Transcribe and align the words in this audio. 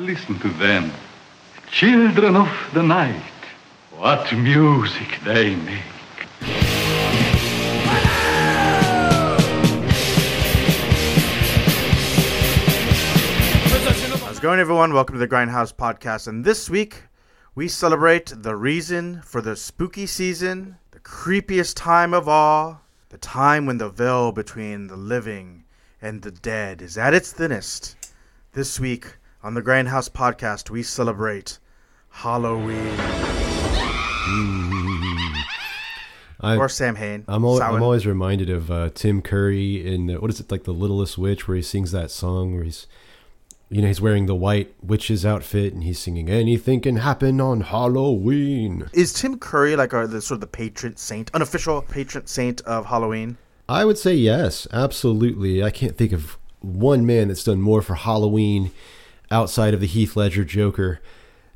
Listen 0.00 0.38
to 0.38 0.48
them. 0.48 0.90
Children 1.70 2.34
of 2.34 2.48
the 2.72 2.82
night. 2.82 3.22
What 3.98 4.32
music 4.32 5.18
they 5.26 5.54
make. 5.54 5.82
How's 14.22 14.38
it 14.38 14.40
going, 14.40 14.58
everyone? 14.58 14.94
Welcome 14.94 15.16
to 15.16 15.18
the 15.18 15.28
Grindhaus 15.28 15.74
Podcast. 15.74 16.28
And 16.28 16.46
this 16.46 16.70
week, 16.70 17.02
we 17.54 17.68
celebrate 17.68 18.32
the 18.34 18.56
reason 18.56 19.20
for 19.20 19.42
the 19.42 19.54
spooky 19.54 20.06
season, 20.06 20.78
the 20.92 21.00
creepiest 21.00 21.76
time 21.76 22.14
of 22.14 22.26
all, 22.26 22.80
the 23.10 23.18
time 23.18 23.66
when 23.66 23.76
the 23.76 23.90
veil 23.90 24.32
between 24.32 24.86
the 24.86 24.96
living 24.96 25.64
and 26.00 26.22
the 26.22 26.30
dead 26.30 26.80
is 26.80 26.96
at 26.96 27.12
its 27.12 27.34
thinnest. 27.34 27.96
This 28.54 28.80
week 28.80 29.18
on 29.42 29.54
the 29.54 29.62
Grindhaus 29.62 30.10
Podcast, 30.10 30.70
we 30.70 30.82
celebrate 30.82 31.58
Halloween. 32.10 32.94
I, 36.42 36.56
or 36.56 36.68
Samhain. 36.68 37.24
I'm, 37.28 37.44
al- 37.44 37.62
I'm 37.62 37.82
always 37.82 38.06
reminded 38.06 38.48
of 38.50 38.70
uh, 38.70 38.90
Tim 38.94 39.20
Curry 39.22 39.86
in 39.86 40.10
uh, 40.10 40.14
what 40.20 40.30
is 40.30 40.40
it 40.40 40.50
like 40.50 40.64
the 40.64 40.72
Littlest 40.72 41.18
Witch, 41.18 41.46
where 41.46 41.56
he 41.56 41.62
sings 41.62 41.92
that 41.92 42.10
song 42.10 42.54
where 42.54 42.64
he's, 42.64 42.86
you 43.68 43.82
know, 43.82 43.88
he's 43.88 44.00
wearing 44.00 44.26
the 44.26 44.34
white 44.34 44.74
witch's 44.82 45.26
outfit 45.26 45.74
and 45.74 45.84
he's 45.84 45.98
singing 45.98 46.30
"Anything 46.30 46.80
Can 46.80 46.96
Happen 46.96 47.40
on 47.40 47.60
Halloween." 47.62 48.88
Is 48.94 49.12
Tim 49.12 49.38
Curry 49.38 49.76
like 49.76 49.92
our, 49.92 50.06
the 50.06 50.22
sort 50.22 50.36
of 50.36 50.40
the 50.40 50.46
patron 50.46 50.96
saint, 50.96 51.30
unofficial 51.34 51.82
patron 51.82 52.26
saint 52.26 52.62
of 52.62 52.86
Halloween? 52.86 53.36
I 53.68 53.84
would 53.84 53.98
say 53.98 54.14
yes, 54.14 54.66
absolutely. 54.72 55.62
I 55.62 55.70
can't 55.70 55.96
think 55.96 56.12
of 56.12 56.38
one 56.60 57.04
man 57.06 57.28
that's 57.28 57.44
done 57.44 57.60
more 57.60 57.82
for 57.82 57.94
Halloween 57.94 58.70
outside 59.30 59.74
of 59.74 59.80
the 59.80 59.86
Heath 59.86 60.16
Ledger 60.16 60.44
Joker 60.44 61.00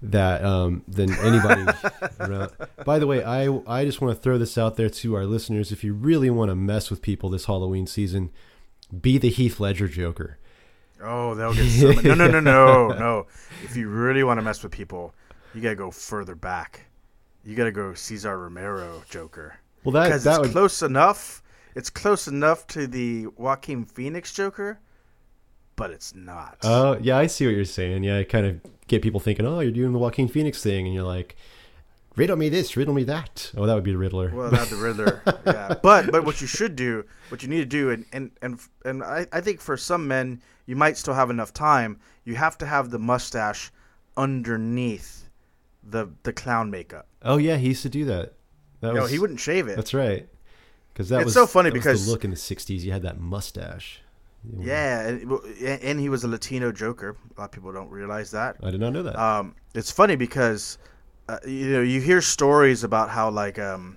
that 0.03 0.44
um, 0.44 0.83
than 0.86 1.12
anybody. 1.14 1.67
around. 2.20 2.53
By 2.84 2.98
the 2.98 3.06
way, 3.06 3.25
I 3.25 3.48
I 3.66 3.84
just 3.84 4.00
want 4.00 4.16
to 4.16 4.22
throw 4.22 4.39
this 4.39 4.58
out 4.58 4.77
there 4.77 4.91
to 4.91 5.14
our 5.14 5.25
listeners. 5.25 5.72
If 5.72 5.83
you 5.83 5.94
really 5.94 6.31
want 6.31 6.50
to 6.50 6.55
mess 6.55 6.91
with 6.91 7.03
people 7.03 7.31
this 7.31 7.47
Halloween 7.47 7.86
season, 7.86 8.31
be 9.00 9.19
the 9.19 9.31
Heath 9.31 9.61
Ledger 9.61 9.89
Joker. 9.89 10.39
Oh, 11.03 11.34
they'll 11.34 11.55
get 11.55 11.69
so 11.70 11.89
many. 11.89 12.08
No, 12.08 12.14
no, 12.14 12.28
no, 12.28 12.41
no, 12.41 12.89
no. 12.98 13.27
If 13.62 13.77
you 13.77 13.88
really 13.88 14.22
want 14.22 14.38
to 14.38 14.42
mess 14.42 14.62
with 14.62 14.72
people, 14.72 15.14
you 15.55 15.61
gotta 15.61 15.75
go 15.75 15.91
further 15.91 16.34
back. 16.34 16.86
You 17.44 17.55
gotta 17.55 17.72
go 17.72 17.94
Cesar 17.94 18.38
Romero 18.38 19.03
Joker. 19.09 19.59
Well, 19.84 19.92
that 19.92 20.05
Because 20.05 20.25
that 20.25 20.36
it's 20.36 20.41
would 20.41 20.53
close 20.53 20.83
enough. 20.83 21.42
It's 21.75 21.91
close 21.91 22.28
enough 22.28 22.66
to 22.69 22.86
the 22.86 23.27
Joaquin 23.36 23.84
Phoenix 23.84 24.33
Joker, 24.33 24.78
but 25.77 25.91
it's 25.91 26.14
not. 26.14 26.58
Oh, 26.62 26.97
yeah, 27.00 27.17
I 27.19 27.27
see 27.27 27.47
what 27.47 27.55
you're 27.55 27.64
saying. 27.64 28.05
Yeah, 28.05 28.19
I 28.19 28.25
kind 28.25 28.47
of 28.47 28.61
get 28.86 29.03
people 29.03 29.20
thinking, 29.20 29.47
"Oh, 29.47 29.61
you're 29.61 29.72
doing 29.72 29.92
the 29.92 29.98
Joaquin 29.98 30.28
Phoenix 30.28 30.62
thing," 30.62 30.86
and 30.86 30.94
you're 30.94 31.05
like, 31.05 31.36
"Riddle 32.16 32.36
me 32.36 32.48
this, 32.48 32.77
riddle 32.77 32.94
me 32.94 33.05
that." 33.05 33.50
Oh, 33.56 33.66
that 33.66 33.75
would 33.75 33.84
be 33.84 33.92
the 33.92 33.98
Riddler. 33.98 34.31
well, 34.34 34.50
not 34.50 34.69
the 34.69 34.77
Riddler. 34.77 35.22
yeah, 35.47 35.75
but 35.83 36.11
but 36.12 36.25
what 36.25 36.41
you 36.41 36.47
should 36.47 36.77
do, 36.77 37.05
what 37.28 37.42
you 37.42 37.48
need 37.48 37.58
to 37.61 37.64
do, 37.66 37.91
and 37.91 38.05
and 38.12 38.31
and 38.42 38.61
and 38.84 39.03
I, 39.03 39.27
I 39.33 39.41
think 39.41 39.61
for 39.61 39.77
some 39.77 40.06
men, 40.08 40.41
you 40.66 40.77
might 40.77 40.97
still 40.97 41.14
have 41.14 41.31
enough 41.31 41.53
time. 41.53 41.98
You 42.25 42.36
have 42.36 42.56
to 42.59 42.66
have 42.66 42.91
the 42.91 42.98
mustache 42.98 43.70
underneath 44.16 45.28
the 45.83 46.09
the 46.22 46.33
clown 46.33 46.70
makeup. 46.70 47.06
oh 47.22 47.36
yeah, 47.36 47.56
he 47.56 47.69
used 47.69 47.83
to 47.83 47.88
do 47.88 48.05
that. 48.06 48.33
That 48.81 48.94
No, 48.94 49.03
was 49.03 49.11
he 49.11 49.19
wouldn't 49.19 49.41
shave 49.41 49.69
it. 49.69 49.77
That's 49.77 49.94
right. 49.94 50.28
Because 50.92 51.09
that 51.09 51.19
It's 51.19 51.25
was 51.27 51.34
so 51.34 51.47
funny 51.47 51.70
because- 51.70 52.06
the 52.06 52.12
look 52.12 52.25
in 52.25 52.31
the 52.31 52.36
'60s. 52.36 52.81
You 52.81 52.92
had 52.92 53.03
that 53.03 53.19
mustache. 53.19 54.00
Yeah, 54.61 55.09
and, 55.09 55.41
and 55.61 56.00
he 56.00 56.09
was 56.09 56.25
a 56.25 56.28
Latino 56.28 56.70
Joker. 56.70 57.17
A 57.37 57.41
lot 57.41 57.45
of 57.47 57.53
people 57.53 57.73
don't 57.73 57.91
realize 57.91 58.31
that. 58.33 58.56
I 58.62 58.70
did 58.70 58.81
not 58.81 58.92
know 58.92 59.03
that. 59.03 59.17
Um, 59.19 59.55
it's 59.75 59.91
funny 59.91 60.17
because 60.17 60.78
uh, 61.28 61.39
you 61.47 61.70
know 61.70 61.81
you 61.81 62.00
hear 62.00 62.20
stories 62.20 62.84
about 62.84 63.10
how 63.10 63.31
like 63.31 63.59
um, 63.59 63.97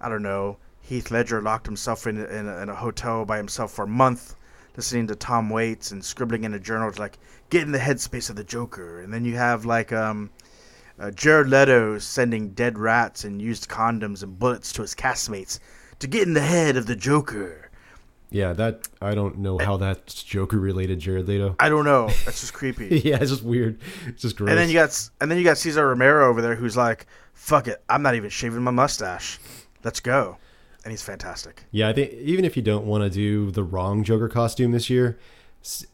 I 0.00 0.08
don't 0.08 0.22
know 0.22 0.58
Heath 0.80 1.10
Ledger 1.10 1.40
locked 1.40 1.66
himself 1.66 2.06
in 2.06 2.18
in 2.18 2.48
a, 2.48 2.58
in 2.58 2.68
a 2.68 2.74
hotel 2.74 3.24
by 3.24 3.36
himself 3.36 3.72
for 3.72 3.84
a 3.84 3.88
month, 3.88 4.34
listening 4.76 5.06
to 5.06 5.14
Tom 5.14 5.48
Waits 5.48 5.92
and 5.92 6.04
scribbling 6.04 6.44
in 6.44 6.54
a 6.54 6.58
journal 6.58 6.90
to 6.90 7.00
like 7.00 7.18
get 7.50 7.62
in 7.62 7.72
the 7.72 7.78
headspace 7.78 8.30
of 8.30 8.36
the 8.36 8.44
Joker. 8.44 9.00
And 9.00 9.12
then 9.12 9.24
you 9.24 9.36
have 9.36 9.64
like 9.64 9.92
um, 9.92 10.30
uh, 10.98 11.10
Jared 11.12 11.48
Leto 11.48 11.98
sending 11.98 12.50
dead 12.50 12.78
rats 12.78 13.24
and 13.24 13.40
used 13.40 13.68
condoms 13.68 14.22
and 14.22 14.38
bullets 14.38 14.72
to 14.72 14.82
his 14.82 14.94
castmates 14.94 15.58
to 16.00 16.06
get 16.06 16.26
in 16.26 16.34
the 16.34 16.40
head 16.40 16.76
of 16.76 16.86
the 16.86 16.96
Joker. 16.96 17.63
Yeah, 18.34 18.52
that 18.54 18.88
I 19.00 19.14
don't 19.14 19.38
know 19.38 19.58
how 19.58 19.76
that's 19.76 20.24
Joker 20.24 20.58
related, 20.58 20.98
Jared 20.98 21.28
Leto. 21.28 21.54
I 21.60 21.68
don't 21.68 21.84
know. 21.84 22.08
That's 22.24 22.40
just 22.40 22.52
creepy. 22.52 23.00
yeah, 23.04 23.18
it's 23.20 23.30
just 23.30 23.44
weird. 23.44 23.78
It's 24.08 24.22
just 24.22 24.34
gross. 24.36 24.50
And 24.50 24.58
then 24.58 24.68
you 24.68 24.74
got 24.74 25.08
and 25.20 25.30
then 25.30 25.38
you 25.38 25.44
got 25.44 25.56
Cesar 25.56 25.86
Romero 25.86 26.28
over 26.28 26.42
there 26.42 26.56
who's 26.56 26.76
like, 26.76 27.06
"Fuck 27.32 27.68
it, 27.68 27.80
I'm 27.88 28.02
not 28.02 28.16
even 28.16 28.30
shaving 28.30 28.60
my 28.60 28.72
mustache. 28.72 29.38
Let's 29.84 30.00
go." 30.00 30.38
And 30.82 30.90
he's 30.90 31.02
fantastic. 31.02 31.62
Yeah, 31.70 31.88
I 31.88 31.92
think 31.92 32.12
even 32.14 32.44
if 32.44 32.56
you 32.56 32.62
don't 32.62 32.86
want 32.86 33.04
to 33.04 33.10
do 33.10 33.52
the 33.52 33.62
wrong 33.62 34.02
Joker 34.02 34.28
costume 34.28 34.72
this 34.72 34.90
year, 34.90 35.16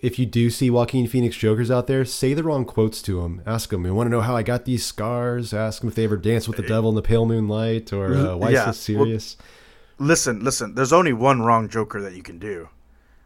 if 0.01 0.19
you 0.19 0.25
do 0.25 0.49
see 0.49 0.71
Joaquin 0.71 1.07
Phoenix 1.07 1.37
Jokers 1.37 1.71
out 1.71 1.89
there, 1.89 2.07
say 2.07 2.33
the 2.33 2.43
wrong 2.43 2.65
quotes 2.65 3.03
to 3.03 3.21
him. 3.21 3.43
Ask 3.45 3.69
them, 3.69 3.85
"You 3.85 3.95
want 3.95 4.07
to 4.07 4.11
know 4.11 4.23
how 4.23 4.35
I 4.35 4.43
got 4.43 4.65
these 4.65 4.87
scars?" 4.87 5.53
Ask 5.53 5.81
them 5.81 5.91
if 5.91 5.95
they 5.95 6.05
ever 6.05 6.17
danced 6.17 6.49
with 6.49 6.57
the 6.57 6.63
devil 6.63 6.89
in 6.89 6.97
the 6.97 7.03
pale 7.03 7.27
moonlight, 7.27 7.93
or 7.93 8.15
uh, 8.15 8.37
why 8.39 8.49
Yeah, 8.49 8.65
so 8.65 8.73
serious. 8.73 9.37
Listen, 10.01 10.43
listen. 10.43 10.75
There's 10.75 10.95
only 10.95 11.13
one 11.13 11.43
wrong 11.43 11.69
Joker 11.69 12.01
that 12.01 12.15
you 12.15 12.23
can 12.23 12.39
do. 12.39 12.69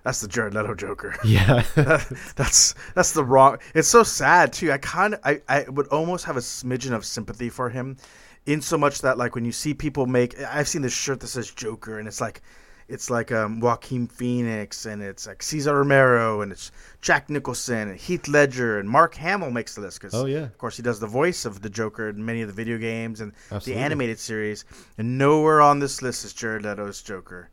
That's 0.02 0.20
the 0.20 0.28
Jared 0.28 0.54
Leto 0.54 0.74
Joker. 0.74 1.16
yeah, 1.24 1.64
that's 2.36 2.74
that's 2.94 3.12
the 3.12 3.24
wrong. 3.24 3.58
It's 3.74 3.88
so 3.88 4.02
sad 4.02 4.52
too. 4.52 4.70
I 4.70 4.78
kind 4.78 5.14
of 5.14 5.20
I, 5.24 5.40
I 5.48 5.64
would 5.68 5.86
almost 5.86 6.24
have 6.26 6.36
a 6.36 6.40
smidgen 6.40 6.92
of 6.92 7.06
sympathy 7.06 7.48
for 7.48 7.70
him, 7.70 7.96
in 8.44 8.60
so 8.60 8.76
much 8.76 9.00
that 9.02 9.16
like 9.16 9.34
when 9.34 9.44
you 9.44 9.52
see 9.52 9.72
people 9.72 10.06
make, 10.06 10.38
I've 10.42 10.68
seen 10.68 10.82
this 10.82 10.92
shirt 10.92 11.20
that 11.20 11.28
says 11.28 11.50
Joker, 11.50 11.98
and 11.98 12.06
it's 12.08 12.20
like, 12.20 12.42
it's 12.88 13.08
like 13.10 13.32
um, 13.32 13.60
Joaquin 13.60 14.06
Phoenix, 14.06 14.86
and 14.86 15.02
it's 15.02 15.26
like 15.26 15.42
Cesar 15.42 15.74
Romero, 15.76 16.42
and 16.42 16.52
it's 16.52 16.70
Jack 17.00 17.30
Nicholson, 17.30 17.88
and 17.88 17.98
Heath 17.98 18.28
Ledger, 18.28 18.78
and 18.78 18.88
Mark 18.88 19.14
Hamill 19.14 19.50
makes 19.50 19.74
the 19.74 19.80
list 19.80 20.00
because 20.00 20.14
Oh, 20.14 20.26
yeah. 20.26 20.40
of 20.44 20.58
course 20.58 20.76
he 20.76 20.82
does 20.82 21.00
the 21.00 21.06
voice 21.06 21.44
of 21.44 21.62
the 21.62 21.70
Joker 21.70 22.08
in 22.08 22.24
many 22.24 22.42
of 22.42 22.48
the 22.48 22.54
video 22.54 22.76
games 22.78 23.20
and 23.20 23.32
Absolutely. 23.50 23.74
the 23.74 23.78
animated 23.84 24.18
series, 24.18 24.64
and 24.98 25.16
nowhere 25.18 25.60
on 25.60 25.78
this 25.78 26.02
list 26.02 26.24
is 26.24 26.32
Jared 26.32 26.62
Leto's 26.62 27.00
Joker. 27.02 27.50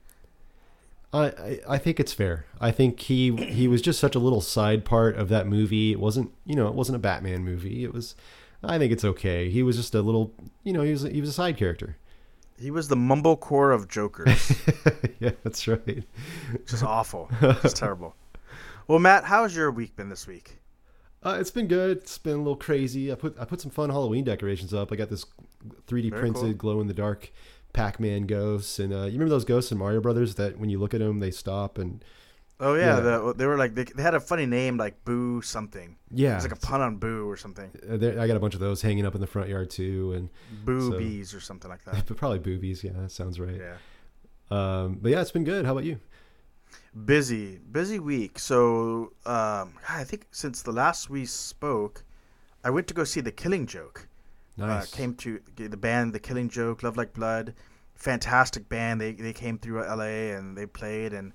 I, 1.14 1.26
I 1.26 1.60
I 1.70 1.78
think 1.78 2.00
it's 2.00 2.14
fair. 2.14 2.46
I 2.62 2.72
think 2.72 3.00
he 3.02 3.36
he 3.36 3.68
was 3.68 3.82
just 3.82 4.00
such 4.00 4.16
a 4.16 4.20
little 4.20 4.40
side 4.42 4.86
part 4.86 5.16
of 5.18 5.28
that 5.30 5.46
movie. 5.46 5.92
It 5.92 6.00
wasn't 6.00 6.32
you 6.46 6.56
know 6.56 6.68
it 6.68 6.74
wasn't 6.74 6.96
a 6.96 7.00
Batman 7.00 7.44
movie. 7.44 7.84
It 7.84 7.94
was. 7.94 8.16
I 8.64 8.78
think 8.78 8.94
it's 8.94 9.04
okay. 9.04 9.50
He 9.50 9.64
was 9.64 9.76
just 9.76 9.94
a 9.96 10.02
little 10.02 10.34
you 10.64 10.72
know 10.72 10.84
he 10.84 10.92
was 10.92 11.02
he 11.02 11.20
was 11.20 11.30
a 11.30 11.34
side 11.34 11.58
character. 11.58 11.98
He 12.62 12.70
was 12.70 12.88
the 12.88 12.96
mumblecore 12.96 13.74
of 13.74 13.88
Jokers. 13.88 14.62
yeah, 15.20 15.32
that's 15.44 15.68
right. 15.68 16.04
Just 16.68 16.84
awful. 16.84 17.30
It's 17.42 17.74
terrible. 17.74 18.16
Well, 18.88 19.00
Matt, 19.00 19.24
how's 19.24 19.56
your 19.56 19.72
week 19.72 19.96
been 19.96 20.10
this 20.10 20.28
week? 20.28 20.60
Uh, 21.24 21.38
it's 21.40 21.52
been 21.52 21.68
good. 21.68 21.98
It's 21.98 22.18
been 22.18 22.34
a 22.34 22.38
little 22.38 22.56
crazy. 22.56 23.12
I 23.12 23.16
put 23.16 23.36
I 23.40 23.46
put 23.46 23.62
some 23.62 23.72
fun 23.72 23.90
Halloween 23.90 24.24
decorations 24.24 24.74
up. 24.74 24.92
I 24.92 24.96
got 24.96 25.10
this 25.10 25.26
3D 25.88 26.10
Very 26.10 26.22
printed 26.22 26.42
cool. 26.44 26.54
glow 26.54 26.82
in 26.82 26.88
the 26.88 26.94
dark 26.94 27.32
Pac-Man 27.74 28.26
ghosts, 28.26 28.80
and 28.80 28.94
uh, 28.94 29.04
you 29.06 29.14
remember 29.14 29.30
those 29.30 29.46
ghosts 29.46 29.72
in 29.72 29.78
Mario 29.78 30.02
Brothers 30.02 30.36
that 30.36 30.60
when 30.60 30.70
you 30.70 30.80
look 30.80 30.94
at 30.94 31.00
them 31.00 31.20
they 31.20 31.32
stop 31.32 31.78
and 31.78 32.04
Oh 32.64 32.76
yeah, 32.76 32.96
Yeah. 32.98 33.00
The, 33.02 33.34
they 33.36 33.46
were 33.48 33.58
like 33.58 33.74
they, 33.76 33.84
they 33.86 34.04
had 34.04 34.14
a 34.16 34.20
funny 34.20 34.46
name 34.46 34.78
like 34.78 35.04
Boo 35.04 35.42
something. 35.42 35.98
yeah, 36.12 36.36
It's 36.36 36.46
like 36.46 36.54
a 36.54 36.60
pun 36.68 36.80
on 36.80 36.98
Boo 36.98 37.28
or 37.28 37.36
something. 37.36 37.72
uh, 37.90 37.98
there- 37.98 38.20
I 38.20 38.28
got 38.28 38.38
a 38.38 38.40
bunch 38.40 38.54
of 38.54 38.60
those 38.60 38.82
hanging 38.84 39.06
up 39.06 39.16
in 39.16 39.22
the 39.22 39.28
front 39.28 39.50
yard 39.50 39.70
too, 39.72 40.14
and 40.14 40.30
Boobies 40.64 41.34
or 41.34 41.40
something 41.42 41.70
like 41.70 41.84
that. 41.86 42.06
but 42.08 42.16
probably 42.22 42.40
boobies. 42.40 42.84
Yeah, 42.84 42.92
that 42.98 43.12
sounds 43.12 43.40
right. 43.40 43.60
Yeah. 43.60 43.76
Um, 44.52 45.00
but 45.02 45.12
yeah, 45.12 45.22
it's 45.22 45.32
been 45.32 45.44
good. 45.44 45.66
How 45.66 45.72
about 45.72 45.86
you? 45.86 46.00
Busy, 47.06 47.58
busy 47.72 48.00
week. 48.00 48.38
So 48.40 49.14
um, 49.26 49.74
I 49.90 50.04
think 50.04 50.28
since 50.32 50.62
the 50.62 50.72
last 50.72 51.10
we 51.10 51.26
spoke, 51.26 52.04
I 52.64 52.70
went 52.70 52.88
to 52.90 52.94
go 52.94 53.04
see 53.04 53.22
The 53.22 53.32
Killing 53.32 53.66
Joke. 53.66 54.08
Nice. 54.58 54.94
Uh, 54.94 54.96
came 54.96 55.16
to 55.16 55.40
the 55.56 55.78
band 55.78 56.14
The 56.14 56.20
Killing 56.20 56.50
Joke, 56.50 56.84
Love 56.84 56.98
Like 56.98 57.14
Blood. 57.14 57.54
Fantastic 57.96 58.68
band. 58.68 59.00
They 59.00 59.14
they 59.14 59.34
came 59.34 59.58
through 59.58 59.80
LA 59.84 60.36
and 60.36 60.58
they 60.58 60.66
played 60.66 61.14
and 61.14 61.34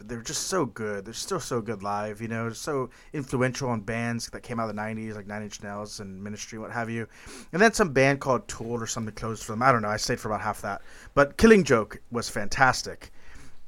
they're 0.00 0.22
just 0.22 0.48
so 0.48 0.66
good. 0.66 1.04
They're 1.04 1.14
still 1.14 1.40
so 1.40 1.60
good 1.60 1.82
live, 1.82 2.20
you 2.20 2.28
know, 2.28 2.50
so 2.50 2.90
influential 3.12 3.70
on 3.70 3.80
bands 3.80 4.28
that 4.30 4.42
came 4.42 4.60
out 4.60 4.68
of 4.68 4.76
the 4.76 4.80
90s 4.80 5.14
like 5.14 5.26
Nine 5.26 5.42
Inch 5.42 5.62
Nails 5.62 6.00
and 6.00 6.22
Ministry 6.22 6.58
what 6.58 6.72
have 6.72 6.90
you. 6.90 7.06
And 7.52 7.62
then 7.62 7.72
some 7.72 7.92
band 7.92 8.20
called 8.20 8.46
Tool 8.48 8.82
or 8.82 8.86
something 8.86 9.14
closed 9.14 9.44
for 9.44 9.52
them. 9.52 9.62
I 9.62 9.72
don't 9.72 9.82
know. 9.82 9.88
I 9.88 9.96
stayed 9.96 10.20
for 10.20 10.28
about 10.28 10.40
half 10.40 10.62
that. 10.62 10.82
But 11.14 11.36
Killing 11.36 11.64
Joke 11.64 12.00
was 12.10 12.28
fantastic. 12.28 13.12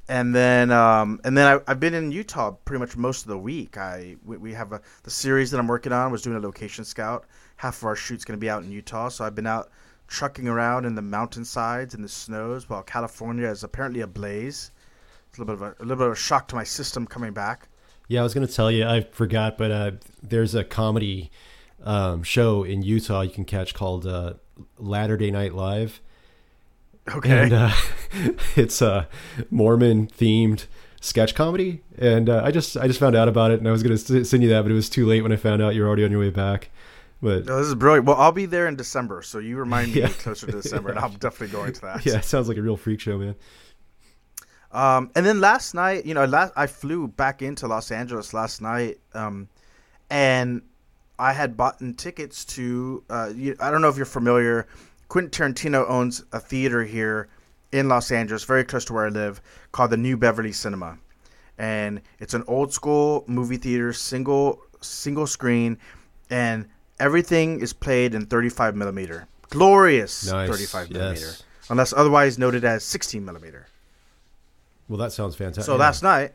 And 0.07 0.33
then, 0.33 0.71
um, 0.71 1.19
and 1.23 1.37
then 1.37 1.47
I, 1.47 1.71
I've 1.71 1.79
been 1.79 1.93
in 1.93 2.11
Utah 2.11 2.51
pretty 2.65 2.79
much 2.79 2.97
most 2.97 3.21
of 3.21 3.27
the 3.27 3.37
week. 3.37 3.77
I 3.77 4.15
we, 4.25 4.37
we 4.37 4.53
have 4.53 4.73
a 4.73 4.81
the 5.03 5.11
series 5.11 5.51
that 5.51 5.59
I'm 5.59 5.67
working 5.67 5.91
on 5.91 6.11
was 6.11 6.23
doing 6.23 6.35
a 6.35 6.39
location 6.39 6.83
scout. 6.83 7.25
Half 7.57 7.77
of 7.77 7.83
our 7.85 7.95
shoot's 7.95 8.25
going 8.25 8.37
to 8.37 8.41
be 8.41 8.49
out 8.49 8.63
in 8.63 8.71
Utah, 8.71 9.09
so 9.09 9.23
I've 9.23 9.35
been 9.35 9.45
out 9.45 9.69
trucking 10.07 10.47
around 10.47 10.85
in 10.85 10.95
the 10.95 11.03
mountainsides 11.03 11.93
and 11.93 12.03
the 12.03 12.09
snows 12.09 12.67
while 12.67 12.81
California 12.81 13.47
is 13.47 13.63
apparently 13.63 14.01
ablaze. 14.01 14.71
It's 15.29 15.37
a 15.37 15.41
little 15.41 15.55
bit 15.55 15.61
of 15.61 15.73
a, 15.79 15.81
a 15.81 15.83
little 15.83 15.97
bit 15.97 16.07
of 16.07 16.13
a 16.13 16.15
shock 16.15 16.47
to 16.49 16.55
my 16.55 16.63
system 16.63 17.05
coming 17.05 17.33
back. 17.33 17.67
Yeah, 18.07 18.21
I 18.21 18.23
was 18.23 18.33
gonna 18.33 18.47
tell 18.47 18.71
you. 18.71 18.85
I 18.85 19.01
forgot, 19.01 19.57
but 19.57 19.71
uh, 19.71 19.91
there's 20.23 20.55
a 20.55 20.63
comedy 20.63 21.29
um, 21.83 22.23
show 22.23 22.63
in 22.63 22.81
Utah 22.81 23.21
you 23.21 23.29
can 23.29 23.45
catch 23.45 23.73
called 23.73 24.05
uh, 24.07 24.33
Latter-day 24.77 25.31
Night 25.31 25.53
Live. 25.53 26.01
Okay. 27.07 27.43
And 27.43 27.53
uh, 27.53 27.71
it's 28.55 28.81
a 28.81 29.07
Mormon 29.49 30.07
themed 30.07 30.65
sketch 31.01 31.33
comedy. 31.35 31.81
And 31.97 32.29
uh, 32.29 32.41
I 32.43 32.51
just 32.51 32.75
I 32.77 32.87
just 32.87 32.99
found 32.99 33.15
out 33.15 33.27
about 33.27 33.51
it 33.51 33.59
and 33.59 33.67
I 33.67 33.71
was 33.71 33.81
going 33.83 33.95
to 33.97 34.25
send 34.25 34.43
you 34.43 34.49
that, 34.49 34.63
but 34.63 34.71
it 34.71 34.75
was 34.75 34.89
too 34.89 35.05
late 35.05 35.21
when 35.21 35.31
I 35.31 35.35
found 35.37 35.61
out 35.61 35.73
you 35.75 35.81
were 35.81 35.87
already 35.87 36.03
on 36.03 36.11
your 36.11 36.19
way 36.19 36.29
back. 36.29 36.69
But 37.21 37.45
No, 37.45 37.57
this 37.57 37.67
is 37.67 37.75
brilliant. 37.75 38.05
Well, 38.05 38.15
I'll 38.17 38.31
be 38.31 38.45
there 38.45 38.67
in 38.67 38.75
December, 38.75 39.21
so 39.21 39.39
you 39.39 39.57
remind 39.57 39.91
me 39.93 40.01
Yeah. 40.01 40.07
closer 40.09 40.45
to 40.47 40.51
December, 40.53 40.89
and 40.89 40.99
I'm 40.99 41.13
definitely 41.13 41.49
going 41.55 41.73
to 41.73 41.81
that. 41.83 42.05
yeah, 42.05 42.17
it 42.17 42.25
sounds 42.25 42.47
like 42.47 42.57
a 42.57 42.61
real 42.61 42.77
freak 42.77 42.99
show, 42.99 43.17
man. 43.17 43.35
Um, 44.71 45.09
and 45.15 45.25
then 45.25 45.41
last 45.41 45.73
night, 45.73 46.05
you 46.05 46.13
know, 46.13 46.25
last 46.25 46.53
I 46.55 46.67
flew 46.67 47.07
back 47.07 47.41
into 47.41 47.67
Los 47.67 47.91
Angeles 47.91 48.33
last 48.33 48.61
night, 48.61 48.99
um, 49.13 49.49
and 50.09 50.61
I 51.17 51.33
had 51.33 51.57
bought 51.57 51.81
tickets 51.97 52.45
to. 52.45 53.03
Uh, 53.09 53.31
you, 53.35 53.55
I 53.59 53.71
don't 53.71 53.81
know 53.81 53.89
if 53.89 53.97
you're 53.97 54.05
familiar. 54.05 54.67
Quentin 55.07 55.53
Tarantino 55.53 55.89
owns 55.89 56.23
a 56.31 56.39
theater 56.39 56.83
here 56.83 57.29
in 57.71 57.87
Los 57.87 58.11
Angeles, 58.11 58.43
very 58.43 58.63
close 58.63 58.85
to 58.85 58.93
where 58.93 59.07
I 59.07 59.09
live, 59.09 59.41
called 59.71 59.89
the 59.89 59.97
New 59.97 60.17
Beverly 60.17 60.51
Cinema, 60.51 60.99
and 61.57 62.01
it's 62.19 62.35
an 62.35 62.43
old 62.47 62.71
school 62.71 63.23
movie 63.27 63.57
theater, 63.57 63.91
single 63.91 64.61
single 64.81 65.25
screen, 65.25 65.79
and 66.29 66.67
everything 66.99 67.59
is 67.59 67.73
played 67.73 68.13
in 68.13 68.27
35 68.27 68.75
millimeter, 68.75 69.27
glorious 69.49 70.31
Nice, 70.31 70.49
35 70.49 70.91
millimeter, 70.91 71.25
yes. 71.25 71.43
unless 71.69 71.91
otherwise 71.91 72.37
noted 72.37 72.63
as 72.63 72.83
16 72.83 73.25
millimeter. 73.25 73.65
Well, 74.89 74.97
that 74.97 75.13
sounds 75.13 75.35
fantastic. 75.35 75.65
So 75.65 75.75
last 75.75 76.01
night, 76.03 76.33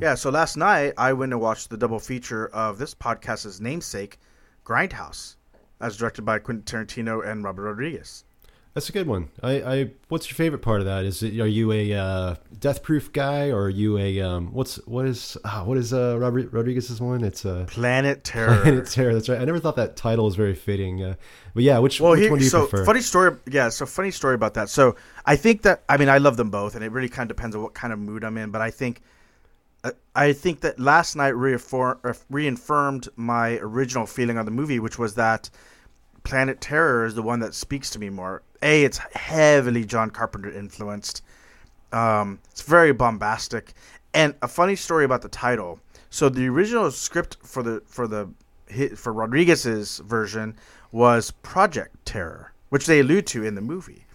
yeah, 0.00 0.14
so 0.14 0.30
last 0.30 0.56
night 0.56 0.94
I 0.96 1.12
went 1.12 1.32
and 1.32 1.40
watched 1.40 1.68
the 1.68 1.76
double 1.76 1.98
feature 2.00 2.46
of 2.48 2.78
this 2.78 2.94
podcast's 2.94 3.60
namesake, 3.60 4.18
Grindhouse, 4.64 5.36
as 5.78 5.98
directed 5.98 6.22
by 6.22 6.38
Quentin 6.38 6.64
Tarantino 6.64 7.24
and 7.24 7.44
Robert 7.44 7.64
Rodriguez. 7.64 8.24
That's 8.74 8.88
a 8.88 8.92
good 8.92 9.06
one. 9.06 9.28
I, 9.42 9.52
I 9.62 9.90
what's 10.08 10.30
your 10.30 10.36
favorite 10.36 10.62
part 10.62 10.80
of 10.80 10.86
that? 10.86 11.04
Is 11.04 11.22
it 11.22 11.38
are 11.38 11.46
you 11.46 11.72
a 11.72 11.92
uh, 11.92 12.34
death 12.58 12.82
proof 12.82 13.12
guy 13.12 13.50
or 13.50 13.64
are 13.64 13.68
you 13.68 13.98
a 13.98 14.22
um 14.22 14.46
what's 14.52 14.76
what 14.86 15.04
is 15.04 15.36
ah, 15.44 15.62
what 15.64 15.76
is 15.76 15.92
uh 15.92 16.16
Robert 16.18 16.50
Rodriguez's 16.52 16.98
one? 16.98 17.22
It's 17.22 17.44
uh 17.44 17.66
Planet 17.68 18.24
Terror. 18.24 18.62
Planet 18.62 18.86
Terror. 18.86 19.12
That's 19.12 19.28
right. 19.28 19.38
I 19.40 19.44
never 19.44 19.60
thought 19.60 19.76
that 19.76 19.96
title 19.96 20.24
was 20.24 20.36
very 20.36 20.54
fitting. 20.54 21.02
Uh, 21.02 21.16
but 21.52 21.64
yeah, 21.64 21.78
which, 21.80 22.00
Well, 22.00 22.12
which 22.12 22.20
here, 22.20 22.30
one 22.30 22.38
do 22.38 22.44
you 22.46 22.50
so 22.50 22.66
prefer? 22.66 22.86
funny 22.86 23.02
story. 23.02 23.36
Yeah, 23.50 23.68
so 23.68 23.84
funny 23.84 24.10
story 24.10 24.34
about 24.36 24.54
that. 24.54 24.70
So 24.70 24.96
I 25.26 25.36
think 25.36 25.62
that 25.62 25.82
I 25.86 25.98
mean 25.98 26.08
I 26.08 26.16
love 26.16 26.38
them 26.38 26.48
both, 26.48 26.74
and 26.74 26.82
it 26.82 26.92
really 26.92 27.10
kind 27.10 27.30
of 27.30 27.36
depends 27.36 27.54
on 27.54 27.62
what 27.62 27.74
kind 27.74 27.92
of 27.92 27.98
mood 27.98 28.24
I'm 28.24 28.38
in. 28.38 28.50
But 28.50 28.62
I 28.62 28.70
think, 28.70 29.02
uh, 29.84 29.90
I 30.16 30.32
think 30.32 30.60
that 30.60 30.80
last 30.80 31.14
night 31.14 31.34
uh, 31.34 32.14
reaffirmed 32.30 33.08
my 33.16 33.58
original 33.58 34.06
feeling 34.06 34.38
on 34.38 34.46
the 34.46 34.50
movie, 34.50 34.78
which 34.78 34.98
was 34.98 35.14
that 35.16 35.50
Planet 36.24 36.60
Terror 36.60 37.04
is 37.04 37.14
the 37.14 37.22
one 37.22 37.40
that 37.40 37.54
speaks 37.54 37.90
to 37.90 37.98
me 37.98 38.10
more. 38.10 38.42
A, 38.62 38.84
it's 38.84 38.98
heavily 39.14 39.84
John 39.84 40.10
Carpenter 40.10 40.50
influenced. 40.50 41.22
Um, 41.92 42.38
it's 42.50 42.62
very 42.62 42.92
bombastic, 42.92 43.74
and 44.14 44.34
a 44.40 44.48
funny 44.48 44.76
story 44.76 45.04
about 45.04 45.22
the 45.22 45.28
title. 45.28 45.80
So 46.10 46.28
the 46.28 46.48
original 46.48 46.90
script 46.90 47.36
for 47.42 47.62
the 47.62 47.82
for 47.86 48.06
the 48.06 48.30
for 48.96 49.12
Rodriguez's 49.12 49.98
version 49.98 50.56
was 50.90 51.30
Project 51.30 52.04
Terror, 52.06 52.52
which 52.70 52.86
they 52.86 53.00
allude 53.00 53.26
to 53.28 53.44
in 53.44 53.54
the 53.54 53.60
movie. 53.60 54.06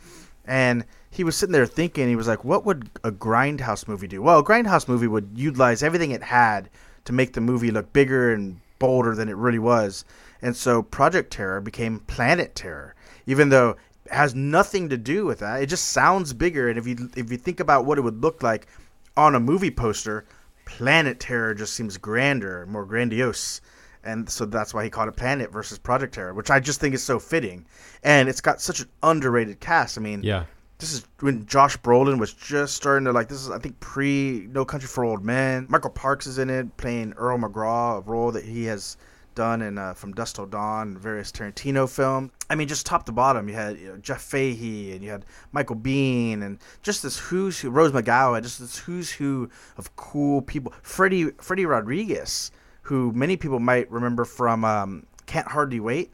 And 0.46 0.86
he 1.10 1.24
was 1.24 1.36
sitting 1.36 1.54
there 1.54 1.66
thinking, 1.66 2.08
he 2.08 2.16
was 2.16 2.28
like, 2.28 2.44
"What 2.44 2.66
would 2.66 2.90
a 3.04 3.12
grindhouse 3.12 3.88
movie 3.88 4.08
do?" 4.08 4.22
Well, 4.22 4.40
a 4.40 4.44
grindhouse 4.44 4.88
movie 4.88 5.08
would 5.08 5.32
utilize 5.36 5.84
everything 5.84 6.12
it 6.12 6.24
had 6.24 6.70
to 7.06 7.14
make 7.14 7.34
the 7.34 7.42
movie 7.42 7.72
look 7.72 7.92
bigger 7.94 8.34
and 8.34 8.60
bolder 8.80 9.16
than 9.16 9.30
it 9.30 9.36
really 9.36 9.60
was. 9.60 10.06
And 10.42 10.56
so 10.56 10.84
Project 10.84 11.32
Terror 11.32 11.62
became 11.62 12.00
Planet 12.02 12.56
Terror, 12.56 12.96
even 13.26 13.50
though 13.50 13.72
it 14.06 14.12
has 14.12 14.36
nothing 14.36 14.90
to 14.90 14.98
do 14.98 15.26
with 15.26 15.40
that. 15.40 15.62
It 15.62 15.68
just 15.68 15.90
sounds 15.90 16.34
bigger. 16.34 16.70
And 16.70 16.78
if 16.78 16.88
you 16.88 17.10
if 17.16 17.32
you 17.32 17.38
think 17.38 17.60
about 17.60 17.86
what 17.86 17.98
it 17.98 18.02
would 18.02 18.22
look 18.22 18.44
like 18.44 18.68
on 19.16 19.36
a 19.36 19.40
movie 19.40 19.72
poster, 19.72 20.26
Planet 20.66 21.20
Terror 21.20 21.54
just 21.54 21.74
seems 21.74 21.98
grander, 21.98 22.66
more 22.68 22.86
grandiose. 22.86 23.62
And 24.04 24.30
so 24.30 24.46
that's 24.46 24.74
why 24.74 24.84
he 24.84 24.90
called 24.90 25.10
it 25.10 25.18
Planet 25.18 25.52
versus 25.52 25.78
Project 25.78 26.14
Terror, 26.14 26.34
which 26.34 26.50
I 26.50 26.60
just 26.60 26.80
think 26.80 26.94
is 26.94 27.04
so 27.04 27.20
fitting. 27.20 27.66
And 28.04 28.30
it's 28.30 28.42
got 28.42 28.62
such 28.62 28.80
an 28.80 28.88
underrated 29.04 29.60
cast. 29.60 29.98
I 29.98 30.02
mean, 30.02 30.24
yeah. 30.24 30.46
this 30.78 30.94
is 30.94 31.06
when 31.20 31.46
Josh 31.46 31.78
Brolin 31.78 32.20
was 32.20 32.34
just 32.34 32.76
starting 32.76 33.06
to 33.06 33.12
like. 33.12 33.28
This 33.28 33.42
is 33.42 33.50
I 33.50 33.60
think 33.60 33.80
pre 33.80 34.48
No 34.52 34.64
Country 34.64 34.88
for 34.88 35.04
Old 35.04 35.26
Men. 35.26 35.66
Michael 35.70 35.90
Parks 35.90 36.28
is 36.28 36.38
in 36.38 36.50
it, 36.50 36.78
playing 36.78 37.14
Earl 37.18 37.40
McGraw, 37.40 37.98
a 37.98 38.02
role 38.02 38.32
that 38.32 38.46
he 38.46 38.66
has 38.66 38.98
done 39.38 39.62
in 39.62 39.78
uh, 39.78 39.94
From 39.94 40.14
Dusk 40.14 40.36
Till 40.36 40.48
Dawn, 40.48 40.98
various 40.98 41.32
Tarantino 41.32 41.88
films. 41.88 42.32
I 42.50 42.56
mean, 42.56 42.68
just 42.68 42.86
top 42.86 43.06
to 43.06 43.12
bottom, 43.12 43.48
you 43.48 43.54
had 43.54 43.78
you 43.78 43.88
know, 43.90 43.98
Jeff 43.98 44.22
Fahey 44.22 44.92
and 44.94 45.04
you 45.04 45.12
had 45.12 45.26
Michael 45.52 45.76
Biehn 45.76 46.42
and 46.42 46.58
just 46.82 47.04
this 47.04 47.20
who's 47.20 47.60
who, 47.60 47.70
Rose 47.70 47.92
McGowan, 47.92 48.42
just 48.42 48.60
this 48.60 48.80
who's 48.80 49.12
who 49.12 49.50
of 49.78 49.96
cool 49.96 50.42
people. 50.42 50.74
Freddie 50.82 51.30
Freddy 51.38 51.66
Rodriguez, 51.66 52.52
who 52.82 53.12
many 53.14 53.38
people 53.38 53.60
might 53.60 53.90
remember 53.92 54.26
from 54.26 54.66
um, 54.66 55.06
Can't 55.28 55.48
Hardly 55.48 55.80
Wait, 55.80 56.12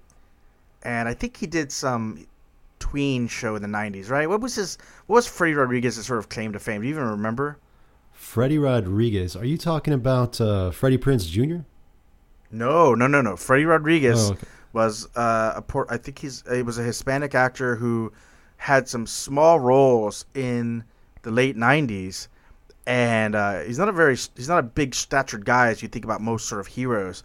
and 0.84 1.08
I 1.08 1.14
think 1.14 1.38
he 1.38 1.48
did 1.48 1.72
some 1.72 2.28
tween 2.80 3.30
show 3.30 3.56
in 3.56 3.62
the 3.62 3.68
90s, 3.70 4.10
right? 4.10 4.28
What 4.28 4.42
was 4.42 4.56
his 4.56 4.78
what 5.08 5.16
was 5.16 5.28
Freddy 5.28 5.54
Rodriguez's 5.54 6.06
sort 6.06 6.20
of 6.20 6.28
claim 6.28 6.52
to 6.52 6.60
fame? 6.60 6.82
Do 6.82 6.88
you 6.88 6.94
even 6.94 7.08
remember? 7.08 7.58
Freddy 8.12 8.58
Rodriguez. 8.58 9.36
Are 9.36 9.46
you 9.46 9.58
talking 9.58 9.94
about 9.94 10.40
uh, 10.42 10.72
Freddie 10.72 10.98
Prinze 10.98 11.30
Jr.? 11.30 11.64
No, 12.54 12.94
no, 12.96 13.08
no, 13.08 13.22
no. 13.22 13.36
Freddy 13.36 13.66
Rodriguez 13.66 14.30
Oh, 14.30 14.34
okay. 14.34 14.48
was 14.74 15.08
uh, 15.16 15.54
a 15.56 15.62
port 15.62 15.88
I 15.92 15.98
think 15.98 16.20
he's 16.20 16.44
he 16.52 16.62
was 16.62 16.78
a 16.78 16.84
Hispanic 16.84 17.36
actor 17.36 17.76
who 17.76 18.14
had 18.58 18.88
some 18.88 19.06
small 19.08 19.60
roles 19.60 20.26
in 20.34 20.84
the 21.24 21.32
late 21.32 21.58
90s 21.58 22.28
and 22.86 23.34
uh, 23.36 23.62
he's 23.62 23.78
not 23.80 23.90
a 23.90 23.92
very 23.92 24.16
he's 24.36 24.48
not 24.48 24.60
a 24.60 24.64
big 24.64 24.94
statured 24.96 25.46
guy 25.46 25.68
as 25.70 25.82
you 25.82 25.88
think 25.88 26.06
about 26.06 26.22
most 26.22 26.48
sort 26.48 26.62
of 26.62 26.68
heroes. 26.68 27.24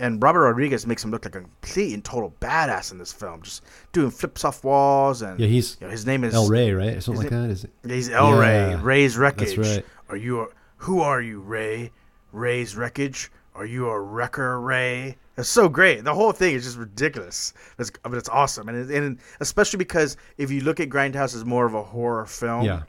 And 0.00 0.20
Robert 0.22 0.40
Rodriguez 0.40 0.84
makes 0.86 1.04
him 1.04 1.10
look 1.12 1.24
like 1.24 1.36
a 1.36 1.40
complete 1.42 1.92
and 1.94 2.04
total 2.04 2.34
badass 2.40 2.90
in 2.90 2.98
this 2.98 3.12
film, 3.12 3.42
just 3.42 3.62
doing 3.92 4.10
flips 4.10 4.44
off 4.44 4.64
walls 4.64 5.22
and 5.22 5.38
Yeah, 5.38 5.46
he's 5.46 5.76
you 5.80 5.86
know, 5.86 5.90
his 5.92 6.06
name 6.06 6.24
is 6.24 6.34
El 6.34 6.48
Wray, 6.48 6.72
right? 6.72 7.00
Something 7.02 7.22
like 7.24 7.30
that. 7.30 7.50
Is 7.50 7.64
it? 7.64 7.70
He's 7.86 8.08
El 8.10 8.32
Wray, 8.36 8.70
Yeah, 8.70 8.80
Wray's 8.82 9.16
Wreckage. 9.16 9.54
that's 9.56 9.76
right. 9.76 9.86
Are 10.08 10.16
you? 10.16 10.50
Who 10.78 11.00
are 11.00 11.20
you, 11.20 11.40
Ray? 11.40 11.92
Wray's 12.32 12.74
Wreckage. 12.76 13.30
Are 13.62 13.66
you 13.66 13.88
a 13.88 14.00
wrecker, 14.00 14.60
Ray? 14.60 15.16
It's 15.36 15.48
so 15.48 15.68
great. 15.68 16.02
The 16.02 16.12
whole 16.12 16.32
thing 16.32 16.56
is 16.56 16.64
just 16.64 16.76
ridiculous. 16.76 17.54
It's, 17.78 17.92
but 18.02 18.14
it's 18.14 18.28
awesome, 18.28 18.68
and 18.68 18.90
it, 18.90 18.96
and 18.96 19.20
especially 19.38 19.76
because 19.76 20.16
if 20.36 20.50
you 20.50 20.62
look 20.62 20.80
at 20.80 20.88
Grindhouse 20.88 21.36
as 21.36 21.44
more 21.44 21.64
of 21.64 21.74
a 21.74 21.82
horror 21.84 22.26
film, 22.26 22.64
Yeah. 22.64 22.82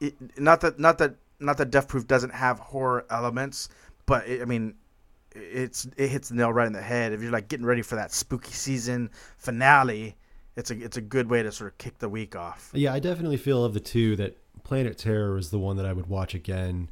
it, 0.00 0.14
not 0.38 0.60
that 0.60 0.78
not 0.78 0.98
that 0.98 1.14
not 1.40 1.56
that 1.56 1.70
Death 1.70 1.88
Proof 1.88 2.06
doesn't 2.06 2.28
have 2.34 2.58
horror 2.58 3.06
elements, 3.08 3.70
but 4.04 4.26
it, 4.28 4.42
I 4.42 4.44
mean, 4.44 4.74
it's 5.34 5.86
it 5.96 6.08
hits 6.08 6.28
the 6.28 6.34
nail 6.34 6.52
right 6.52 6.66
in 6.66 6.74
the 6.74 6.82
head. 6.82 7.14
If 7.14 7.22
you're 7.22 7.32
like 7.32 7.48
getting 7.48 7.64
ready 7.64 7.80
for 7.80 7.94
that 7.96 8.12
spooky 8.12 8.52
season 8.52 9.08
finale, 9.38 10.14
it's 10.56 10.70
a 10.70 10.74
it's 10.78 10.98
a 10.98 11.00
good 11.00 11.30
way 11.30 11.42
to 11.42 11.50
sort 11.50 11.72
of 11.72 11.78
kick 11.78 11.98
the 12.00 12.08
week 12.10 12.36
off. 12.36 12.70
Yeah, 12.74 12.92
I 12.92 12.98
definitely 12.98 13.38
feel 13.38 13.64
of 13.64 13.72
the 13.72 13.80
two 13.80 14.14
that 14.16 14.36
Planet 14.62 14.98
Terror 14.98 15.38
is 15.38 15.48
the 15.48 15.58
one 15.58 15.78
that 15.78 15.86
I 15.86 15.94
would 15.94 16.06
watch 16.06 16.34
again 16.34 16.90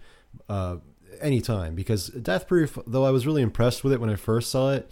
uh, 0.48 0.76
anytime 1.20 1.74
because 1.74 2.08
Death 2.08 2.46
Proof, 2.46 2.78
though 2.86 3.04
I 3.04 3.10
was 3.10 3.26
really 3.26 3.42
impressed 3.42 3.84
with 3.84 3.92
it 3.92 4.00
when 4.00 4.10
I 4.10 4.16
first 4.16 4.50
saw 4.50 4.72
it, 4.72 4.90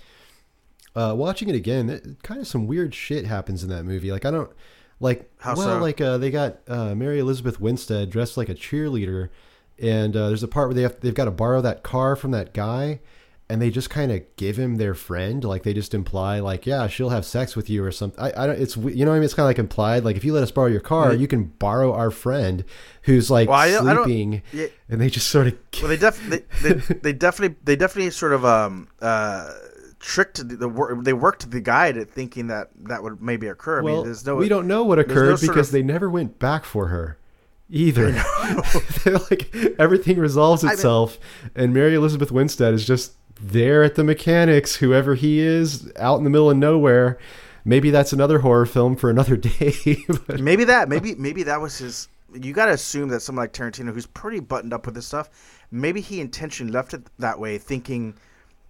uh, 0.94 1.14
watching 1.16 1.48
it 1.48 1.54
again, 1.54 2.16
kind 2.22 2.40
of 2.40 2.46
some 2.46 2.66
weird 2.66 2.94
shit 2.94 3.26
happens 3.26 3.62
in 3.62 3.70
that 3.70 3.84
movie. 3.84 4.10
Like 4.10 4.24
I 4.24 4.30
don't 4.30 4.50
like 4.98 5.30
How 5.38 5.54
well, 5.54 5.66
so? 5.66 5.78
like 5.78 6.00
uh, 6.00 6.18
they 6.18 6.30
got 6.30 6.58
uh, 6.68 6.94
Mary 6.94 7.18
Elizabeth 7.18 7.60
Winstead 7.60 8.10
dressed 8.10 8.36
like 8.36 8.48
a 8.48 8.54
cheerleader, 8.54 9.28
and 9.78 10.16
uh, 10.16 10.28
there's 10.28 10.42
a 10.42 10.48
part 10.48 10.68
where 10.68 10.74
they 10.74 10.82
have 10.82 11.00
they've 11.00 11.14
got 11.14 11.26
to 11.26 11.30
borrow 11.30 11.60
that 11.62 11.82
car 11.82 12.16
from 12.16 12.32
that 12.32 12.52
guy. 12.52 13.00
And 13.50 13.60
they 13.60 13.68
just 13.70 13.90
kind 13.90 14.12
of 14.12 14.22
give 14.36 14.56
him 14.56 14.76
their 14.76 14.94
friend, 14.94 15.42
like 15.42 15.64
they 15.64 15.74
just 15.74 15.92
imply, 15.92 16.38
like, 16.38 16.66
yeah, 16.66 16.86
she'll 16.86 17.08
have 17.10 17.24
sex 17.24 17.56
with 17.56 17.68
you 17.68 17.82
or 17.84 17.90
something. 17.90 18.22
I, 18.22 18.32
I 18.44 18.46
don't. 18.46 18.60
It's 18.60 18.76
you 18.76 19.04
know 19.04 19.10
what 19.10 19.16
I 19.16 19.18
mean. 19.18 19.24
It's 19.24 19.34
kind 19.34 19.44
of 19.44 19.48
like 19.48 19.58
implied, 19.58 20.04
like 20.04 20.16
if 20.16 20.24
you 20.24 20.32
let 20.32 20.44
us 20.44 20.52
borrow 20.52 20.68
your 20.68 20.80
car, 20.80 21.12
you 21.12 21.26
can 21.26 21.44
borrow 21.44 21.92
our 21.92 22.12
friend 22.12 22.64
who's 23.02 23.28
like 23.28 23.48
Well, 23.48 23.58
I 23.58 23.70
don't- 23.72 23.88
I 23.88 23.94
sleeping, 24.04 24.42
yeah. 24.52 24.66
and 24.88 25.00
they 25.00 25.10
just 25.10 25.26
sort 25.26 25.48
of. 25.48 25.58
Well, 25.80 25.88
they 25.88 25.96
def 25.96 26.24
they, 26.28 26.44
they, 26.62 26.74
they 26.74 27.12
definitely 27.12 27.56
they 27.64 27.74
definitely 27.74 28.10
sort 28.12 28.32
of 28.34 28.44
um 28.44 28.86
uh 29.02 29.52
tricked 29.98 30.36
the, 30.48 30.56
the 30.56 31.00
they 31.02 31.12
worked 31.12 31.50
the 31.50 31.60
guy 31.60 31.90
to 31.92 32.04
thinking 32.04 32.46
that 32.46 32.70
that 32.84 33.02
would 33.02 33.20
maybe 33.20 33.48
occur. 33.48 33.80
I 33.80 33.82
well, 33.82 33.94
mean, 33.96 34.04
there's 34.04 34.24
no 34.24 34.36
we 34.36 34.48
don't 34.48 34.68
know 34.68 34.84
what 34.84 34.96
no 34.98 35.02
occurred 35.02 35.38
sort 35.40 35.50
because 35.50 35.68
of- 35.68 35.72
they 35.72 35.82
never 35.82 36.08
went 36.08 36.38
back 36.38 36.64
for 36.64 36.86
her 36.86 37.18
either. 37.68 38.12
Like 39.06 39.54
everything 39.78 40.18
resolves 40.18 40.62
mean- 40.62 40.72
itself, 40.72 41.18
and 41.54 41.72
Mary 41.72 41.94
Elizabeth 41.94 42.30
Winstead 42.30 42.74
is 42.74 42.86
just 42.86 43.14
there 43.40 43.82
at 43.82 43.94
the 43.94 44.04
mechanics, 44.04 44.76
whoever 44.76 45.14
he 45.14 45.40
is, 45.40 45.90
out 45.96 46.18
in 46.18 46.24
the 46.24 46.30
middle 46.30 46.50
of 46.50 46.56
nowhere. 46.56 47.18
Maybe 47.64 47.90
that's 47.90 48.12
another 48.12 48.40
horror 48.40 48.66
film 48.66 48.96
for 48.96 49.10
another 49.10 49.36
day. 49.38 49.74
but 50.26 50.40
maybe 50.40 50.64
that 50.64 50.88
maybe 50.88 51.14
maybe 51.14 51.42
that 51.44 51.60
was 51.60 51.78
his. 51.78 52.08
You 52.32 52.52
got 52.52 52.66
to 52.66 52.72
assume 52.72 53.08
that 53.08 53.20
someone 53.20 53.44
like 53.44 53.52
Tarantino, 53.52 53.92
who's 53.92 54.06
pretty 54.06 54.38
buttoned 54.38 54.72
up 54.72 54.86
with 54.86 54.94
this 54.94 55.06
stuff, 55.06 55.30
maybe 55.70 56.00
he 56.00 56.20
intentionally 56.20 56.72
left 56.72 56.94
it 56.94 57.02
that 57.18 57.40
way, 57.40 57.58
thinking 57.58 58.14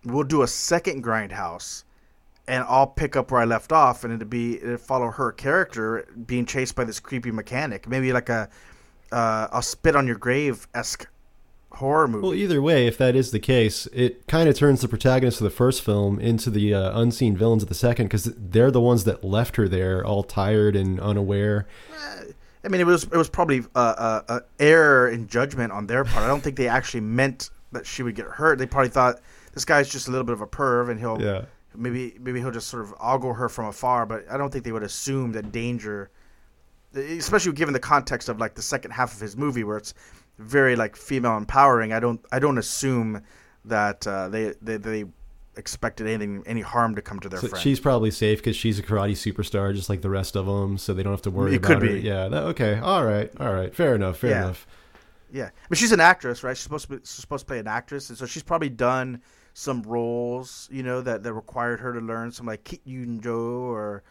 we'll 0.05 0.25
do 0.25 0.43
a 0.43 0.47
second 0.47 1.05
Grindhouse, 1.05 1.85
and 2.49 2.65
I'll 2.67 2.87
pick 2.87 3.17
up 3.17 3.31
where 3.31 3.43
I 3.43 3.45
left 3.45 3.71
off, 3.71 4.03
and 4.03 4.15
it'd 4.15 4.31
be 4.31 4.57
it'd 4.57 4.81
follow 4.81 5.11
her 5.11 5.33
character 5.33 6.07
being 6.27 6.47
chased 6.47 6.75
by 6.75 6.85
this 6.85 7.01
creepy 7.01 7.31
mechanic, 7.31 7.87
maybe 7.87 8.13
like 8.13 8.29
a 8.29 8.49
uh, 9.13 9.49
I'll 9.51 9.63
spit 9.63 9.97
on 9.97 10.07
your 10.07 10.17
grave 10.17 10.67
esque 10.75 11.07
horror 11.73 12.09
movie. 12.09 12.23
Well, 12.23 12.35
either 12.35 12.61
way, 12.61 12.87
if 12.87 12.99
that 12.99 13.15
is 13.17 13.31
the 13.31 13.39
case, 13.41 13.87
it 13.93 14.27
kind 14.27 14.49
of 14.49 14.57
turns 14.57 14.81
the 14.81 14.89
protagonist 14.89 15.41
of 15.41 15.45
the 15.45 15.51
first 15.51 15.83
film 15.83 16.19
into 16.19 16.51
the 16.51 16.75
uh, 16.75 16.99
unseen 17.01 17.37
villains 17.37 17.63
of 17.63 17.69
the 17.69 17.75
second 17.75 18.07
because 18.07 18.25
they're 18.25 18.71
the 18.71 18.81
ones 18.81 19.05
that 19.05 19.25
left 19.25 19.57
her 19.57 19.69
there, 19.69 20.05
all 20.05 20.23
tired 20.23 20.75
and 20.77 20.99
unaware. 21.01 21.67
Eh, 21.93 22.33
I 22.65 22.69
mean, 22.69 22.81
it 22.81 22.87
was 22.87 23.05
it 23.05 23.13
was 23.17 23.29
probably 23.31 23.63
a, 23.75 23.81
a, 23.81 24.25
a 24.29 24.41
error 24.59 25.09
in 25.09 25.27
judgment 25.29 25.73
on 25.73 25.87
their 25.87 26.05
part. 26.05 26.25
I 26.25 26.29
don't 26.29 26.43
think 26.43 26.57
they 26.57 26.69
actually 26.69 27.01
meant 27.01 27.51
that 27.73 27.87
she 27.87 28.03
would 28.03 28.15
get 28.15 28.27
hurt. 28.27 28.59
They 28.59 28.67
probably 28.67 28.91
thought 28.91 29.21
this 29.55 29.65
guy's 29.65 29.89
just 29.89 30.09
a 30.09 30.11
little 30.11 30.25
bit 30.27 30.33
of 30.35 30.41
a 30.43 30.47
perv, 30.47 30.91
and 30.91 30.99
he'll 31.01 31.21
Yeah. 31.23 31.45
maybe 31.75 32.17
maybe 32.21 32.41
he'll 32.41 32.51
just 32.51 32.69
sort 32.69 32.83
of 32.85 32.93
ogle 33.01 33.33
her 33.35 33.49
from 33.49 33.67
afar. 33.67 34.05
But 34.07 34.27
I 34.31 34.37
don't 34.37 34.53
think 34.53 34.65
they 34.65 34.73
would 34.73 34.83
assume 34.83 35.33
that 35.33 35.53
danger, 35.53 36.11
especially 36.95 37.53
given 37.53 37.73
the 37.73 37.81
context 37.81 38.29
of 38.29 38.39
like 38.39 38.55
the 38.55 38.63
second 38.63 38.91
half 38.91 39.15
of 39.15 39.21
his 39.21 39.37
movie, 39.37 39.65
where 39.65 39.77
it's 39.79 39.95
very 40.41 40.77
like 40.77 40.97
female 40.97 41.37
empowering. 41.37 41.93
I 41.93 42.01
don't 42.01 42.21
I 42.33 42.39
don't 42.39 42.59
assume 42.59 43.23
that 43.65 44.07
uh, 44.07 44.29
they, 44.29 44.55
they 44.63 44.77
they 44.79 45.05
expected 45.57 46.07
anything 46.07 46.43
any 46.47 46.61
harm 46.63 46.95
to 46.95 47.03
come 47.03 47.21
to 47.21 47.29
their 47.29 47.41
So 47.41 47.49
friend. 47.49 47.63
she's 47.63 47.81
probably 47.81 48.11
safe 48.11 48.39
because 48.39 48.57
she's 48.57 48.79
a 48.79 48.83
karate 48.83 49.13
superstar, 49.13 49.75
just 49.75 49.89
like 49.89 50.01
the 50.01 50.11
rest 50.11 50.37
of 50.37 50.47
them. 50.47 50.79
So 50.79 50.95
they 50.95 51.03
don't 51.03 51.13
have 51.13 51.23
to 51.23 51.31
worry 51.31 51.53
It 51.55 51.57
about 51.57 51.81
could 51.81 51.83
her. 51.89 51.95
be. 51.95 52.01
Yeah. 52.01 52.29
That, 52.29 52.43
okay. 52.45 52.79
All 52.79 53.05
right. 53.05 53.31
All 53.39 53.53
right. 53.53 53.75
Fair 53.75 53.95
enough. 53.95 54.19
Fair 54.19 54.31
Yeah. 54.31 54.43
enough. 54.45 54.67
Yeah, 55.33 55.51
but 55.69 55.79
she's 55.79 55.93
an 55.93 56.01
actress, 56.01 56.43
right? 56.43 56.57
She's 56.57 56.65
supposed 56.65 56.89
to 56.89 56.97
be, 56.97 57.05
supposed 57.05 57.43
to 57.43 57.47
play 57.47 57.61
an 57.61 57.69
actress, 57.69 58.09
and 58.09 58.19
so 58.19 58.27
she's 58.27 58.43
probably 58.43 58.69
done 58.69 59.23
some 59.55 59.81
roles, 59.83 60.69
you 60.73 60.83
know, 60.83 61.01
that, 61.03 61.23
that 61.23 61.33
required 61.33 61.79
her 61.79 61.93
to 61.93 62.01
learn 62.01 62.33
some 62.33 62.47
like 62.47 62.65
Jeet 62.65 62.81
Kune 62.85 63.19
Do 63.19 63.39
or 63.71 64.03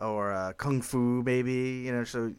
or 0.00 0.32
uh, 0.32 0.52
kung 0.54 0.82
fu, 0.82 1.22
maybe. 1.22 1.84
You 1.86 1.92
know, 1.92 2.02
so 2.02 2.32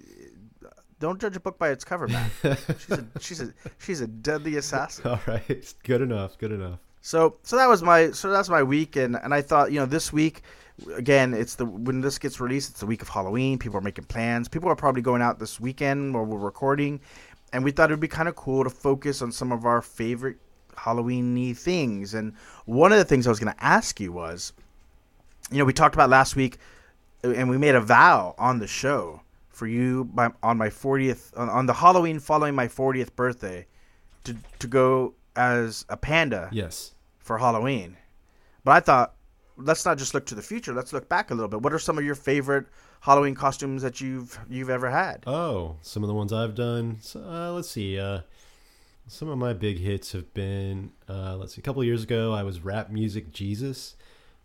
don't 1.00 1.20
judge 1.20 1.36
a 1.36 1.40
book 1.40 1.58
by 1.58 1.70
its 1.70 1.84
cover, 1.84 2.08
man. 2.08 2.30
she's 2.80 2.92
a 2.92 3.06
she's 3.20 3.42
a 3.42 3.54
she's 3.80 4.02
a 4.02 4.08
deadly 4.08 4.58
assassin. 4.58 5.08
All 5.08 5.20
right. 5.28 5.74
Good 5.84 6.02
enough. 6.02 6.38
Good 6.38 6.52
enough. 6.52 6.80
So 7.02 7.38
so 7.44 7.58
that 7.58 7.68
was 7.68 7.84
my 7.84 8.12
so 8.12 8.32
that's 8.32 8.50
my 8.50 8.64
week, 8.64 8.96
and 8.96 9.16
and 9.16 9.34
I 9.34 9.42
thought 9.42 9.72
you 9.72 9.80
know 9.80 9.86
this 9.86 10.12
week. 10.12 10.42
Again, 10.96 11.34
it's 11.34 11.56
the 11.56 11.66
when 11.66 12.02
this 12.02 12.18
gets 12.18 12.40
released, 12.40 12.72
it's 12.72 12.80
the 12.82 12.86
week 12.86 13.02
of 13.02 13.08
Halloween. 13.08 13.58
People 13.58 13.78
are 13.78 13.82
making 13.82 14.06
plans. 14.06 14.50
People 14.50 14.70
are 14.70 14.76
probably 14.76 15.02
going 15.02 15.22
out 15.22 15.40
this 15.40 15.60
weekend 15.60 16.14
while 16.14 16.26
we're 16.26 16.38
recording, 16.38 17.00
and 17.54 17.64
we 17.64 17.72
thought 17.72 17.90
it 17.90 17.94
would 17.94 18.00
be 18.02 18.08
kind 18.08 18.28
of 18.28 18.36
cool 18.36 18.64
to 18.64 18.70
focus 18.70 19.22
on 19.22 19.32
some 19.32 19.52
of 19.52 19.66
our 19.66 19.82
favorite 19.82 20.38
Halloweeny 20.76 21.56
things. 21.56 22.14
And 22.14 22.34
one 22.66 22.92
of 22.92 22.98
the 22.98 23.06
things 23.06 23.26
I 23.26 23.30
was 23.30 23.40
going 23.40 23.54
to 23.54 23.64
ask 23.64 24.00
you 24.00 24.12
was, 24.12 24.52
you 25.50 25.60
know, 25.60 25.66
we 25.66 25.72
talked 25.72 25.96
about 25.96 26.10
last 26.10 26.36
week, 26.36 26.58
and 27.24 27.50
we 27.50 27.58
made 27.58 27.76
a 27.76 27.82
vow 27.82 28.36
on 28.38 28.60
the 28.60 28.68
show 28.68 29.22
for 29.56 29.68
you 29.68 30.04
by, 30.06 30.30
on 30.44 30.58
my 30.58 30.68
40th 30.70 31.38
on, 31.38 31.50
on 31.50 31.66
the 31.66 31.74
Halloween 31.74 32.20
following 32.20 32.54
my 32.56 32.68
40th 32.68 33.16
birthday 33.16 33.66
to 34.26 34.36
to 34.60 34.68
go 34.68 35.14
as 35.36 35.86
a 35.90 35.98
panda 35.98 36.50
Yes. 36.52 36.94
for 37.20 37.38
Halloween. 37.38 37.98
But 38.64 38.72
I 38.72 38.80
thought, 38.82 39.14
let's 39.58 39.86
not 39.86 39.98
just 39.98 40.14
look 40.14 40.26
to 40.28 40.36
the 40.36 40.42
future. 40.42 40.74
Let's 40.74 40.92
look 40.94 41.08
back 41.08 41.32
a 41.32 41.34
little 41.36 41.48
bit. 41.50 41.62
What 41.62 41.74
are 41.74 41.80
some 41.80 41.98
of 41.98 42.04
your 42.04 42.16
favorite 42.16 42.66
Halloween 43.02 43.36
costumes 43.36 43.82
that 43.84 44.02
you've 44.02 44.38
you've 44.50 44.70
ever 44.70 44.90
had? 44.90 45.24
Oh, 45.28 45.78
some 45.82 46.04
of 46.04 46.08
the 46.08 46.16
ones 46.16 46.34
I've 46.34 46.56
done. 46.56 46.98
So, 47.02 47.22
uh, 47.22 47.52
let's 47.54 47.70
see. 47.70 48.00
Uh, 48.00 48.22
some 49.08 49.30
of 49.30 49.38
my 49.38 49.54
big 49.54 49.78
hits 49.80 50.12
have 50.14 50.34
been. 50.34 50.92
Uh, 51.08 51.38
let's 51.38 51.54
see. 51.56 51.62
A 51.62 51.64
couple 51.64 51.82
of 51.82 51.86
years 51.86 52.04
ago, 52.04 52.34
I 52.34 52.44
was 52.44 52.60
rap 52.62 52.90
music 52.90 53.32
Jesus. 53.32 53.96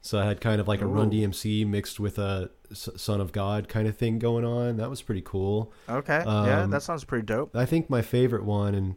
So 0.03 0.19
I 0.19 0.25
had 0.25 0.41
kind 0.41 0.61
of 0.61 0.69
like 0.69 0.81
a 0.81 0.87
Run 0.87 1.11
DMC 1.11 1.67
mixed 1.67 2.01
with 2.01 2.19
a 2.19 2.51
Son 2.73 3.21
of 3.21 3.33
God 3.33 3.69
kind 3.69 3.87
of 3.87 3.97
thing 3.97 4.19
going 4.19 4.45
on. 4.45 4.77
That 4.79 4.89
was 4.89 5.03
pretty 5.03 5.23
cool. 5.23 5.73
Okay, 5.89 6.23
yeah, 6.25 6.63
Um, 6.63 6.71
that 6.71 6.83
sounds 6.83 7.05
pretty 7.05 7.27
dope. 7.27 7.55
I 7.55 7.67
think 7.67 7.91
my 7.91 8.01
favorite 8.01 8.45
one 8.45 8.75
and 8.75 8.97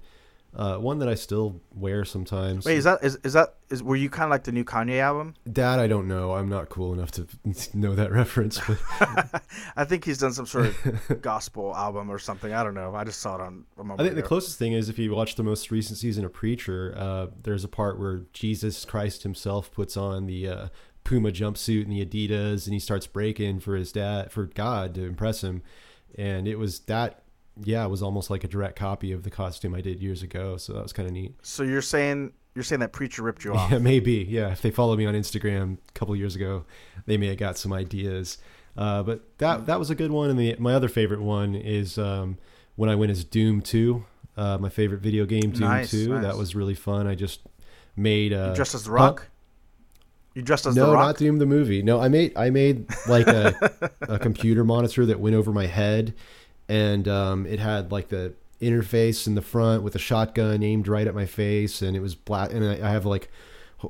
uh, 0.55 0.77
one 0.77 0.99
that 0.99 1.09
I 1.09 1.15
still 1.15 1.59
wear 1.73 2.05
sometimes. 2.05 2.65
Wait, 2.65 2.77
is 2.77 2.83
that 2.83 3.03
is, 3.03 3.17
is 3.23 3.33
that 3.33 3.55
is 3.69 3.81
were 3.81 3.95
you 3.95 4.09
kind 4.09 4.25
of 4.25 4.29
like 4.29 4.43
the 4.43 4.51
new 4.51 4.63
Kanye 4.63 4.99
album? 4.99 5.33
Dad, 5.51 5.79
I 5.79 5.87
don't 5.87 6.07
know. 6.07 6.33
I'm 6.33 6.47
not 6.47 6.69
cool 6.69 6.93
enough 6.93 7.11
to 7.13 7.27
know 7.73 7.95
that 7.95 8.11
reference. 8.11 8.61
I 9.75 9.83
think 9.85 10.05
he's 10.05 10.19
done 10.19 10.33
some 10.33 10.45
sort 10.45 10.67
of 10.67 11.21
gospel 11.21 11.75
album 11.75 12.09
or 12.11 12.19
something. 12.19 12.53
I 12.53 12.63
don't 12.63 12.75
know. 12.75 12.93
I 12.93 13.03
just 13.03 13.19
saw 13.19 13.35
it 13.35 13.41
on. 13.41 13.65
a 13.77 13.83
moment 13.83 14.01
I 14.01 14.03
think 14.03 14.15
the 14.15 14.21
closest 14.21 14.59
thing 14.59 14.73
is 14.73 14.89
if 14.89 14.99
you 14.99 15.13
watch 15.13 15.35
the 15.35 15.43
most 15.43 15.71
recent 15.71 15.97
season 15.97 16.23
of 16.23 16.31
Preacher, 16.33 16.93
uh, 16.95 17.27
there's 17.41 17.63
a 17.63 17.69
part 17.69 17.99
where 17.99 18.21
Jesus 18.31 18.85
Christ 18.85 19.23
himself 19.23 19.71
puts 19.71 19.97
on 19.97 20.27
the 20.27 20.47
uh, 20.47 20.67
Puma 21.03 21.31
jumpsuit 21.31 21.83
and 21.83 21.91
the 21.91 22.05
Adidas, 22.05 22.65
and 22.65 22.73
he 22.73 22.79
starts 22.79 23.07
breaking 23.07 23.59
for 23.59 23.75
his 23.75 23.91
dad, 23.91 24.31
for 24.31 24.45
God 24.45 24.95
to 24.95 25.03
impress 25.05 25.43
him. 25.43 25.61
And 26.17 26.47
it 26.47 26.57
was 26.57 26.79
that, 26.81 27.23
yeah, 27.61 27.83
it 27.85 27.89
was 27.89 28.01
almost 28.01 28.29
like 28.29 28.43
a 28.43 28.47
direct 28.47 28.77
copy 28.77 29.11
of 29.11 29.23
the 29.23 29.29
costume 29.29 29.75
I 29.75 29.81
did 29.81 30.01
years 30.01 30.23
ago. 30.23 30.57
So 30.57 30.73
that 30.73 30.83
was 30.83 30.93
kind 30.93 31.07
of 31.07 31.13
neat. 31.13 31.35
So 31.41 31.63
you're 31.63 31.81
saying 31.81 32.33
you're 32.55 32.63
saying 32.63 32.81
that 32.81 32.91
preacher 32.93 33.23
ripped 33.23 33.43
you 33.43 33.53
off? 33.55 33.71
Yeah, 33.71 33.79
maybe. 33.79 34.25
Yeah, 34.29 34.51
if 34.51 34.61
they 34.61 34.69
followed 34.71 34.99
me 34.99 35.05
on 35.07 35.15
Instagram 35.15 35.77
a 35.89 35.91
couple 35.93 36.15
years 36.15 36.35
ago, 36.35 36.65
they 37.07 37.17
may 37.17 37.27
have 37.27 37.37
got 37.37 37.57
some 37.57 37.73
ideas. 37.73 38.37
Uh, 38.77 39.01
but 39.03 39.37
that 39.39 39.65
that 39.65 39.79
was 39.79 39.89
a 39.89 39.95
good 39.95 40.11
one. 40.11 40.29
And 40.29 40.37
the 40.39 40.55
my 40.59 40.73
other 40.73 40.89
favorite 40.89 41.21
one 41.21 41.55
is 41.55 41.97
um, 41.97 42.37
when 42.75 42.89
I 42.89 42.95
went 42.95 43.11
as 43.11 43.23
Doom 43.23 43.61
Two. 43.61 44.05
Uh, 44.35 44.57
my 44.57 44.69
favorite 44.69 44.99
video 44.99 45.27
game, 45.27 45.51
Doom 45.51 45.67
Nice, 45.67 45.91
Two. 45.91 46.09
nice. 46.09 46.23
That 46.23 46.37
was 46.37 46.55
really 46.55 46.73
fun. 46.73 47.05
I 47.05 47.13
just 47.13 47.41
made 47.95 48.33
uh, 48.33 48.47
You 48.49 48.55
dressed 48.55 48.73
as 48.73 48.85
the? 48.85 48.91
Rock. 48.91 49.27
You 50.33 50.41
dressed 50.41 50.65
as 50.65 50.75
no, 50.75 50.87
the 50.87 50.93
Rock. 50.93 51.05
not 51.05 51.17
Doom 51.17 51.37
the 51.37 51.45
movie. 51.45 51.81
No, 51.83 51.99
I 52.01 52.07
made 52.09 52.35
I 52.37 52.49
made 52.49 52.85
like 53.07 53.27
a, 53.27 53.91
a 54.01 54.17
computer 54.19 54.63
monitor 54.63 55.05
that 55.05 55.19
went 55.19 55.35
over 55.35 55.51
my 55.51 55.67
head, 55.67 56.13
and 56.67 57.07
um, 57.07 57.45
it 57.45 57.59
had 57.59 57.91
like 57.91 58.09
the 58.09 58.33
interface 58.61 59.27
in 59.27 59.35
the 59.35 59.41
front 59.41 59.83
with 59.83 59.93
a 59.95 59.99
shotgun 59.99 60.63
aimed 60.63 60.87
right 60.87 61.05
at 61.07 61.13
my 61.13 61.25
face, 61.25 61.81
and 61.81 61.95
it 61.95 61.99
was 61.99 62.15
black. 62.15 62.51
And 62.51 62.65
I, 62.65 62.87
I 62.87 62.91
have 62.91 63.05
like 63.05 63.29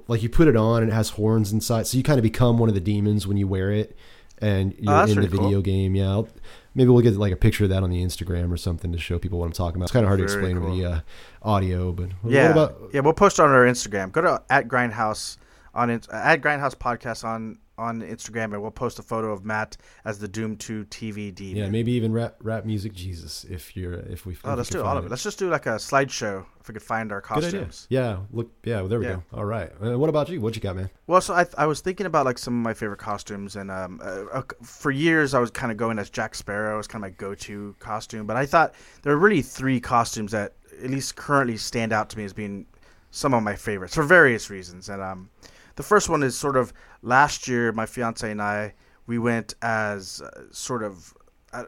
like 0.07 0.23
you 0.23 0.29
put 0.29 0.47
it 0.47 0.55
on 0.55 0.81
and 0.83 0.91
it 0.91 0.95
has 0.95 1.09
horns 1.12 1.53
inside, 1.53 1.88
so 1.88 1.97
you 1.97 2.03
kind 2.03 2.19
of 2.19 2.23
become 2.23 2.57
one 2.57 2.67
of 2.69 2.75
the 2.75 2.81
demons 2.81 3.25
when 3.27 3.38
you 3.38 3.47
wear 3.47 3.71
it, 3.71 3.95
and 4.39 4.73
you're 4.79 4.93
Oh, 4.93 5.01
in 5.03 5.09
the 5.09 5.13
pretty 5.15 5.29
cool. 5.29 5.45
video 5.45 5.62
game. 5.62 5.95
Yeah. 5.95 6.09
I'll, 6.09 6.27
Maybe 6.75 6.89
we'll 6.89 7.03
get 7.03 7.13
like 7.17 7.31
a 7.31 7.35
picture 7.35 7.65
of 7.65 7.69
that 7.69 7.83
on 7.83 7.91
the 7.91 8.03
Instagram 8.03 8.51
or 8.51 8.57
something 8.57 8.91
to 8.93 8.97
show 8.97 9.19
people 9.19 9.38
what 9.38 9.45
I'm 9.45 9.51
talking 9.51 9.75
about. 9.75 9.83
It's 9.83 9.91
kind 9.91 10.03
of 10.05 10.07
hard 10.07 10.19
to 10.21 10.25
Very 10.25 10.39
explain 10.39 10.57
over 10.57 10.65
cool. 10.69 10.75
the 10.77 10.85
uh, 10.88 11.00
audio, 11.43 11.91
but 11.91 12.09
what 12.23 12.33
Yeah, 12.33 12.50
about 12.50 12.89
yeah. 12.91 13.01
We'll 13.01 13.13
post 13.13 13.39
on 13.39 13.51
our 13.51 13.63
Instagram. 13.65 14.12
Go 14.12 14.21
to 14.21 14.41
at 14.50 14.67
Grindhaus 14.67 15.38
on 15.73 15.89
it, 15.89 16.07
at 16.11 16.41
Grindhaus 16.41 16.75
Podcast 16.75 17.23
on 17.23 17.59
on 17.75 18.01
Instagram, 18.03 18.53
and 18.53 18.61
we'll 18.61 18.69
post 18.69 18.99
a 18.99 19.01
photo 19.01 19.31
of 19.33 19.43
Matt 19.43 19.77
as 20.05 20.19
the 20.19 20.27
Doom 20.27 20.57
Two 20.57 20.85
TV 20.85 21.33
demon. 21.33 21.55
yeah, 21.57 21.69
maybe 21.69 21.91
even 21.93 22.13
rap 22.13 22.35
rap 22.39 22.65
music 22.65 22.93
Jesus 22.93 23.45
if 23.45 23.75
you're 23.75 23.93
if 23.95 24.27
we 24.27 24.37
Oh, 24.43 24.53
let's 24.53 24.69
do 24.69 24.83
all 24.83 24.95
of 24.95 25.05
it. 25.05 25.09
Let's 25.09 25.23
just 25.23 25.39
do 25.39 25.49
like 25.49 25.65
a 25.65 25.77
slideshow 25.77 26.45
if 26.61 26.67
we 26.67 26.73
could 26.73 26.83
find 26.83 27.11
our 27.11 27.19
Good 27.21 27.45
idea. 27.45 27.49
costumes. 27.61 27.87
Yeah, 27.89 28.17
look, 28.31 28.51
yeah, 28.63 28.75
well, 28.81 28.87
there 28.89 28.99
we 28.99 29.07
Yeah. 29.07 29.13
go. 29.31 29.37
All 29.39 29.45
right. 29.45 29.71
Uh, 29.83 29.97
what 29.97 30.07
about 30.09 30.29
you? 30.29 30.39
What 30.39 30.53
you 30.55 30.61
got, 30.61 30.75
man? 30.75 30.91
Well, 31.07 31.19
so 31.19 31.33
I, 31.33 31.47
I 31.57 31.65
was 31.65 31.81
thinking 31.81 32.05
about 32.05 32.25
like 32.25 32.37
some 32.37 32.53
of 32.55 32.63
my 32.63 32.75
favorite 32.75 32.99
costumes, 32.99 33.55
and 33.55 33.71
um, 33.71 33.99
uh, 34.03 34.25
uh, 34.31 34.41
for 34.61 34.91
years 34.91 35.33
I 35.33 35.39
was 35.39 35.49
kind 35.49 35.71
of 35.71 35.77
going 35.79 35.97
as 35.97 36.11
Jack 36.11 36.35
Sparrow. 36.35 36.75
It 36.75 36.77
was 36.77 36.87
kind 36.87 37.03
of 37.03 37.09
my 37.11 37.15
go-to 37.17 37.75
costume. 37.79 38.27
But 38.27 38.37
I 38.37 38.45
thought 38.45 38.75
there 39.01 39.11
are 39.13 39.17
really 39.17 39.41
three 39.41 39.79
costumes 39.79 40.31
that 40.33 40.53
at 40.83 40.91
least 40.91 41.15
currently 41.15 41.57
stand 41.57 41.91
out 41.91 42.09
to 42.11 42.19
me 42.19 42.23
as 42.23 42.33
being 42.33 42.67
some 43.09 43.33
of 43.33 43.41
my 43.41 43.55
favorites 43.55 43.95
for 43.95 44.03
various 44.03 44.51
reasons. 44.51 44.89
And 44.89 45.01
um, 45.01 45.29
the 45.75 45.83
first 45.83 46.09
one 46.09 46.23
is 46.23 46.37
sort 46.37 46.57
of 46.57 46.73
last 47.01 47.47
year, 47.47 47.71
my 47.71 47.85
fiance 47.85 48.29
and 48.29 48.41
I 48.41 48.73
we 49.05 49.19
went 49.19 49.55
as 49.61 50.21
uh, 50.21 50.43
sort 50.51 50.83
of 50.83 51.13
uh, 51.51 51.65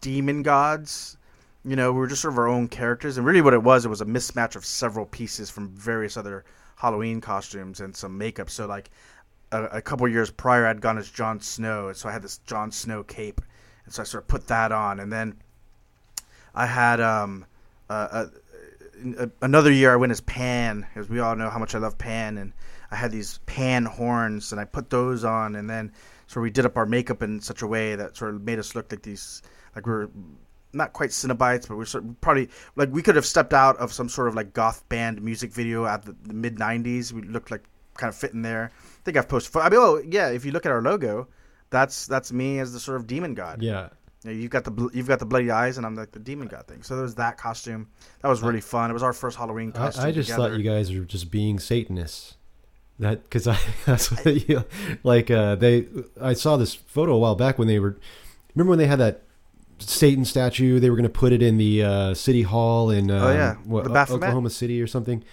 demon 0.00 0.42
gods. 0.42 1.16
You 1.64 1.76
know, 1.76 1.92
we 1.92 2.00
were 2.00 2.08
just 2.08 2.22
sort 2.22 2.34
of 2.34 2.38
our 2.38 2.48
own 2.48 2.68
characters, 2.68 3.16
and 3.16 3.26
really 3.26 3.40
what 3.40 3.54
it 3.54 3.62
was, 3.62 3.84
it 3.84 3.88
was 3.88 4.00
a 4.00 4.06
mismatch 4.06 4.56
of 4.56 4.64
several 4.64 5.06
pieces 5.06 5.50
from 5.50 5.68
various 5.68 6.16
other 6.16 6.44
Halloween 6.76 7.20
costumes 7.20 7.80
and 7.80 7.94
some 7.94 8.18
makeup. 8.18 8.50
So, 8.50 8.66
like 8.66 8.90
a, 9.52 9.64
a 9.64 9.82
couple 9.82 10.08
years 10.08 10.30
prior, 10.30 10.66
I'd 10.66 10.80
gone 10.80 10.98
as 10.98 11.08
Jon 11.08 11.40
Snow, 11.40 11.92
so 11.92 12.08
I 12.08 12.12
had 12.12 12.22
this 12.22 12.38
Jon 12.38 12.72
Snow 12.72 13.04
cape, 13.04 13.40
and 13.84 13.94
so 13.94 14.02
I 14.02 14.04
sort 14.04 14.24
of 14.24 14.28
put 14.28 14.48
that 14.48 14.72
on, 14.72 14.98
and 14.98 15.12
then 15.12 15.36
I 16.52 16.66
had 16.66 17.00
um, 17.00 17.46
uh, 17.88 18.26
uh, 19.16 19.26
another 19.40 19.70
year 19.70 19.92
I 19.92 19.96
went 19.96 20.10
as 20.10 20.20
Pan, 20.20 20.86
as 20.96 21.08
we 21.08 21.20
all 21.20 21.36
know 21.36 21.48
how 21.48 21.60
much 21.60 21.76
I 21.76 21.78
love 21.78 21.96
Pan, 21.96 22.38
and 22.38 22.52
I 22.92 22.96
had 22.96 23.10
these 23.10 23.38
Pan 23.46 23.86
horns, 23.86 24.52
and 24.52 24.60
I 24.60 24.64
put 24.64 24.90
those 24.90 25.24
on, 25.24 25.56
and 25.56 25.68
then 25.68 25.92
so 26.26 26.40
we 26.40 26.50
did 26.50 26.66
up 26.66 26.76
our 26.76 26.86
makeup 26.86 27.22
in 27.22 27.40
such 27.40 27.62
a 27.62 27.66
way 27.66 27.96
that 27.96 28.16
sort 28.16 28.34
of 28.34 28.42
made 28.42 28.58
us 28.58 28.74
look 28.74 28.92
like 28.92 29.02
these, 29.02 29.42
like 29.74 29.86
we 29.86 29.92
we're 29.92 30.08
not 30.74 30.92
quite 30.92 31.10
Cenobites, 31.10 31.66
but 31.66 31.76
we're 31.76 31.86
sort 31.86 32.04
of 32.04 32.20
probably 32.20 32.48
like 32.76 32.90
we 32.92 33.02
could 33.02 33.16
have 33.16 33.26
stepped 33.26 33.54
out 33.54 33.76
of 33.78 33.92
some 33.92 34.08
sort 34.08 34.28
of 34.28 34.34
like 34.34 34.52
goth 34.52 34.86
band 34.88 35.22
music 35.22 35.52
video 35.52 35.86
at 35.86 36.04
the, 36.04 36.14
the 36.22 36.34
mid 36.34 36.56
'90s. 36.56 37.12
We 37.12 37.22
looked 37.22 37.50
like 37.50 37.64
kind 37.96 38.08
of 38.08 38.14
fit 38.14 38.32
in 38.32 38.42
there. 38.42 38.70
I 38.74 39.02
think 39.04 39.16
I've 39.16 39.28
posted. 39.28 39.56
I 39.56 39.70
mean, 39.70 39.80
oh 39.80 40.02
yeah, 40.06 40.28
if 40.28 40.44
you 40.44 40.52
look 40.52 40.66
at 40.66 40.72
our 40.72 40.82
logo, 40.82 41.28
that's 41.70 42.06
that's 42.06 42.30
me 42.30 42.58
as 42.58 42.72
the 42.72 42.80
sort 42.80 42.98
of 42.98 43.06
demon 43.06 43.34
god. 43.34 43.62
Yeah. 43.62 43.88
You 44.24 44.30
know, 44.30 44.36
you've 44.36 44.50
got 44.50 44.64
the 44.64 44.90
you've 44.92 45.08
got 45.08 45.18
the 45.18 45.26
bloody 45.26 45.50
eyes, 45.50 45.78
and 45.78 45.86
I'm 45.86 45.96
like 45.96 46.12
the 46.12 46.20
demon 46.20 46.48
god 46.48 46.66
thing. 46.66 46.82
So 46.82 46.94
there 46.94 47.04
was 47.04 47.14
that 47.16 47.38
costume. 47.38 47.88
That 48.20 48.28
was 48.28 48.42
really 48.42 48.60
fun. 48.60 48.90
It 48.90 48.92
was 48.92 49.02
our 49.02 49.12
first 49.12 49.36
Halloween 49.36 49.72
I, 49.74 49.78
costume. 49.78 50.04
I 50.04 50.12
just 50.12 50.28
together. 50.28 50.50
thought 50.50 50.58
you 50.58 50.62
guys 50.62 50.92
were 50.92 51.04
just 51.04 51.30
being 51.30 51.58
Satanists. 51.58 52.36
That 53.02 53.22
because 53.24 53.46
I 53.46 53.58
that's 53.84 54.10
what 54.10 54.48
you, 54.48 54.64
like 55.02 55.30
uh, 55.30 55.56
they 55.56 55.86
I 56.20 56.32
saw 56.32 56.56
this 56.56 56.74
photo 56.74 57.14
a 57.14 57.18
while 57.18 57.34
back 57.34 57.58
when 57.58 57.68
they 57.68 57.78
were 57.78 57.96
remember 58.54 58.70
when 58.70 58.78
they 58.78 58.86
had 58.86 58.98
that 59.00 59.22
Satan 59.78 60.24
statue 60.24 60.78
they 60.80 60.88
were 60.90 60.96
going 60.96 61.02
to 61.04 61.08
put 61.10 61.32
it 61.32 61.42
in 61.42 61.58
the 61.58 61.82
uh, 61.82 62.14
city 62.14 62.42
hall 62.42 62.90
in 62.90 63.10
uh, 63.10 63.24
Oh, 63.26 63.32
yeah. 63.32 63.54
what? 63.64 63.86
Oklahoma 63.86 64.50
City 64.50 64.80
or 64.80 64.86
something 64.86 65.24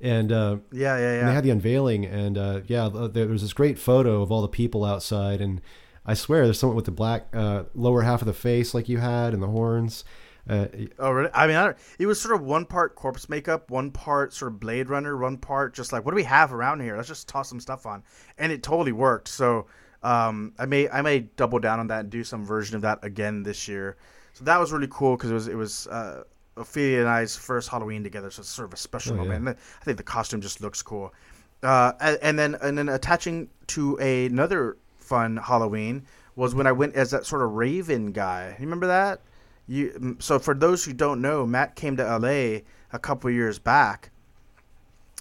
and 0.00 0.30
uh, 0.32 0.56
Yeah, 0.72 0.98
yeah, 0.98 1.10
and 1.12 1.20
yeah. 1.20 1.26
they 1.28 1.34
had 1.34 1.44
the 1.44 1.50
unveiling 1.50 2.04
and 2.04 2.36
uh, 2.36 2.60
yeah 2.66 2.88
there 2.92 3.28
was 3.28 3.42
this 3.42 3.52
great 3.52 3.78
photo 3.78 4.22
of 4.22 4.30
all 4.30 4.42
the 4.42 4.48
people 4.48 4.84
outside 4.84 5.40
and 5.40 5.60
I 6.04 6.12
swear 6.14 6.44
there's 6.44 6.58
someone 6.58 6.76
with 6.76 6.84
the 6.84 6.90
black 6.90 7.28
uh, 7.32 7.64
lower 7.74 8.02
half 8.02 8.20
of 8.20 8.26
the 8.26 8.34
face 8.34 8.74
like 8.74 8.88
you 8.88 8.98
had 8.98 9.32
and 9.32 9.42
the 9.42 9.46
horns 9.46 10.04
uh, 10.48 10.66
Oh, 10.98 11.10
really? 11.10 11.30
I 11.32 11.46
mean, 11.46 11.56
I 11.56 11.64
don't, 11.64 11.76
it 11.98 12.06
was 12.06 12.20
sort 12.20 12.34
of 12.34 12.42
one 12.42 12.66
part 12.66 12.94
corpse 12.94 13.28
makeup, 13.28 13.70
one 13.70 13.90
part 13.90 14.32
sort 14.32 14.52
of 14.52 14.60
Blade 14.60 14.88
Runner, 14.90 15.16
one 15.16 15.36
part 15.38 15.74
just 15.74 15.92
like, 15.92 16.04
what 16.04 16.12
do 16.12 16.16
we 16.16 16.24
have 16.24 16.52
around 16.52 16.80
here? 16.80 16.96
Let's 16.96 17.08
just 17.08 17.28
toss 17.28 17.48
some 17.48 17.60
stuff 17.60 17.86
on, 17.86 18.02
and 18.38 18.52
it 18.52 18.62
totally 18.62 18.92
worked. 18.92 19.28
So, 19.28 19.66
um, 20.02 20.52
I 20.58 20.66
may 20.66 20.88
I 20.90 21.00
may 21.02 21.20
double 21.20 21.58
down 21.58 21.80
on 21.80 21.86
that 21.86 22.00
and 22.00 22.10
do 22.10 22.24
some 22.24 22.44
version 22.44 22.76
of 22.76 22.82
that 22.82 22.98
again 23.02 23.42
this 23.42 23.66
year. 23.68 23.96
So 24.34 24.44
that 24.44 24.60
was 24.60 24.72
really 24.72 24.88
cool 24.90 25.16
because 25.16 25.30
it 25.30 25.34
was 25.34 25.48
it 25.48 25.54
was 25.56 25.86
uh, 25.86 26.24
Ophelia 26.56 27.00
and 27.00 27.08
I's 27.08 27.36
first 27.36 27.68
Halloween 27.70 28.02
together, 28.04 28.30
so 28.30 28.40
it's 28.40 28.48
sort 28.50 28.68
of 28.68 28.74
a 28.74 28.76
special 28.76 29.14
Oh, 29.14 29.22
yeah. 29.22 29.28
moment. 29.30 29.56
And 29.56 29.78
I 29.80 29.84
think 29.84 29.96
the 29.96 30.02
costume 30.02 30.40
just 30.42 30.60
looks 30.60 30.82
cool. 30.82 31.14
Uh, 31.62 31.92
and, 32.00 32.18
and 32.20 32.38
then 32.38 32.54
and 32.60 32.76
then 32.76 32.90
attaching 32.90 33.48
to 33.68 33.96
another 33.96 34.76
fun 34.98 35.38
Halloween 35.38 36.04
was 36.36 36.54
when 36.54 36.66
I 36.66 36.72
went 36.72 36.96
as 36.96 37.10
that 37.12 37.24
sort 37.24 37.40
of 37.42 37.52
Raven 37.52 38.12
guy. 38.12 38.48
You 38.58 38.64
remember 38.66 38.88
that? 38.88 39.20
You 39.66 40.16
so 40.20 40.38
for 40.38 40.54
those 40.54 40.84
who 40.84 40.92
don't 40.92 41.20
know, 41.20 41.46
Matt 41.46 41.74
came 41.74 41.96
to 41.96 42.04
LA 42.04 42.60
a 42.92 42.98
couple 43.00 43.30
years 43.30 43.58
back, 43.58 44.10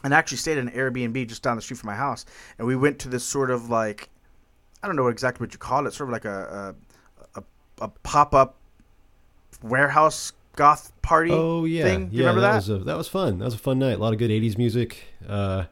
and 0.03 0.13
actually 0.13 0.37
stayed 0.37 0.57
in 0.57 0.67
an 0.67 0.73
Airbnb 0.73 1.27
just 1.27 1.43
down 1.43 1.55
the 1.55 1.61
street 1.61 1.77
from 1.77 1.87
my 1.87 1.95
house. 1.95 2.25
And 2.57 2.67
we 2.67 2.75
went 2.75 2.99
to 2.99 3.09
this 3.09 3.23
sort 3.23 3.51
of 3.51 3.69
like, 3.69 4.09
I 4.81 4.87
don't 4.87 4.95
know 4.95 5.07
exactly 5.07 5.45
what 5.45 5.53
you 5.53 5.59
call 5.59 5.87
it, 5.87 5.93
sort 5.93 6.09
of 6.09 6.13
like 6.13 6.25
a 6.25 6.75
a, 7.35 7.39
a, 7.39 7.43
a 7.81 7.87
pop 7.87 8.35
up 8.35 8.55
warehouse 9.61 10.33
goth 10.55 10.91
party. 11.01 11.31
Oh 11.31 11.65
yeah, 11.65 11.83
thing. 11.83 12.09
Yeah. 12.11 12.19
remember 12.21 12.41
that? 12.41 12.55
was 12.55 12.69
a, 12.69 12.77
that 12.79 12.97
was 12.97 13.07
fun. 13.07 13.39
That 13.39 13.45
was 13.45 13.53
a 13.53 13.59
fun 13.59 13.79
night. 13.79 13.93
A 13.93 13.97
lot 13.97 14.13
of 14.13 14.19
good 14.19 14.31
'80s 14.31 14.57
music. 14.57 15.05
Uh, 15.27 15.65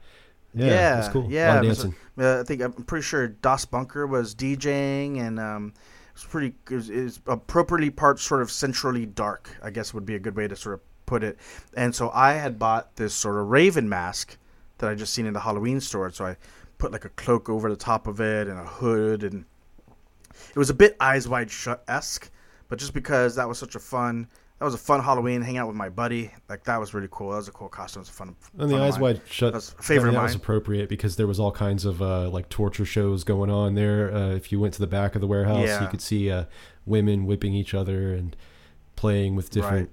yeah, 0.54 0.66
yeah, 0.66 0.98
was 0.98 1.10
cool. 1.10 1.28
Yeah, 1.30 1.48
a 1.48 1.50
lot 1.56 1.63
of 1.63 1.70
was 1.70 1.78
dancing. 1.84 1.96
uh, 2.20 2.40
I 2.40 2.44
think 2.44 2.62
I'm 2.62 2.74
pretty 2.74 3.04
sure 3.04 3.28
Das 3.28 3.66
Bunker 3.66 4.08
was 4.08 4.36
DJing, 4.36 5.20
and 5.20 5.40
um, 5.40 5.74
it 6.22 6.25
was 6.25 6.32
pretty. 6.32 6.56
Was, 6.70 7.20
appropriately 7.28 7.90
part 7.90 8.20
sort 8.20 8.42
of 8.42 8.51
centrally 8.51 9.06
dark. 9.06 9.50
I 9.62 9.70
guess 9.70 9.94
would 9.94 10.06
be 10.06 10.16
a 10.16 10.20
good 10.20 10.36
way 10.36 10.48
to 10.48 10.56
sort 10.56 10.75
of 10.75 10.82
put 11.06 11.24
it. 11.24 11.38
And 11.75 11.94
so 11.94 12.12
I 12.13 12.34
had 12.34 12.60
bought 12.60 12.96
this 12.96 13.13
sort 13.13 13.38
of 13.38 13.48
Raven 13.48 13.90
mask 13.90 14.38
that 14.78 14.90
I 14.90 14.96
just 14.96 15.13
seen 15.13 15.25
in 15.25 15.34
the 15.34 15.40
Halloween 15.40 15.80
store. 15.80 16.10
So 16.12 16.25
I 16.25 16.38
put 16.78 16.92
like 16.92 17.06
a 17.06 17.10
cloak 17.10 17.50
over 17.50 17.70
the 17.70 17.75
top 17.75 18.08
of 18.08 18.20
it 18.20 18.48
and 18.48 18.60
a 18.60 18.66
hood, 18.66 19.24
and 19.24 19.46
it 20.50 20.58
was 20.58 20.70
a 20.70 20.74
bit 20.74 20.96
Eyes 21.00 21.28
Wide 21.28 21.51
Shut 21.51 21.84
esque. 21.88 22.30
But 22.70 22.80
just 22.80 22.94
because 22.94 23.36
that 23.36 23.48
was 23.48 23.58
such 23.58 23.75
a 23.75 23.80
fun. 23.80 24.28
That 24.62 24.65
was 24.65 24.75
a 24.75 24.77
fun 24.77 25.01
Halloween, 25.01 25.41
hang 25.41 25.58
out 25.58 25.65
with 25.68 25.75
my 25.75 25.89
buddy. 25.89 26.30
Like 26.48 26.65
that 26.65 26.80
was 26.80 26.94
really 26.94 27.08
cool. 27.10 27.32
That 27.32 27.38
was 27.38 27.48
a 27.48 27.51
cool 27.51 27.68
costume. 27.68 28.01
It 28.01 28.03
was 28.03 28.10
a 28.10 28.12
fun. 28.13 28.36
And 28.60 28.70
the 28.70 28.75
fun 28.75 28.82
eyes 28.84 29.00
wide 29.00 29.22
shut. 29.27 29.53
That's 29.53 29.74
a 29.74 29.82
favorite 29.82 30.10
I 30.10 30.12
mean, 30.12 30.18
of 30.18 30.22
that 30.22 30.24
was 30.25 30.36
appropriate 30.36 30.88
because 30.88 31.15
there 31.15 31.25
was 31.25 31.39
all 31.39 31.51
kinds 31.51 31.84
of 31.84 32.00
uh, 32.00 32.30
like 32.30 32.48
torture 32.48 32.86
shows 32.86 33.24
going 33.24 33.50
on 33.50 33.74
there. 33.74 34.13
Uh, 34.13 34.30
if 34.36 34.51
you 34.51 34.60
went 34.60 34.75
to 34.75 34.80
the 34.80 34.86
back 34.86 35.15
of 35.15 35.22
the 35.22 35.25
warehouse, 35.25 35.65
Yeah. 35.68 35.82
you 35.82 35.88
could 35.88 36.00
see 36.00 36.30
uh, 36.30 36.44
women 36.86 37.25
whipping 37.25 37.56
each 37.56 37.74
other 37.74 38.13
and 38.13 38.36
playing 38.96 39.36
with 39.36 39.50
different 39.50 39.89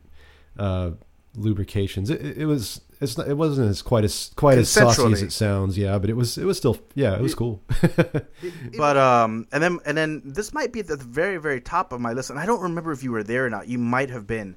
uh, 0.59 0.91
lubrications. 1.35 2.11
It- 2.11 2.37
it 2.37 2.45
was. 2.45 2.83
It's 3.01 3.17
not, 3.17 3.29
it 3.29 3.35
wasn't 3.35 3.71
as 3.71 3.81
quite 3.83 4.05
as 4.05 4.33
quite 4.35 4.59
as 4.59 4.69
saucy 4.69 5.13
as 5.13 5.23
it 5.23 5.33
sounds. 5.33 5.79
Yeah, 5.79 5.99
but 5.99 6.11
it 6.11 6.15
was. 6.17 6.37
It 6.37 6.45
was 6.45 6.57
still. 6.57 6.79
Yeah, 6.95 7.15
it 7.15 7.23
was 7.23 7.35
cool. 7.35 7.63
but 8.77 8.97
um 8.97 9.47
and 9.53 9.63
then 9.63 9.79
and 9.87 9.97
then 9.97 10.23
this 10.25 10.53
might 10.53 10.73
be 10.73 10.81
at 10.81 10.87
the 10.89 10.97
very 10.97 11.37
very 11.37 11.61
top 11.61 11.93
of 11.93 12.01
my 12.01 12.13
list 12.13 12.31
and 12.31 12.39
i 12.39 12.47
don't 12.47 12.61
remember 12.61 12.93
if 12.93 13.03
you 13.03 13.13
were 13.13 13.23
there 13.23 13.47
or 13.47 13.51
not 13.51 13.69
you 13.69 13.79
might 13.79 14.11
have 14.11 14.27
been 14.27 14.57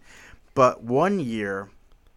but 0.56 0.84
one 0.84 1.20
year 1.20 1.70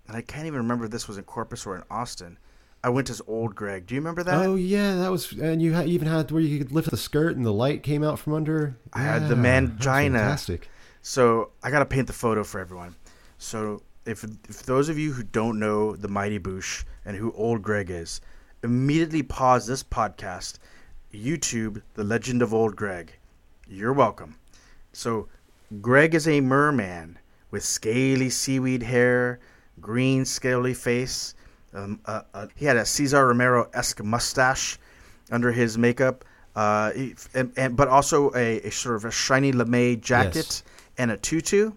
and 0.08 0.16
i 0.16 0.20
can't 0.20 0.46
even 0.46 0.58
remember 0.58 0.86
if 0.86 0.90
this 0.90 1.06
was 1.08 1.18
in 1.18 1.24
corpus 1.24 1.66
or 1.66 1.76
in 1.76 1.82
austin 1.90 2.38
i 2.82 2.88
went 2.88 3.10
as 3.10 3.20
old 3.26 3.54
greg 3.54 3.86
do 3.86 3.94
you 3.94 4.00
remember 4.00 4.22
that 4.22 4.34
oh 4.46 4.54
yeah, 4.54 4.96
that 4.96 5.10
was. 5.10 5.32
And 5.32 5.60
you 5.62 5.78
even 5.82 6.08
had 6.08 6.30
where 6.30 6.40
you 6.42 6.58
could 6.58 6.72
lift 6.72 6.90
the 6.90 6.96
skirt 6.96 7.36
and 7.36 7.44
the 7.44 7.52
light 7.52 7.82
came 7.82 8.02
out 8.02 8.18
from 8.18 8.34
under. 8.34 8.76
I 8.92 9.00
had 9.02 9.28
the 9.28 9.36
Yeah, 9.36 9.42
mangina. 9.42 10.12
Fantastic. 10.12 10.68
so 11.02 11.50
i 11.62 11.70
gotta 11.70 11.86
paint 11.86 12.06
the 12.06 12.12
photo 12.12 12.44
for 12.44 12.60
everyone 12.60 12.94
so 13.38 13.82
if 14.06 14.24
if 14.48 14.62
those 14.64 14.88
of 14.88 14.98
you 14.98 15.12
who 15.12 15.22
don't 15.22 15.58
know 15.58 15.96
the 15.96 16.08
mighty 16.08 16.38
boosh 16.38 16.84
and 17.04 17.16
who 17.16 17.32
old 17.32 17.62
greg 17.62 17.90
is 17.90 18.20
immediately 18.62 19.22
pause 19.22 19.66
this 19.66 19.82
podcast 19.82 20.58
youtube 21.12 21.80
the 21.94 22.04
legend 22.04 22.42
of 22.42 22.52
old 22.54 22.76
greg 22.76 23.12
you're 23.68 23.92
welcome 23.92 24.36
So, 24.92 25.28
Greg 25.80 26.14
is 26.14 26.28
a 26.28 26.40
merman 26.40 27.18
with 27.50 27.64
scaly 27.64 28.30
seaweed 28.30 28.82
hair, 28.82 29.40
green 29.80 30.24
scaly 30.24 30.74
face. 30.74 31.34
Um, 31.72 31.98
uh, 32.06 32.22
uh, 32.32 32.46
he 32.54 32.64
had 32.66 32.76
a 32.76 32.84
Cesar 32.84 33.26
Romero 33.26 33.68
esque 33.74 34.04
mustache 34.04 34.78
under 35.32 35.50
his 35.50 35.76
makeup, 35.76 36.24
uh, 36.54 36.92
and, 37.34 37.50
and 37.56 37.76
but 37.76 37.88
also 37.88 38.30
a, 38.36 38.60
a 38.60 38.70
sort 38.70 38.94
of 38.96 39.04
a 39.04 39.10
shiny 39.10 39.50
lame 39.50 40.00
jacket 40.00 40.36
Yes. 40.36 40.62
and 40.98 41.10
a 41.10 41.16
tutu. 41.16 41.72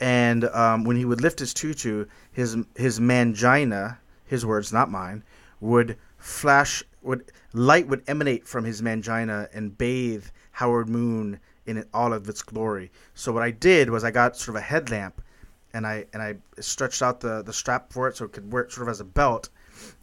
And 0.00 0.44
um, 0.44 0.84
when 0.84 0.96
he 0.96 1.04
would 1.04 1.20
lift 1.20 1.38
his 1.38 1.54
tutu, 1.54 2.06
his 2.32 2.56
his 2.74 3.00
mangina, 3.00 3.98
his 4.26 4.44
words, 4.44 4.72
not 4.72 4.90
mine, 4.90 5.22
would 5.60 5.96
flash. 6.18 6.84
Would 7.02 7.32
light 7.52 7.86
would 7.88 8.02
emanate 8.08 8.46
from 8.46 8.64
his 8.64 8.82
mangina 8.82 9.48
and 9.54 9.76
bathe 9.78 10.26
Howard 10.52 10.88
Moon 10.88 11.38
in 11.66 11.84
all 11.94 12.12
of 12.12 12.28
its 12.28 12.42
glory. 12.42 12.90
So 13.14 13.32
what 13.32 13.42
I 13.42 13.50
did 13.50 13.90
was 13.90 14.04
I 14.04 14.10
got 14.10 14.36
sort 14.36 14.56
of 14.56 14.62
a 14.62 14.64
headlamp, 14.64 15.22
and 15.72 15.86
I 15.86 16.06
and 16.12 16.22
I 16.22 16.36
stretched 16.60 17.02
out 17.02 17.20
the 17.20 17.42
the 17.42 17.52
strap 17.52 17.92
for 17.92 18.08
it 18.08 18.16
so 18.16 18.24
it 18.24 18.32
could 18.32 18.52
wear 18.52 18.64
it 18.64 18.72
sort 18.72 18.88
of 18.88 18.90
as 18.90 19.00
a 19.00 19.04
belt, 19.04 19.48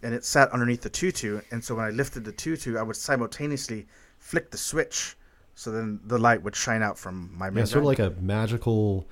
and 0.02 0.14
it 0.14 0.26
sat 0.26 0.52
underneath 0.52 0.82
the 0.82 0.90
tutu. 0.90 1.42
And 1.52 1.64
so 1.64 1.76
when 1.76 1.86
I 1.86 1.90
lifted 1.90 2.24
the 2.26 2.32
tutu, 2.32 2.78
I 2.78 2.84
would 2.84 2.96
simultaneously 2.96 3.86
flick 4.18 4.52
the 4.52 4.58
switch, 4.58 5.16
so 5.56 5.72
then 5.72 6.00
the 6.06 6.18
light 6.18 6.42
would 6.42 6.56
shine 6.56 6.82
out 6.82 6.98
from 6.98 7.32
my 7.38 7.50
Yeah, 7.50 7.66
sort 7.66 7.84
of 7.84 7.86
like 7.86 8.00
a 8.00 8.12
magical 8.22 9.08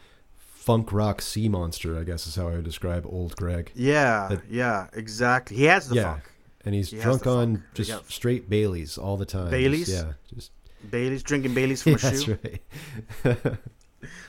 funk 0.62 0.91
rock 0.93 1.21
sea 1.21 1.50
monster. 1.50 1.97
I 2.00 2.04
guess 2.04 2.28
is 2.28 2.36
how 2.36 2.47
I 2.47 2.52
would 2.56 2.63
describe 2.65 3.06
old 3.08 3.36
Greg. 3.36 3.71
Yeah, 3.76 4.28
That- 4.30 4.41
yeah, 4.50 4.88
exactly. 4.93 5.58
He 5.58 5.63
has 5.65 5.89
the 5.89 5.95
yeah, 5.95 6.04
funk. 6.13 6.24
and 6.65 6.76
he's 6.76 6.91
He 6.91 7.00
drunk 7.00 7.26
on 7.28 7.56
funk. 7.56 7.65
Just 7.74 7.89
got- 7.91 8.12
straight 8.12 8.50
Baileys 8.50 8.97
all 8.97 9.17
the 9.17 9.26
time. 9.26 9.50
Baileys? 9.50 9.89
yeah, 9.89 10.13
just 10.36 10.52
Bailey's 10.89 11.24
drinking 11.24 11.54
Bailey's 11.54 11.82
from 11.84 11.93
yeah, 11.93 11.97
a 11.97 12.02
that's 12.02 12.24
shoe. 12.24 12.38
right. 12.43 13.38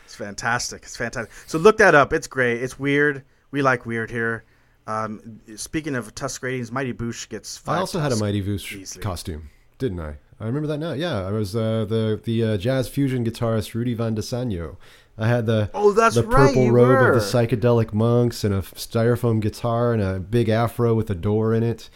It's 0.05 0.15
fantastic. 0.19 0.83
It's 0.83 0.97
fantastic. 0.97 1.33
So 1.47 1.57
look 1.59 1.79
that 1.79 1.95
up. 1.95 2.13
It's 2.13 2.27
great. 2.27 2.63
It's 2.63 2.79
weird. 2.79 3.25
We 3.51 3.63
like 3.63 3.87
weird 3.87 4.11
here. 4.11 4.45
Um, 4.87 5.41
speaking 5.57 5.95
of 5.95 6.15
Tusk 6.15 6.43
ratings, 6.43 6.71
Mighty 6.71 6.93
Boosh 6.93 7.27
gets. 7.31 7.57
Five 7.57 7.77
I 7.77 7.81
also 7.81 7.99
had 7.99 8.13
a 8.13 8.17
Mighty 8.17 8.43
Boosh 8.43 8.79
easily. 8.79 9.03
costume, 9.03 9.49
didn't 9.79 10.01
I? 10.01 10.17
I 10.43 10.47
remember 10.47 10.67
that 10.69 10.79
now. 10.79 10.93
Yeah, 10.93 11.27
I 11.27 11.31
was 11.31 11.55
uh, 11.55 11.85
the 11.89 12.21
the 12.23 12.45
uh, 12.45 12.57
jazz 12.57 12.89
fusion 12.89 13.25
guitarist 13.25 13.75
Rudi 13.75 13.95
Van 13.95 14.15
DiSarzio. 14.17 14.77
I 15.19 15.29
had 15.29 15.47
the 15.47 15.71
Oh, 15.75 15.93
that's 15.93 16.17
the 16.17 16.23
purple 16.23 16.65
you 16.65 16.73
robe 16.73 16.89
were. 16.89 17.13
of 17.13 17.15
the 17.15 17.21
psychedelic 17.21 17.93
monks 17.93 18.45
and 18.45 18.53
a 18.55 18.63
styrofoam 18.63 19.41
guitar 19.41 19.93
and 19.93 20.03
a 20.03 20.19
big 20.19 20.49
afro 20.49 20.95
with 20.95 21.11
a 21.11 21.15
door 21.15 21.55
in 21.55 21.63
it. 21.63 21.89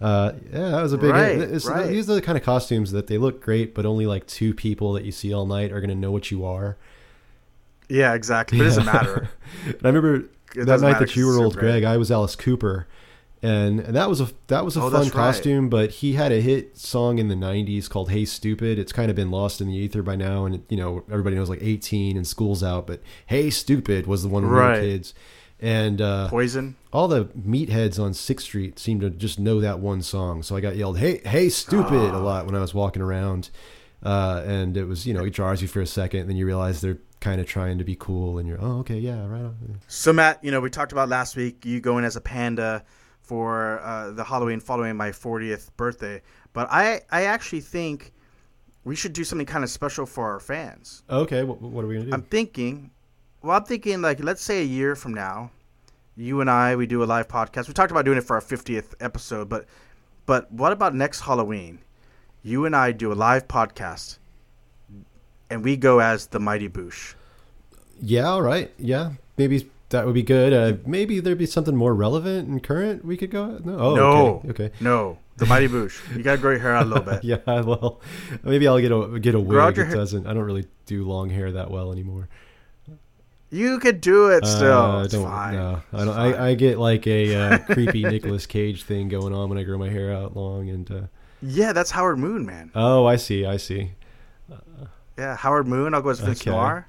Uh, 0.00 0.32
yeah, 0.52 0.68
that 0.70 0.82
was 0.82 0.92
a 0.92 0.98
big. 0.98 1.10
Right, 1.10 1.38
it's- 1.38 1.64
right. 1.66 1.88
These 1.88 2.08
are 2.08 2.14
the 2.14 2.22
kind 2.22 2.38
of 2.38 2.44
costumes 2.44 2.92
that 2.92 3.08
they 3.08 3.18
look 3.18 3.40
great, 3.42 3.74
but 3.74 3.84
only 3.84 4.06
like 4.06 4.26
two 4.26 4.54
people 4.54 4.92
that 4.92 5.04
you 5.04 5.10
see 5.10 5.32
all 5.34 5.46
night 5.46 5.72
are 5.72 5.80
going 5.80 5.90
to 5.90 5.96
know 5.96 6.12
what 6.12 6.30
you 6.30 6.44
are. 6.44 6.76
Yeah, 7.88 8.14
exactly. 8.14 8.58
But 8.58 8.64
it 8.64 8.68
doesn't 8.68 8.84
matter. 8.94 9.28
And 9.66 9.76
I 9.82 9.88
remember 9.88 10.28
It 10.54 10.66
that 10.66 10.80
night 10.80 10.98
that 11.00 11.16
you 11.16 11.26
were 11.26 11.38
old. 11.42 11.56
Greg, 11.56 11.84
I 11.84 11.96
was 11.96 12.10
Alice 12.12 12.36
Cooper, 12.36 12.86
and, 13.42 13.80
and 13.80 13.94
that 13.94 14.08
was 14.08 14.20
a 14.20 14.28
that 14.48 14.64
was 14.64 14.76
a 14.76 14.80
Oh, 14.80 14.90
fun 14.90 14.92
that's 14.92 15.06
right. 15.06 15.12
costume. 15.14 15.68
But 15.68 15.90
he 15.90 16.14
had 16.14 16.32
a 16.32 16.40
hit 16.40 16.76
song 16.76 17.18
in 17.18 17.28
the 17.28 17.34
'90s 17.34 17.88
called 17.88 18.10
"Hey 18.10 18.24
Stupid." 18.24 18.78
It's 18.78 18.92
kind 18.92 19.10
of 19.10 19.16
been 19.16 19.30
lost 19.30 19.60
in 19.60 19.68
the 19.68 19.74
ether 19.74 20.02
by 20.02 20.16
now, 20.16 20.44
and 20.44 20.64
you 20.68 20.76
know 20.76 21.04
everybody 21.10 21.36
knows 21.36 21.48
like 21.48 21.62
18 21.62 22.16
and 22.16 22.26
school's 22.26 22.62
out. 22.62 22.86
But 22.86 23.00
"Hey 23.26 23.50
Stupid" 23.50 24.06
was 24.06 24.22
the 24.22 24.28
one 24.28 24.42
with 24.42 24.52
Right. 24.52 24.80
the 24.80 24.86
kids, 24.86 25.14
and 25.60 26.00
uh, 26.00 26.28
Poison. 26.28 26.76
all 26.92 27.08
the 27.08 27.26
meatheads 27.26 27.98
on 28.02 28.14
Sixth 28.14 28.44
Street 28.46 28.78
seemed 28.78 29.00
to 29.02 29.10
just 29.10 29.38
know 29.38 29.60
that 29.60 29.78
one 29.80 30.02
song. 30.02 30.42
So 30.42 30.56
I 30.56 30.60
got 30.60 30.76
yelled 30.76 30.98
"Hey 30.98 31.20
Hey 31.24 31.48
Stupid" 31.48 32.14
a 32.14 32.18
lot 32.18 32.46
when 32.46 32.54
I 32.54 32.60
was 32.60 32.74
walking 32.74 33.02
around, 33.02 33.50
uh, 34.02 34.42
and 34.46 34.76
it 34.76 34.84
was 34.84 35.06
you 35.06 35.14
know 35.14 35.24
it 35.24 35.30
jars 35.30 35.62
you 35.62 35.68
for 35.68 35.80
a 35.80 35.86
second, 35.86 36.20
and 36.20 36.30
then 36.30 36.36
you 36.36 36.46
realize 36.46 36.80
they're 36.80 36.98
kind 37.20 37.40
of 37.40 37.46
trying 37.48 37.78
to 37.78 37.84
be 37.84 37.96
cool, 37.96 38.38
and 38.38 38.48
you're 38.48 38.60
oh 38.60 38.78
okay 38.80 38.98
yeah 38.98 39.24
right 39.26 39.42
on. 39.42 39.80
So 39.88 40.12
Matt, 40.12 40.42
you 40.42 40.50
know, 40.50 40.60
we 40.60 40.70
talked 40.70 40.92
about 40.92 41.08
last 41.08 41.36
week 41.36 41.64
you 41.64 41.80
going 41.80 42.04
as 42.04 42.14
a 42.16 42.20
panda 42.20 42.84
for 43.28 43.80
uh, 43.80 44.10
the 44.18 44.24
Halloween 44.24 44.60
following 44.60 44.96
my 44.96 45.10
40th 45.10 45.68
birthday, 45.76 46.22
but 46.52 46.66
I 46.70 47.02
I 47.10 47.20
actually 47.34 47.60
think 47.60 48.12
we 48.84 48.96
should 48.96 49.12
do 49.12 49.24
something 49.24 49.46
kind 49.54 49.64
of 49.64 49.70
special 49.70 50.06
for 50.06 50.24
our 50.32 50.40
fans. 50.40 51.02
Okay, 51.08 51.44
what, 51.44 51.60
what 51.60 51.84
are 51.84 51.88
we 51.88 51.94
gonna 51.96 52.06
do? 52.06 52.14
I'm 52.14 52.22
thinking, 52.22 52.90
well, 53.42 53.56
I'm 53.58 53.64
thinking 53.64 54.00
like 54.00 54.18
let's 54.28 54.42
say 54.42 54.62
a 54.62 54.64
year 54.78 54.96
from 54.96 55.12
now, 55.12 55.50
you 56.16 56.40
and 56.40 56.48
I 56.50 56.74
we 56.76 56.86
do 56.86 57.02
a 57.02 57.08
live 57.14 57.28
podcast. 57.28 57.68
We 57.68 57.74
talked 57.74 57.92
about 57.92 58.04
doing 58.06 58.18
it 58.18 58.24
for 58.24 58.36
our 58.36 58.42
50th 58.42 58.94
episode, 59.00 59.48
but 59.48 59.66
But 60.26 60.52
what 60.52 60.72
about 60.72 60.94
next 60.94 61.20
Halloween? 61.20 61.80
You 62.42 62.66
and 62.66 62.74
I 62.76 62.92
do 62.92 63.12
a 63.12 63.18
live 63.26 63.48
podcast, 63.48 64.18
and 65.50 65.64
we 65.64 65.76
go 65.76 66.00
as 66.00 66.26
the 66.28 66.38
Mighty 66.38 66.68
Boosh. 66.68 67.14
Yeah, 68.00 68.28
all 68.28 68.42
right. 68.42 68.70
Yeah, 68.78 69.12
maybe 69.36 69.68
that 69.90 70.04
would 70.04 70.14
be 70.14 70.22
good. 70.22 70.52
Uh, 70.52 70.76
maybe 70.86 71.20
there'd 71.20 71.38
be 71.38 71.46
something 71.46 71.74
more 71.74 71.94
relevant 71.94 72.48
and 72.48 72.62
current 72.62 73.04
we 73.04 73.16
could 73.16 73.30
go. 73.30 73.58
No, 73.64 73.78
oh, 73.78 73.94
no, 73.94 74.26
okay. 74.44 74.48
okay. 74.64 74.70
no, 74.80 75.18
the 75.36 75.46
Mighty 75.46 75.68
Boosh. 75.68 75.98
You 76.16 76.22
grow 76.36 76.52
your 76.52 76.60
hair 76.60 76.74
out 76.74 76.86
a 76.86 76.88
little 76.88 77.04
bit. 77.04 77.24
yeah, 77.24 77.38
well, 77.62 78.00
maybe 78.42 78.68
I'll 78.68 78.80
get 78.80 78.92
a 78.92 79.18
get 79.18 79.34
a 79.34 79.40
wig. 79.40 79.78
It 79.78 79.86
hair- 79.86 79.94
doesn't. 79.94 80.26
I 80.26 80.34
don't 80.34 80.44
really 80.44 80.66
do 80.86 81.04
long 81.04 81.30
hair 81.30 81.52
that 81.52 81.70
well 81.70 81.92
anymore. 81.92 82.28
You 83.50 83.78
could 83.78 84.02
do 84.02 84.28
it 84.28 84.44
still. 84.44 84.78
Uh, 84.78 85.04
it's 85.04 85.14
fine. 85.14 85.54
No, 85.54 85.80
I 85.94 86.04
don't. 86.04 86.16
I, 86.16 86.48
I 86.48 86.54
get 86.54 86.78
like 86.78 87.06
a 87.06 87.34
uh, 87.34 87.58
creepy 87.70 88.02
Nicolas 88.02 88.44
Cage 88.44 88.82
thing 88.84 89.08
going 89.08 89.32
on 89.32 89.48
when 89.48 89.56
I 89.56 89.62
grow 89.62 89.78
my 89.78 89.88
hair 89.88 90.12
out 90.12 90.36
long. 90.36 90.68
And 90.68 90.90
uh, 90.90 91.00
yeah, 91.40 91.72
that's 91.72 91.90
Howard 91.90 92.18
Moon, 92.18 92.44
man. 92.44 92.70
oh, 92.74 93.06
I 93.06 93.16
see. 93.16 93.46
I 93.46 93.56
see. 93.56 93.92
Yeah, 95.16 95.34
Howard 95.34 95.66
Moon. 95.66 95.94
I'll 95.94 96.02
go 96.02 96.10
as 96.10 96.20
Vince 96.20 96.42
Okay. 96.42 96.50
Noir. 96.50 96.86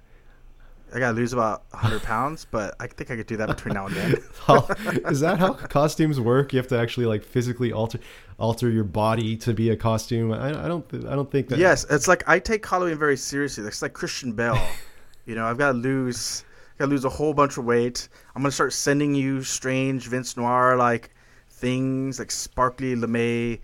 I 0.93 0.99
gotta 0.99 1.15
lose 1.15 1.33
about 1.33 1.63
100 1.71 2.01
pounds, 2.03 2.45
but 2.49 2.75
I 2.79 2.87
think 2.87 3.11
I 3.11 3.15
could 3.15 3.27
do 3.27 3.37
that 3.37 3.47
between 3.47 3.73
now 3.73 3.85
and 3.87 3.95
then. 3.95 4.15
How- 4.45 4.67
is 5.09 5.19
that 5.19 5.37
how 5.39 5.53
costumes 5.53 6.19
work? 6.19 6.53
You 6.53 6.57
have 6.57 6.67
to 6.69 6.79
actually 6.79 7.05
like 7.05 7.23
physically 7.23 7.71
alter 7.71 7.99
alter 8.39 8.69
your 8.69 8.83
body 8.83 9.35
to 9.37 9.53
be 9.53 9.69
a 9.69 9.75
costume. 9.75 10.31
I, 10.31 10.65
I 10.65 10.67
don't. 10.67 10.85
I 11.05 11.15
don't 11.15 11.29
think 11.29 11.49
that. 11.49 11.59
Yes, 11.59 11.85
it's 11.89 12.07
like 12.07 12.27
I 12.27 12.39
take 12.39 12.65
Halloween 12.65 12.97
very 12.97 13.17
seriously. 13.17 13.63
It's 13.65 13.81
like 13.81 13.93
Christian 13.93 14.31
Bale. 14.31 14.59
you 15.25 15.35
know, 15.35 15.45
I've 15.45 15.57
got 15.57 15.73
to 15.73 15.77
lose, 15.77 16.43
got 16.77 16.85
to 16.85 16.91
lose 16.91 17.05
a 17.05 17.09
whole 17.09 17.33
bunch 17.33 17.57
of 17.57 17.65
weight. 17.65 18.09
I'm 18.35 18.41
gonna 18.41 18.51
start 18.51 18.73
sending 18.73 19.13
you 19.13 19.43
strange 19.43 20.07
Vince 20.07 20.35
Noir 20.37 20.75
like 20.75 21.11
things, 21.49 22.19
like 22.19 22.31
sparkly 22.31 22.95
lamé 22.95 23.59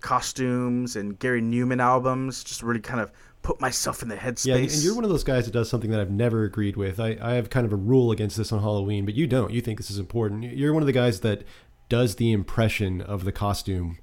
costumes 0.00 0.96
and 0.96 1.18
Gary 1.18 1.42
Numan 1.42 1.80
albums. 1.82 2.44
Just 2.44 2.62
really 2.62 2.80
kind 2.80 3.00
of 3.00 3.10
put 3.44 3.60
myself 3.60 4.02
in 4.02 4.08
the 4.08 4.16
headspace. 4.16 4.46
Yeah, 4.46 4.56
and 4.56 4.72
you're 4.82 4.94
one 4.96 5.04
of 5.04 5.10
those 5.10 5.22
guys 5.22 5.44
that 5.44 5.52
does 5.52 5.68
something 5.68 5.90
that 5.90 6.00
I've 6.00 6.10
never 6.10 6.42
agreed 6.42 6.76
with. 6.76 6.98
I, 6.98 7.16
I 7.20 7.34
have 7.34 7.50
kind 7.50 7.64
of 7.64 7.72
a 7.72 7.76
rule 7.76 8.10
against 8.10 8.36
this 8.36 8.50
on 8.50 8.60
Halloween, 8.60 9.04
but 9.04 9.14
you 9.14 9.28
don't. 9.28 9.52
You 9.52 9.60
think 9.60 9.78
this 9.78 9.90
is 9.90 9.98
important. 9.98 10.42
You're 10.42 10.72
one 10.72 10.82
of 10.82 10.86
the 10.86 10.92
guys 10.92 11.20
that 11.20 11.44
does 11.88 12.16
the 12.16 12.32
impression 12.32 13.02
of 13.02 13.24
the 13.24 13.32
costume. 13.32 13.98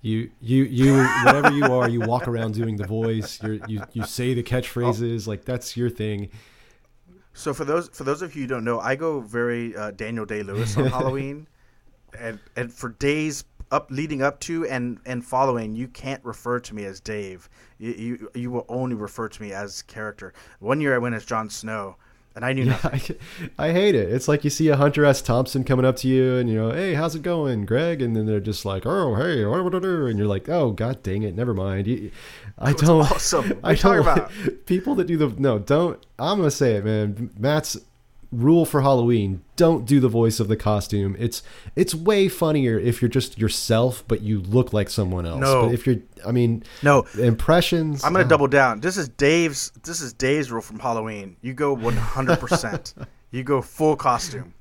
You, 0.00 0.30
you, 0.40 0.62
you, 0.64 0.96
whatever 1.24 1.50
you 1.50 1.64
are, 1.64 1.88
you 1.88 2.00
walk 2.00 2.28
around 2.28 2.54
doing 2.54 2.76
the 2.76 2.86
voice. 2.86 3.42
You're, 3.42 3.58
you, 3.66 3.82
you 3.92 4.04
say 4.04 4.32
the 4.32 4.44
catchphrases. 4.44 5.26
Like 5.26 5.44
that's 5.44 5.76
your 5.76 5.90
thing. 5.90 6.30
So 7.34 7.52
for 7.52 7.64
those 7.64 7.88
for 7.88 8.04
those 8.04 8.22
of 8.22 8.36
you 8.36 8.42
who 8.42 8.48
don't 8.48 8.64
know, 8.64 8.78
I 8.78 8.94
go 8.94 9.20
very 9.20 9.74
uh, 9.74 9.90
Daniel 9.90 10.26
Day 10.26 10.42
Lewis 10.42 10.76
on 10.76 10.86
Halloween, 10.88 11.48
and 12.18 12.38
and 12.56 12.72
for 12.72 12.90
days 12.90 13.42
up 13.72 13.90
leading 13.90 14.22
up 14.22 14.38
to 14.40 14.66
and 14.66 15.00
and 15.04 15.24
following, 15.24 15.74
you 15.74 15.88
can't 15.88 16.24
refer 16.24 16.60
to 16.60 16.74
me 16.74 16.84
as 16.84 17.00
Dave. 17.00 17.48
You 17.78 17.90
you, 17.90 18.30
you 18.34 18.50
will 18.50 18.66
only 18.68 18.94
refer 18.94 19.28
to 19.28 19.42
me 19.42 19.52
as 19.52 19.82
character. 19.82 20.32
One 20.60 20.80
year 20.80 20.94
I 20.94 20.98
went 20.98 21.14
as 21.14 21.24
Jon 21.24 21.50
Snow, 21.50 21.96
and 22.36 22.44
I 22.44 22.52
knew 22.52 22.66
nothing. 22.66 23.16
I, 23.58 23.68
I 23.68 23.72
hate 23.72 23.94
it. 23.94 24.12
It's 24.12 24.28
like 24.28 24.44
you 24.44 24.50
see 24.50 24.68
a 24.68 24.76
Hunter 24.76 25.04
S. 25.04 25.22
Thompson 25.22 25.64
coming 25.64 25.84
up 25.84 25.96
to 25.96 26.08
you, 26.08 26.36
and 26.36 26.48
you 26.48 26.56
know, 26.56 26.70
hey, 26.70 26.94
how's 26.94 27.14
it 27.14 27.22
going, 27.22 27.64
Greg? 27.64 28.02
And 28.02 28.14
then 28.14 28.26
they're 28.26 28.40
just 28.40 28.64
like, 28.64 28.84
oh, 28.86 29.14
hey, 29.16 29.44
what 29.44 29.72
do 29.72 30.06
I 30.06 30.10
and 30.10 30.18
you're 30.18 30.28
like, 30.28 30.48
oh, 30.48 30.70
god 30.70 31.02
dang 31.02 31.22
it, 31.22 31.34
never 31.34 31.54
mind. 31.54 31.86
You, 31.86 32.10
I 32.58 32.74
don't. 32.74 33.00
awesome. 33.00 33.58
I 33.64 33.74
don't. 33.74 33.98
about? 33.98 34.30
People 34.66 34.94
that 34.96 35.06
do 35.06 35.16
the 35.16 35.28
no, 35.38 35.58
don't. 35.58 35.98
I'm 36.18 36.38
gonna 36.38 36.50
say 36.50 36.76
it, 36.76 36.84
man. 36.84 37.30
Matt's 37.38 37.78
rule 38.32 38.64
for 38.64 38.80
Halloween: 38.80 39.42
don't 39.56 39.84
do 39.84 40.00
the 40.00 40.08
voice 40.08 40.40
of 40.40 40.48
the 40.48 40.56
costume. 40.56 41.14
It's 41.18 41.42
it's 41.76 41.94
way 41.94 42.28
funnier 42.28 42.78
if 42.78 43.00
you're 43.00 43.08
just 43.08 43.38
yourself, 43.38 44.02
but 44.08 44.22
you 44.22 44.40
look 44.40 44.72
like 44.72 44.90
someone 44.90 45.26
else. 45.26 45.40
No. 45.40 45.66
But 45.66 45.74
if 45.74 45.86
you're, 45.86 45.98
I 46.26 46.32
mean, 46.32 46.64
No, 46.82 47.06
impressions. 47.18 48.02
I'm 48.02 48.12
gonna 48.12 48.24
oh, 48.24 48.28
double 48.28 48.48
down. 48.48 48.80
This 48.80 48.96
is 48.96 49.08
Dave's. 49.08 49.70
This 49.84 50.00
is 50.00 50.12
Dave's 50.12 50.50
rule 50.50 50.62
from 50.62 50.78
Halloween. 50.80 51.36
You 51.42 51.52
go 51.54 51.74
100. 51.74 52.40
percent 52.40 52.94
You 53.30 53.42
go 53.42 53.62
full 53.62 53.96
costume. 53.96 54.54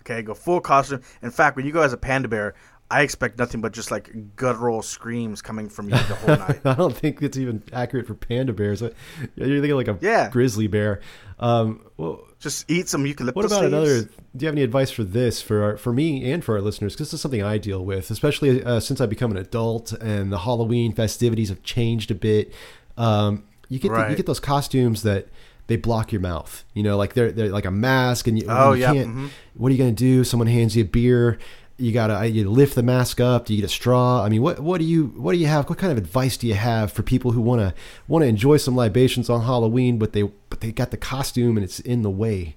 Okay, 0.00 0.22
go 0.22 0.34
full 0.34 0.60
costume. 0.60 1.02
In 1.22 1.30
fact, 1.30 1.56
when 1.56 1.66
you 1.66 1.72
go 1.72 1.82
as 1.82 1.92
a 1.92 1.96
panda 1.96 2.28
bear, 2.28 2.54
I 2.92 3.02
expect 3.02 3.38
nothing 3.38 3.60
but 3.60 3.72
just 3.72 3.90
like 3.90 4.36
guttural 4.36 4.82
screams 4.82 5.40
coming 5.42 5.68
from 5.68 5.86
you 5.88 5.92
the 5.96 6.14
whole 6.14 6.36
night. 6.36 6.60
I 6.64 6.74
don't 6.74 6.94
think 6.96 7.22
it's 7.22 7.36
even 7.38 7.62
accurate 7.72 8.06
for 8.06 8.14
panda 8.14 8.52
bears. 8.52 8.82
You're 8.82 8.90
thinking 9.36 9.74
like 9.74 9.88
a 9.88 9.98
Yeah. 10.00 10.28
grizzly 10.30 10.66
bear. 10.66 11.00
Um, 11.38 11.80
well, 11.96 12.20
Just 12.38 12.70
eat 12.70 12.88
some 12.88 13.04
eucalyptus. 13.06 13.34
what 13.34 13.44
about 13.46 13.62
leaves. 13.62 13.72
another? 13.72 14.00
Do 14.36 14.44
you 14.44 14.46
have 14.46 14.54
any 14.54 14.62
advice 14.62 14.90
for 14.90 15.04
this 15.04 15.40
for 15.42 15.62
our, 15.62 15.76
for 15.76 15.92
me 15.92 16.30
and 16.30 16.44
for 16.44 16.54
our 16.54 16.60
listeners? 16.60 16.92
Because 16.94 17.08
this 17.08 17.14
is 17.14 17.20
something 17.20 17.42
I 17.42 17.58
deal 17.58 17.84
with, 17.84 18.10
especially 18.10 18.62
uh, 18.62 18.78
since 18.80 19.00
I've 19.00 19.10
become 19.10 19.30
an 19.30 19.38
adult 19.38 19.92
and 19.92 20.30
the 20.32 20.38
Halloween 20.38 20.92
festivities 20.92 21.48
have 21.48 21.62
changed 21.62 22.10
a 22.10 22.14
bit. 22.14 22.52
Um, 22.96 23.44
you 23.68 23.78
get 23.78 23.92
the, 23.92 24.10
you 24.10 24.16
get 24.16 24.26
those 24.26 24.38
costumes 24.40 25.02
that 25.02 25.28
they 25.68 25.76
block 25.76 26.12
your 26.12 26.20
mouth. 26.20 26.62
You 26.74 26.82
know, 26.82 26.96
like 26.98 27.14
they're 27.14 27.32
they're 27.32 27.48
like 27.48 27.64
a 27.64 27.70
mask, 27.70 28.26
and 28.26 28.38
you, 28.38 28.44
Oh, 28.48 28.72
you 28.74 28.82
yeah, 28.82 28.92
can't. 28.92 29.08
mhm. 29.08 29.30
What 29.54 29.68
are 29.68 29.72
you 29.72 29.78
gonna 29.78 29.92
do? 29.92 30.24
Someone 30.24 30.46
hands 30.46 30.76
you 30.76 30.84
a 30.84 30.86
beer. 30.86 31.38
You 31.82 31.92
gotta 31.92 32.28
you 32.28 32.48
lift 32.48 32.74
the 32.76 32.82
mask 32.82 33.20
up. 33.20 33.46
Do 33.46 33.54
you 33.54 33.60
get 33.60 33.66
a 33.66 33.68
straw? 33.68 34.22
I 34.22 34.28
mean, 34.28 34.40
what 34.40 34.60
what 34.60 34.78
do 34.78 34.84
you 34.84 35.06
what 35.16 35.32
do 35.32 35.38
you 35.38 35.46
have? 35.48 35.68
What 35.68 35.78
kind 35.78 35.90
of 35.90 35.98
advice 35.98 36.36
do 36.36 36.46
you 36.46 36.54
have 36.54 36.92
for 36.92 37.02
people 37.02 37.32
who 37.32 37.40
want 37.40 37.60
to 37.60 37.74
want 38.06 38.22
to 38.22 38.28
enjoy 38.28 38.56
some 38.58 38.76
libations 38.76 39.28
on 39.28 39.42
Halloween, 39.42 39.98
but 39.98 40.12
they 40.12 40.22
but 40.22 40.60
they 40.60 40.70
got 40.70 40.92
the 40.92 40.96
costume 40.96 41.56
and 41.56 41.64
it's 41.64 41.80
in 41.80 42.02
the 42.02 42.10
way? 42.10 42.56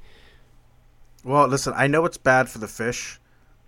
Well, 1.23 1.47
listen, 1.47 1.73
I 1.75 1.87
know 1.87 2.05
it's 2.05 2.17
bad 2.17 2.49
for 2.49 2.59
the 2.59 2.67
fish, 2.67 3.19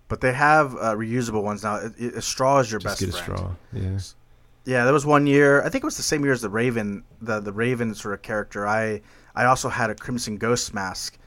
but 0.06 0.20
they 0.20 0.32
have 0.32 0.74
uh, 0.74 0.94
reusable 0.94 1.42
ones 1.42 1.64
now. 1.64 1.76
It, 1.76 1.92
it, 1.98 2.14
a 2.14 2.22
straw 2.22 2.60
is 2.60 2.70
your 2.70 2.78
Just 2.78 3.00
best 3.00 3.12
get 3.12 3.20
a 3.20 3.24
friend. 3.24 3.38
straw. 3.38 3.54
Yeah. 3.72 3.98
Yeah, 4.64 4.84
there 4.84 4.92
was 4.92 5.06
one 5.06 5.26
year. 5.26 5.62
I 5.62 5.70
think 5.70 5.82
it 5.82 5.86
was 5.86 5.96
the 5.96 6.02
same 6.02 6.22
year 6.22 6.32
as 6.32 6.42
the 6.42 6.50
Raven, 6.50 7.02
the 7.22 7.40
the 7.40 7.52
Raven 7.52 7.94
sort 7.94 8.14
of 8.14 8.22
character. 8.22 8.66
I 8.66 9.00
I 9.34 9.46
also 9.46 9.68
had 9.70 9.90
a 9.90 9.94
Crimson 9.94 10.36
Ghost 10.36 10.72
mask, 10.74 11.18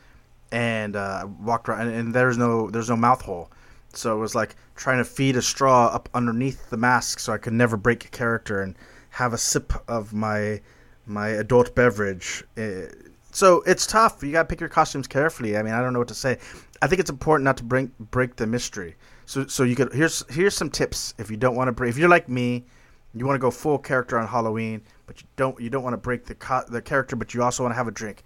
and 0.51 0.95
uh, 0.95 1.27
walked 1.41 1.67
around, 1.67 1.87
and, 1.87 1.95
and 1.95 2.13
there's 2.13 2.37
no 2.37 2.69
there's 2.69 2.89
no 2.89 2.95
mouth 2.95 3.21
hole, 3.23 3.49
so 3.93 4.15
it 4.15 4.19
was 4.19 4.35
like 4.35 4.55
trying 4.75 4.97
to 4.97 5.05
feed 5.05 5.35
a 5.35 5.41
straw 5.41 5.87
up 5.87 6.09
underneath 6.13 6.69
the 6.69 6.77
mask, 6.77 7.19
so 7.19 7.33
I 7.33 7.37
could 7.37 7.53
never 7.53 7.77
break 7.77 8.05
a 8.05 8.09
character 8.09 8.61
and 8.61 8.75
have 9.11 9.33
a 9.33 9.37
sip 9.37 9.73
of 9.87 10.13
my 10.13 10.61
my 11.05 11.29
adult 11.29 11.75
beverage. 11.75 12.43
Uh, 12.57 12.87
so 13.31 13.61
it's 13.65 13.87
tough. 13.87 14.23
You 14.23 14.31
got 14.31 14.43
to 14.43 14.47
pick 14.47 14.59
your 14.59 14.69
costumes 14.69 15.07
carefully. 15.07 15.57
I 15.57 15.63
mean, 15.63 15.73
I 15.73 15.81
don't 15.81 15.93
know 15.93 15.99
what 15.99 16.07
to 16.09 16.15
say. 16.15 16.37
I 16.81 16.87
think 16.87 16.99
it's 16.99 17.09
important 17.09 17.45
not 17.45 17.57
to 17.57 17.63
break 17.63 17.97
break 17.97 18.35
the 18.35 18.47
mystery. 18.47 18.95
So 19.25 19.47
so 19.47 19.63
you 19.63 19.75
could 19.75 19.93
here's 19.93 20.23
here's 20.29 20.55
some 20.55 20.69
tips 20.69 21.13
if 21.17 21.29
you 21.29 21.37
don't 21.37 21.55
want 21.55 21.67
to 21.67 21.71
break. 21.71 21.89
If 21.89 21.97
you're 21.97 22.09
like 22.09 22.27
me, 22.27 22.65
you 23.13 23.25
want 23.25 23.35
to 23.35 23.39
go 23.39 23.51
full 23.51 23.77
character 23.77 24.17
on 24.17 24.27
Halloween, 24.27 24.81
but 25.05 25.21
you 25.21 25.27
don't 25.35 25.59
you 25.59 25.69
don't 25.69 25.83
want 25.83 25.93
to 25.93 25.97
break 25.97 26.25
the 26.25 26.35
co- 26.35 26.65
the 26.67 26.81
character, 26.81 27.15
but 27.15 27.33
you 27.33 27.43
also 27.43 27.63
want 27.63 27.73
to 27.73 27.77
have 27.77 27.87
a 27.87 27.91
drink. 27.91 28.23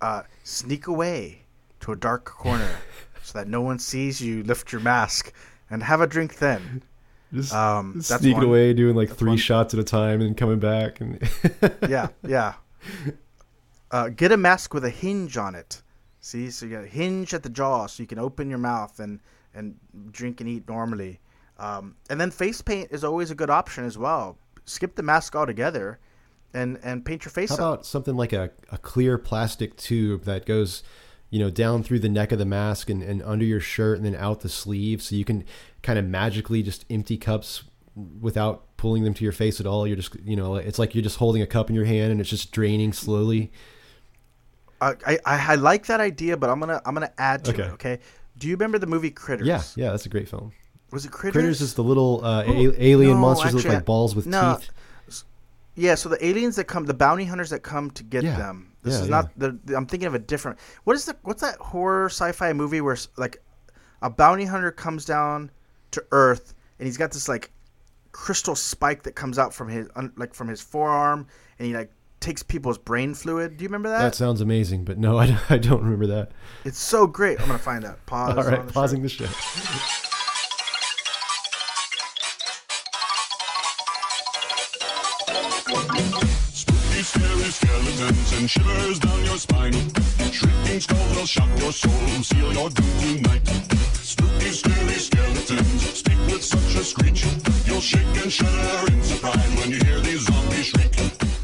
Uh, 0.00 0.22
sneak 0.44 0.86
away 0.86 1.42
to 1.80 1.92
a 1.92 1.96
dark 1.96 2.24
corner 2.24 2.68
so 3.28 3.38
that 3.38 3.48
no 3.48 3.60
one 3.60 3.78
sees 3.78 4.20
you. 4.20 4.42
Lift 4.42 4.72
your 4.72 4.80
mask 4.80 5.32
and 5.70 5.82
have 5.82 6.00
a 6.00 6.06
drink 6.06 6.38
then. 6.38 6.82
Just 7.32 7.52
Um, 7.52 8.00
sneaking 8.00 8.42
away, 8.42 8.72
doing 8.72 8.96
like 8.96 9.08
That's 9.08 9.18
three 9.18 9.28
one. 9.30 9.36
shots 9.38 9.74
at 9.74 9.80
a 9.80 9.84
time, 9.84 10.20
and 10.22 10.34
coming 10.36 10.58
back. 10.58 11.00
And 11.00 11.20
yeah, 11.88 12.08
yeah. 12.26 12.54
Uh, 13.90 14.10
get 14.10 14.30
a 14.32 14.36
mask 14.36 14.74
with 14.74 14.84
a 14.84 14.90
hinge 14.90 15.38
on 15.38 15.54
it. 15.54 15.80
See, 16.20 16.50
so 16.50 16.66
you 16.66 16.72
got 16.72 16.84
a 16.84 16.88
hinge 16.88 17.32
at 17.32 17.42
the 17.42 17.48
jaw, 17.48 17.86
so 17.86 18.02
you 18.02 18.06
can 18.06 18.18
open 18.18 18.50
your 18.50 18.58
mouth 18.58 19.00
and 19.00 19.18
and 19.54 19.76
drink 20.10 20.42
and 20.42 20.50
eat 20.50 20.68
normally. 20.68 21.20
Um, 21.58 21.96
and 22.10 22.20
then 22.20 22.30
face 22.30 22.60
paint 22.60 22.88
is 22.92 23.02
always 23.02 23.30
a 23.30 23.34
good 23.34 23.48
option 23.48 23.84
as 23.86 23.96
well. 23.96 24.36
Skip 24.66 24.94
the 24.94 25.02
mask 25.02 25.34
altogether, 25.34 25.98
and 26.52 26.78
and 26.82 27.02
paint 27.02 27.24
your 27.24 27.32
face 27.32 27.48
How 27.48 27.54
up. 27.54 27.60
about 27.60 27.86
something 27.86 28.14
like 28.14 28.34
a, 28.34 28.50
a 28.70 28.76
clear 28.76 29.16
plastic 29.16 29.74
tube 29.78 30.24
that 30.24 30.44
goes, 30.44 30.82
you 31.30 31.38
know, 31.38 31.50
down 31.50 31.82
through 31.82 31.98
the 31.98 32.08
neck 32.08 32.32
of 32.32 32.38
the 32.38 32.44
mask 32.46 32.88
and, 32.90 33.02
and 33.02 33.22
under 33.22 33.44
your 33.44 33.60
shirt 33.60 33.96
and 33.98 34.06
then 34.06 34.14
out 34.14 34.40
the 34.40 34.48
sleeve 34.48 35.02
so 35.02 35.14
you 35.14 35.24
can 35.24 35.44
kind 35.82 35.98
of 35.98 36.04
magically 36.06 36.62
just 36.62 36.84
empty 36.88 37.16
cups 37.18 37.64
without 38.20 38.76
pulling 38.76 39.02
them 39.04 39.12
to 39.14 39.24
your 39.24 39.32
face 39.32 39.60
at 39.60 39.66
all. 39.66 39.86
You're 39.86 39.96
just, 39.96 40.14
you 40.24 40.36
know, 40.36 40.56
it's 40.56 40.78
like 40.78 40.94
you're 40.94 41.02
just 41.02 41.16
holding 41.18 41.42
a 41.42 41.46
cup 41.46 41.68
in 41.68 41.76
your 41.76 41.84
hand 41.84 42.12
and 42.12 42.20
it's 42.20 42.30
just 42.30 42.52
draining 42.52 42.92
slowly. 42.92 43.50
I, 44.80 44.94
I 45.04 45.18
I 45.26 45.54
like 45.56 45.86
that 45.86 46.00
idea, 46.00 46.36
but 46.36 46.48
I'm 46.50 46.60
gonna 46.60 46.80
I'm 46.86 46.94
gonna 46.94 47.12
add 47.18 47.44
to 47.46 47.50
Okay. 47.50 47.62
it. 47.64 47.70
Okay. 47.72 47.98
Do 48.38 48.46
you 48.46 48.54
remember 48.54 48.78
the 48.78 48.86
movie 48.86 49.10
Critters? 49.10 49.46
Yeah, 49.48 49.62
yeah, 49.74 49.90
that's 49.90 50.06
a 50.06 50.08
great 50.08 50.28
film. 50.28 50.52
Was 50.92 51.04
it 51.04 51.10
Critters? 51.10 51.32
Critters 51.32 51.60
is 51.60 51.74
the 51.74 51.82
little 51.82 52.24
uh, 52.24 52.44
Oh, 52.46 52.52
a- 52.52 52.82
alien 52.82 53.14
no, 53.14 53.18
monsters 53.20 53.52
that 53.52 53.56
look 53.64 53.66
like 53.74 53.84
balls 53.84 54.14
with 54.14 54.26
no. 54.26 54.58
teeth. 54.60 55.24
Yeah, 55.74 55.96
so 55.96 56.08
the 56.08 56.24
aliens 56.24 56.56
that 56.56 56.64
come, 56.64 56.86
the 56.86 56.94
bounty 56.94 57.24
hunters 57.24 57.50
that 57.50 57.64
come 57.64 57.90
to 57.92 58.02
get 58.04 58.22
Yeah. 58.24 58.36
them. 58.36 58.67
This 58.82 58.94
Yeah, 58.94 59.02
is 59.02 59.08
not 59.08 59.38
the, 59.38 59.58
I'm 59.76 59.86
thinking 59.86 60.06
of 60.06 60.14
a 60.14 60.18
different. 60.18 60.58
What 60.84 60.94
is 60.96 61.04
the 61.04 61.16
what's 61.22 61.42
that 61.42 61.56
horror 61.58 62.06
sci-fi 62.06 62.52
movie 62.52 62.80
where 62.80 62.96
like 63.16 63.42
a 64.02 64.10
bounty 64.10 64.44
hunter 64.44 64.70
comes 64.70 65.04
down 65.04 65.50
to 65.90 66.04
Earth 66.12 66.54
and 66.78 66.86
he's 66.86 66.96
got 66.96 67.10
this 67.12 67.28
like 67.28 67.50
crystal 68.12 68.54
spike 68.54 69.02
that 69.02 69.12
comes 69.12 69.38
out 69.38 69.52
from 69.54 69.68
his 69.68 69.88
un, 69.96 70.12
like 70.16 70.34
from 70.34 70.48
his 70.48 70.60
forearm 70.60 71.26
and 71.58 71.66
he 71.68 71.74
like 71.74 71.90
takes 72.20 72.42
people's 72.42 72.78
brain 72.78 73.14
fluid. 73.14 73.56
Do 73.56 73.62
you 73.62 73.68
remember 73.68 73.88
that? 73.90 74.00
That 74.00 74.14
sounds 74.14 74.40
amazing, 74.40 74.84
but 74.84 74.98
no, 74.98 75.18
I, 75.24 75.36
I 75.50 75.58
don't 75.58 75.82
remember 75.82 76.06
that. 76.08 76.30
it's 76.64 76.78
so 76.78 77.06
great. 77.06 77.40
I'm 77.40 77.46
gonna 77.46 77.58
find 77.58 77.84
out. 77.84 78.04
Pause. 78.06 78.36
All 78.36 78.44
right, 78.44 78.60
the 78.66 78.72
show. 78.72 78.72
pausing 78.72 79.02
the 79.02 79.08
show. 79.08 79.26
Skeletons 88.38 88.50
shivers 88.50 88.98
down 88.98 89.24
your 89.24 89.38
spine. 89.38 89.72
Shrieking 90.32 90.80
skulls 90.80 91.16
will 91.16 91.26
shock 91.26 91.48
your 91.58 91.72
soul, 91.72 92.22
seal 92.22 92.52
your 92.52 92.70
doom 92.70 92.98
tonight. 93.00 93.46
Spooky, 93.94 94.50
scary 94.50 94.98
skeletons 94.98 95.98
speak 95.98 96.18
with 96.26 96.44
such 96.44 96.74
a 96.76 96.84
screech. 96.84 97.26
You'll 97.66 97.80
shake 97.80 98.22
and 98.22 98.32
shudder 98.32 98.92
in 98.92 99.02
surprise 99.02 99.56
when 99.56 99.70
you 99.70 99.84
hear 99.84 100.00
these 100.00 100.20
zombies 100.26 100.66
shriek. 100.66 100.87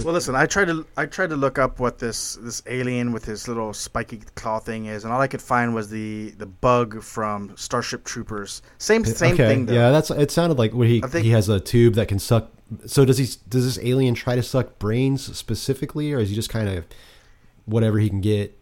Well, 0.03 0.13
listen, 0.13 0.35
I 0.35 0.47
tried 0.47 0.67
to 0.67 0.85
I 0.97 1.07
tried 1.07 1.31
to 1.31 1.37
look 1.37 1.59
up 1.59 1.79
what 1.79 1.99
this 1.99 2.35
this 2.37 2.63
alien 2.67 3.13
with 3.13 3.25
his 3.25 3.47
little 3.47 3.73
spiky 3.73 4.19
claw 4.35 4.59
thing 4.59 4.87
is, 4.87 5.05
and 5.05 5.13
all 5.13 5.21
I 5.21 5.29
could 5.29 5.41
find 5.41 5.75
was 5.75 5.89
the 5.89 6.31
the 6.31 6.47
bug 6.47 7.03
from 7.03 7.57
Starship 7.57 8.05
Troopers. 8.05 8.61
Same 8.79 9.05
same 9.05 9.35
okay, 9.35 9.47
thing. 9.47 9.67
Though. 9.67 9.75
yeah, 9.75 9.91
that's 9.91 10.11
it. 10.11 10.31
Sounded 10.31 10.59
like 10.59 10.73
when 10.73 10.89
he 10.89 11.01
think- 11.01 11.25
he 11.25 11.31
has 11.31 11.49
a 11.49 11.61
tube 11.61 11.95
that 11.95 12.09
can 12.09 12.19
suck. 12.19 12.51
So 12.87 13.05
does 13.05 13.19
he? 13.19 13.29
Does 13.49 13.65
this 13.65 13.85
alien 13.85 14.15
try 14.15 14.35
to 14.35 14.43
suck 14.43 14.79
brains 14.79 15.37
specifically, 15.37 16.13
or 16.13 16.19
is 16.19 16.29
he 16.29 16.35
just 16.35 16.51
kind 16.51 16.69
of 16.69 16.85
whatever 17.65 17.99
he 17.99 18.09
can 18.09 18.21
get? 18.21 18.59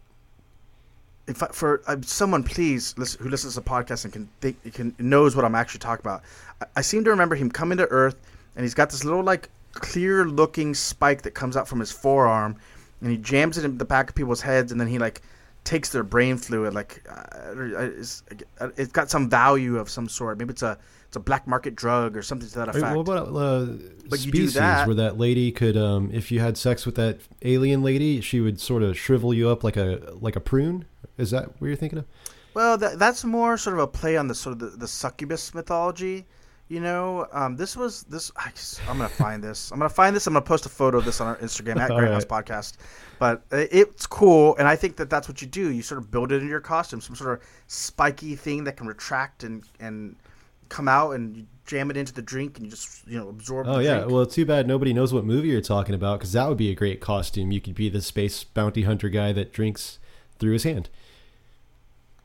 if 1.26 1.42
I, 1.42 1.46
for 1.48 1.82
uh, 1.86 1.96
someone 2.02 2.42
please 2.42 2.94
listen, 2.98 3.22
who 3.22 3.30
listens 3.30 3.54
to 3.54 3.60
the 3.60 3.68
podcast 3.68 4.04
and 4.04 4.12
can 4.12 4.28
think 4.40 4.74
can 4.74 4.94
knows 4.98 5.36
what 5.36 5.44
I'm 5.44 5.54
actually 5.54 5.80
talking 5.80 6.02
about. 6.02 6.22
I, 6.60 6.66
I 6.76 6.80
seem 6.82 7.04
to 7.04 7.10
remember 7.10 7.36
him 7.36 7.50
coming 7.50 7.78
to 7.78 7.86
Earth 7.86 8.16
and 8.56 8.64
he's 8.64 8.74
got 8.74 8.90
this 8.90 9.04
little 9.04 9.22
like 9.22 9.48
clear 9.72 10.24
looking 10.26 10.74
spike 10.74 11.22
that 11.22 11.32
comes 11.32 11.56
out 11.56 11.66
from 11.68 11.80
his 11.80 11.90
forearm 11.92 12.56
and 13.00 13.10
he 13.10 13.16
jams 13.16 13.58
it 13.58 13.64
in 13.64 13.78
the 13.78 13.84
back 13.84 14.08
of 14.10 14.14
people's 14.14 14.40
heads 14.40 14.70
and 14.72 14.80
then 14.80 14.88
he 14.88 14.98
like 14.98 15.22
takes 15.64 15.90
their 15.90 16.02
brain 16.02 16.36
fluid 16.36 16.74
like 16.74 17.04
uh, 17.08 17.54
it's, 17.56 18.22
it's 18.76 18.92
got 18.92 19.10
some 19.10 19.30
value 19.30 19.78
of 19.78 19.88
some 19.88 20.08
sort. 20.08 20.38
Maybe 20.38 20.50
it's 20.52 20.62
a 20.62 20.78
it's 21.06 21.16
a 21.16 21.20
black 21.20 21.46
market 21.46 21.76
drug 21.76 22.16
or 22.16 22.22
something 22.22 22.48
to 22.48 22.54
that 22.60 22.68
effect. 22.70 22.96
What 22.96 23.02
about 23.08 23.28
uh, 23.36 23.66
But 24.08 24.18
species 24.18 24.54
that- 24.54 24.86
where 24.86 24.96
that 24.96 25.18
lady 25.18 25.52
could, 25.52 25.76
um, 25.76 26.10
if 26.12 26.32
you 26.32 26.40
had 26.40 26.56
sex 26.56 26.86
with 26.86 26.94
that 26.94 27.20
alien 27.42 27.82
lady, 27.82 28.20
she 28.22 28.40
would 28.40 28.58
sort 28.60 28.82
of 28.82 28.98
shrivel 28.98 29.34
you 29.34 29.50
up 29.50 29.62
like 29.62 29.76
a 29.76 30.14
like 30.20 30.36
a 30.36 30.40
prune? 30.40 30.86
Is 31.18 31.30
that 31.30 31.60
what 31.60 31.68
you're 31.68 31.76
thinking 31.76 31.98
of? 31.98 32.06
Well, 32.54 32.76
that, 32.78 32.98
that's 32.98 33.24
more 33.24 33.56
sort 33.56 33.74
of 33.76 33.80
a 33.82 33.86
play 33.86 34.16
on 34.16 34.28
the 34.28 34.34
sort 34.34 34.54
of 34.54 34.58
the, 34.58 34.76
the 34.78 34.88
succubus 34.88 35.54
mythology. 35.54 36.26
You 36.72 36.80
know, 36.80 37.26
um, 37.32 37.54
this 37.54 37.76
was 37.76 38.04
this. 38.04 38.32
I, 38.34 38.50
am 38.90 38.96
gonna 38.96 39.06
find 39.06 39.44
this. 39.44 39.70
I'm 39.70 39.78
gonna 39.78 39.90
find 39.90 40.16
this. 40.16 40.26
I'm 40.26 40.32
gonna 40.32 40.42
post 40.42 40.64
a 40.64 40.70
photo 40.70 40.96
of 40.96 41.04
this 41.04 41.20
on 41.20 41.26
our 41.26 41.36
Instagram 41.36 41.76
at 41.76 41.90
Grindhaus 41.90 42.30
right. 42.30 42.46
Podcast. 42.46 42.78
But 43.18 43.42
it's 43.50 44.06
cool, 44.06 44.56
and 44.56 44.66
I 44.66 44.74
think 44.74 44.96
that 44.96 45.10
that's 45.10 45.28
what 45.28 45.42
you 45.42 45.48
do. 45.48 45.68
You 45.68 45.82
sort 45.82 45.98
of 45.98 46.10
build 46.10 46.32
it 46.32 46.36
into 46.36 46.48
your 46.48 46.62
costume, 46.62 47.02
some 47.02 47.14
sort 47.14 47.34
of 47.34 47.46
spiky 47.66 48.36
thing 48.36 48.64
that 48.64 48.78
can 48.78 48.86
retract 48.86 49.44
and 49.44 49.64
and 49.80 50.16
come 50.70 50.88
out, 50.88 51.10
and 51.10 51.36
you 51.36 51.46
jam 51.66 51.90
it 51.90 51.98
into 51.98 52.14
the 52.14 52.22
drink, 52.22 52.56
and 52.56 52.64
you 52.64 52.70
just 52.70 53.06
you 53.06 53.18
know 53.18 53.28
absorb. 53.28 53.66
Oh 53.68 53.74
the 53.74 53.84
yeah. 53.84 53.98
drink. 53.98 54.10
Well, 54.10 54.24
too 54.24 54.46
bad 54.46 54.66
nobody 54.66 54.94
knows 54.94 55.12
what 55.12 55.26
movie 55.26 55.48
you're 55.48 55.60
talking 55.60 55.94
about 55.94 56.20
because 56.20 56.32
that 56.32 56.48
would 56.48 56.56
be 56.56 56.70
a 56.70 56.74
great 56.74 57.02
costume. 57.02 57.52
You 57.52 57.60
could 57.60 57.74
be 57.74 57.90
the 57.90 58.00
space 58.00 58.44
bounty 58.44 58.84
hunter 58.84 59.10
guy 59.10 59.32
that 59.32 59.52
drinks 59.52 59.98
through 60.38 60.54
his 60.54 60.62
hand. 60.62 60.88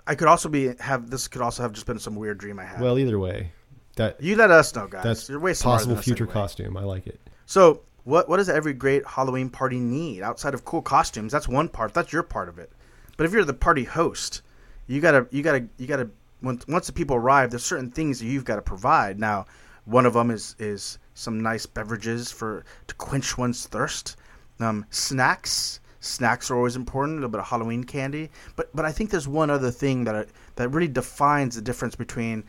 I 0.07 0.15
could 0.15 0.29
also 0.29 0.47
be 0.47 0.73
have 0.79 1.09
this 1.09 1.27
could 1.27 1.41
also 1.41 1.63
have 1.63 1.73
just 1.73 1.85
been 1.85 1.99
some 1.99 2.15
weird 2.15 2.37
dream 2.37 2.59
I 2.59 2.63
had. 2.63 2.79
Well, 2.79 2.97
either 2.97 3.19
way, 3.19 3.51
that 3.97 4.21
you 4.21 4.35
let 4.35 4.51
us 4.51 4.73
know, 4.73 4.87
guys. 4.87 5.03
that's 5.03 5.29
You're 5.29 5.39
way 5.39 5.53
smarter 5.53 5.79
possible 5.85 6.01
future 6.01 6.23
anyway. 6.23 6.33
costume. 6.33 6.77
I 6.77 6.83
like 6.83 7.07
it. 7.07 7.19
So, 7.45 7.81
what 8.05 8.29
what 8.29 8.37
does 8.37 8.49
every 8.49 8.73
great 8.73 9.05
Halloween 9.05 9.49
party 9.49 9.79
need 9.79 10.21
outside 10.21 10.53
of 10.53 10.65
cool 10.65 10.81
costumes? 10.81 11.31
That's 11.31 11.47
one 11.47 11.69
part. 11.69 11.93
That's 11.93 12.11
your 12.13 12.23
part 12.23 12.49
of 12.49 12.57
it. 12.57 12.71
But 13.17 13.25
if 13.25 13.33
you're 13.33 13.43
the 13.43 13.53
party 13.53 13.83
host, 13.83 14.41
you 14.87 15.01
gotta 15.01 15.27
you 15.31 15.43
gotta 15.43 15.67
you 15.77 15.87
gotta 15.87 16.09
once 16.41 16.65
once 16.67 16.87
the 16.87 16.93
people 16.93 17.15
arrive, 17.15 17.49
there's 17.49 17.65
certain 17.65 17.91
things 17.91 18.19
that 18.19 18.25
you've 18.27 18.45
got 18.45 18.55
to 18.57 18.61
provide. 18.61 19.19
Now, 19.19 19.45
one 19.85 20.05
of 20.05 20.13
them 20.13 20.31
is 20.31 20.55
is 20.59 20.99
some 21.13 21.41
nice 21.41 21.65
beverages 21.65 22.31
for 22.31 22.63
to 22.87 22.95
quench 22.95 23.37
one's 23.37 23.65
thirst. 23.65 24.15
Um, 24.59 24.85
snacks. 24.89 25.79
Snacks 25.99 26.51
are 26.51 26.55
always 26.55 26.75
important. 26.75 27.15
A 27.15 27.19
little 27.21 27.31
bit 27.31 27.39
of 27.39 27.47
Halloween 27.47 27.83
candy. 27.83 28.29
But 28.55 28.73
but 28.75 28.85
I 28.85 28.91
think 28.91 29.09
there's 29.09 29.27
one 29.27 29.49
other 29.49 29.71
thing 29.71 30.03
that 30.03 30.15
I, 30.15 30.25
that 30.55 30.69
really 30.69 30.87
defines 30.87 31.55
the 31.55 31.61
difference 31.61 31.95
between 31.95 32.43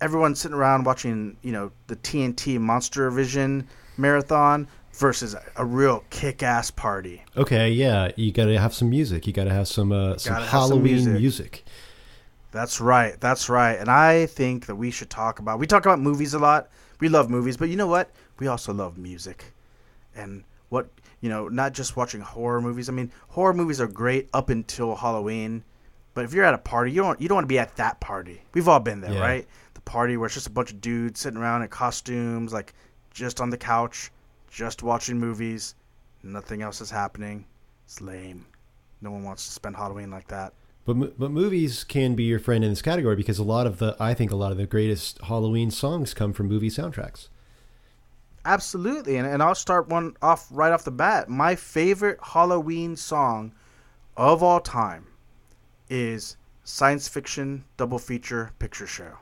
everyone 0.00 0.34
sitting 0.34 0.56
around 0.56 0.84
watching, 0.84 1.36
you 1.42 1.52
know, 1.52 1.70
the 1.86 1.96
TNT 1.96 2.58
Monster 2.58 3.10
Vision 3.10 3.66
marathon 3.96 4.68
versus 4.94 5.34
a, 5.56 5.64
real 5.64 6.04
kick-ass 6.10 6.70
party. 6.70 7.22
Okay, 7.36 7.70
yeah, 7.70 8.10
you 8.16 8.32
got 8.32 8.46
to 8.46 8.58
have 8.58 8.74
some 8.74 8.90
music. 8.90 9.26
You 9.26 9.32
got 9.32 9.44
to 9.44 9.52
have 9.52 9.68
some 9.68 9.92
uh, 9.92 10.16
some 10.16 10.34
Gotta 10.34 10.44
some 10.44 10.50
Halloween 10.50 10.82
music. 10.94 11.12
music. 11.12 11.64
That's 12.50 12.80
right. 12.80 13.20
That's 13.20 13.48
right. 13.48 13.74
And 13.78 13.90
I 13.90 14.26
think 14.26 14.66
that 14.66 14.74
we 14.76 14.90
should 14.90 15.10
talk 15.10 15.38
about. 15.38 15.58
We 15.58 15.66
talk 15.66 15.84
about 15.84 16.00
movies 16.00 16.34
a 16.34 16.38
lot. 16.38 16.68
We 17.00 17.08
love 17.08 17.30
movies, 17.30 17.56
but 17.56 17.68
you 17.68 17.76
know 17.76 17.86
what? 17.86 18.10
We 18.38 18.46
also 18.46 18.72
love 18.72 18.98
music. 18.98 19.52
And 20.16 20.44
what 20.68 20.88
you 21.20 21.28
know, 21.28 21.48
not 21.48 21.72
just 21.72 21.96
watching 21.96 22.20
horror 22.20 22.60
movies. 22.60 22.88
I 22.88 22.92
mean, 22.92 23.10
horror 23.28 23.52
movies 23.54 23.80
are 23.80 23.86
great 23.88 24.28
up 24.32 24.50
until 24.50 24.94
Halloween. 24.96 25.64
But 26.14 26.24
if 26.24 26.32
you're 26.32 26.44
at 26.44 26.54
a 26.54 26.58
party, 26.58 26.90
you 26.92 27.02
don't 27.02 27.20
you 27.20 27.28
don't 27.28 27.36
want 27.36 27.44
to 27.44 27.48
be 27.48 27.58
at 27.58 27.76
that 27.76 28.00
party. 28.00 28.40
We've 28.54 28.66
all 28.68 28.80
been 28.80 29.00
there, 29.00 29.12
Yeah. 29.12 29.20
right? 29.20 29.46
Party 29.88 30.16
where 30.18 30.26
it's 30.26 30.34
just 30.34 30.46
a 30.46 30.50
bunch 30.50 30.70
of 30.70 30.80
dudes 30.82 31.20
sitting 31.20 31.40
around 31.40 31.62
in 31.62 31.68
costumes, 31.68 32.52
like 32.52 32.74
just 33.10 33.40
on 33.40 33.48
the 33.48 33.56
couch, 33.56 34.10
just 34.50 34.82
watching 34.82 35.18
movies. 35.18 35.74
Nothing 36.22 36.60
else 36.60 36.82
is 36.82 36.90
happening. 36.90 37.46
It's 37.86 38.02
lame. 38.02 38.44
No 39.00 39.10
one 39.10 39.24
wants 39.24 39.46
to 39.46 39.52
spend 39.52 39.76
Halloween 39.76 40.10
like 40.10 40.28
that. 40.28 40.52
But 40.84 41.18
but 41.18 41.30
movies 41.30 41.84
can 41.84 42.14
be 42.14 42.24
your 42.24 42.38
friend 42.38 42.62
in 42.62 42.70
this 42.70 42.82
category 42.82 43.16
because 43.16 43.38
a 43.38 43.44
lot 43.44 43.66
of 43.66 43.78
the 43.78 43.96
I 43.98 44.12
think 44.12 44.30
a 44.30 44.36
lot 44.36 44.52
of 44.52 44.58
the 44.58 44.66
greatest 44.66 45.20
Halloween 45.22 45.70
songs 45.70 46.12
come 46.12 46.32
from 46.32 46.48
movie 46.48 46.70
soundtracks. 46.70 47.28
Absolutely, 48.44 49.16
and, 49.16 49.26
and 49.26 49.42
I'll 49.42 49.54
start 49.54 49.88
one 49.88 50.16
off 50.20 50.48
right 50.50 50.72
off 50.72 50.84
the 50.84 50.90
bat. 50.90 51.28
My 51.28 51.54
favorite 51.54 52.18
Halloween 52.22 52.94
song 52.96 53.52
of 54.16 54.42
all 54.42 54.60
time 54.60 55.06
is 55.88 56.36
science 56.64 57.08
fiction 57.08 57.64
double 57.78 57.98
feature 57.98 58.52
picture 58.58 58.86
show 58.86 59.18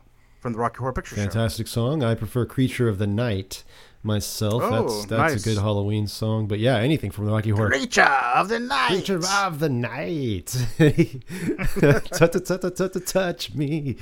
from 0.46 0.52
the 0.52 0.60
Rocky 0.60 0.78
Horror 0.78 0.92
Picture 0.92 1.16
Show. 1.16 1.22
Fantastic 1.22 1.66
song. 1.66 2.04
I 2.04 2.14
prefer 2.14 2.46
"Creature 2.46 2.88
of 2.88 2.98
the 2.98 3.06
Night" 3.08 3.64
myself. 4.04 4.62
Oh, 4.64 4.70
that's 4.70 5.06
that's 5.06 5.34
nice. 5.34 5.44
a 5.44 5.48
good 5.48 5.60
Halloween 5.60 6.06
song. 6.06 6.46
But 6.46 6.60
yeah, 6.60 6.76
anything 6.76 7.10
from 7.10 7.26
the 7.26 7.32
Rocky 7.32 7.50
Horror 7.50 7.70
Creature 7.70 8.02
of 8.02 8.48
the 8.48 8.60
night. 8.60 8.86
Creature 8.86 9.22
of 9.28 9.58
the 9.58 9.68
Night. 9.68 10.54
touch, 13.06 13.54
me. 13.56 13.96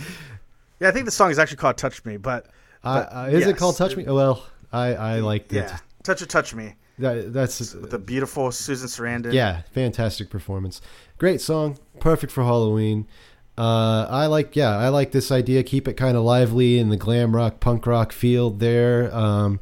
Yeah, 0.80 0.88
I 0.88 0.90
think 0.90 1.07
the 1.07 1.11
song 1.11 1.30
is 1.30 1.38
actually 1.38 1.57
called 1.57 1.78
"Touch 1.78 2.04
Me," 2.04 2.18
but, 2.18 2.44
Uh, 2.83 3.04
but 3.04 3.16
uh, 3.16 3.28
is 3.30 3.46
it 3.46 3.57
called 3.57 3.78
Touch 3.78 3.96
Me? 3.96 4.04
Well, 4.04 4.44
I 4.70 4.94
I 4.94 5.20
like 5.20 5.50
it. 5.50 5.57
Yeah, 5.57 5.78
"Touch 6.02 6.20
It, 6.20 6.28
Touch 6.28 6.54
Me" 6.54 6.74
That, 6.98 7.33
that's 7.33 7.72
with 7.72 7.90
the 7.90 7.98
beautiful 7.98 8.52
Susan 8.52 8.87
Sarandon. 8.87 9.33
Yeah, 9.33 9.62
fantastic 9.72 10.28
performance. 10.28 10.83
Great 11.16 11.40
song, 11.40 11.78
perfect 12.00 12.33
for 12.33 12.44
Halloween. 12.44 13.07
Uh, 13.56 14.06
I 14.10 14.26
like, 14.26 14.56
yeah, 14.56 14.76
I 14.76 14.88
like 14.88 15.12
this 15.12 15.30
idea. 15.30 15.62
Keep 15.62 15.86
it 15.88 15.94
kind 15.94 16.16
of 16.16 16.24
lively 16.24 16.78
in 16.78 16.88
the 16.88 16.96
glam 16.96 17.34
rock, 17.36 17.60
punk 17.60 17.86
rock 17.86 18.12
field 18.12 18.58
there. 18.58 19.14
Um, 19.14 19.60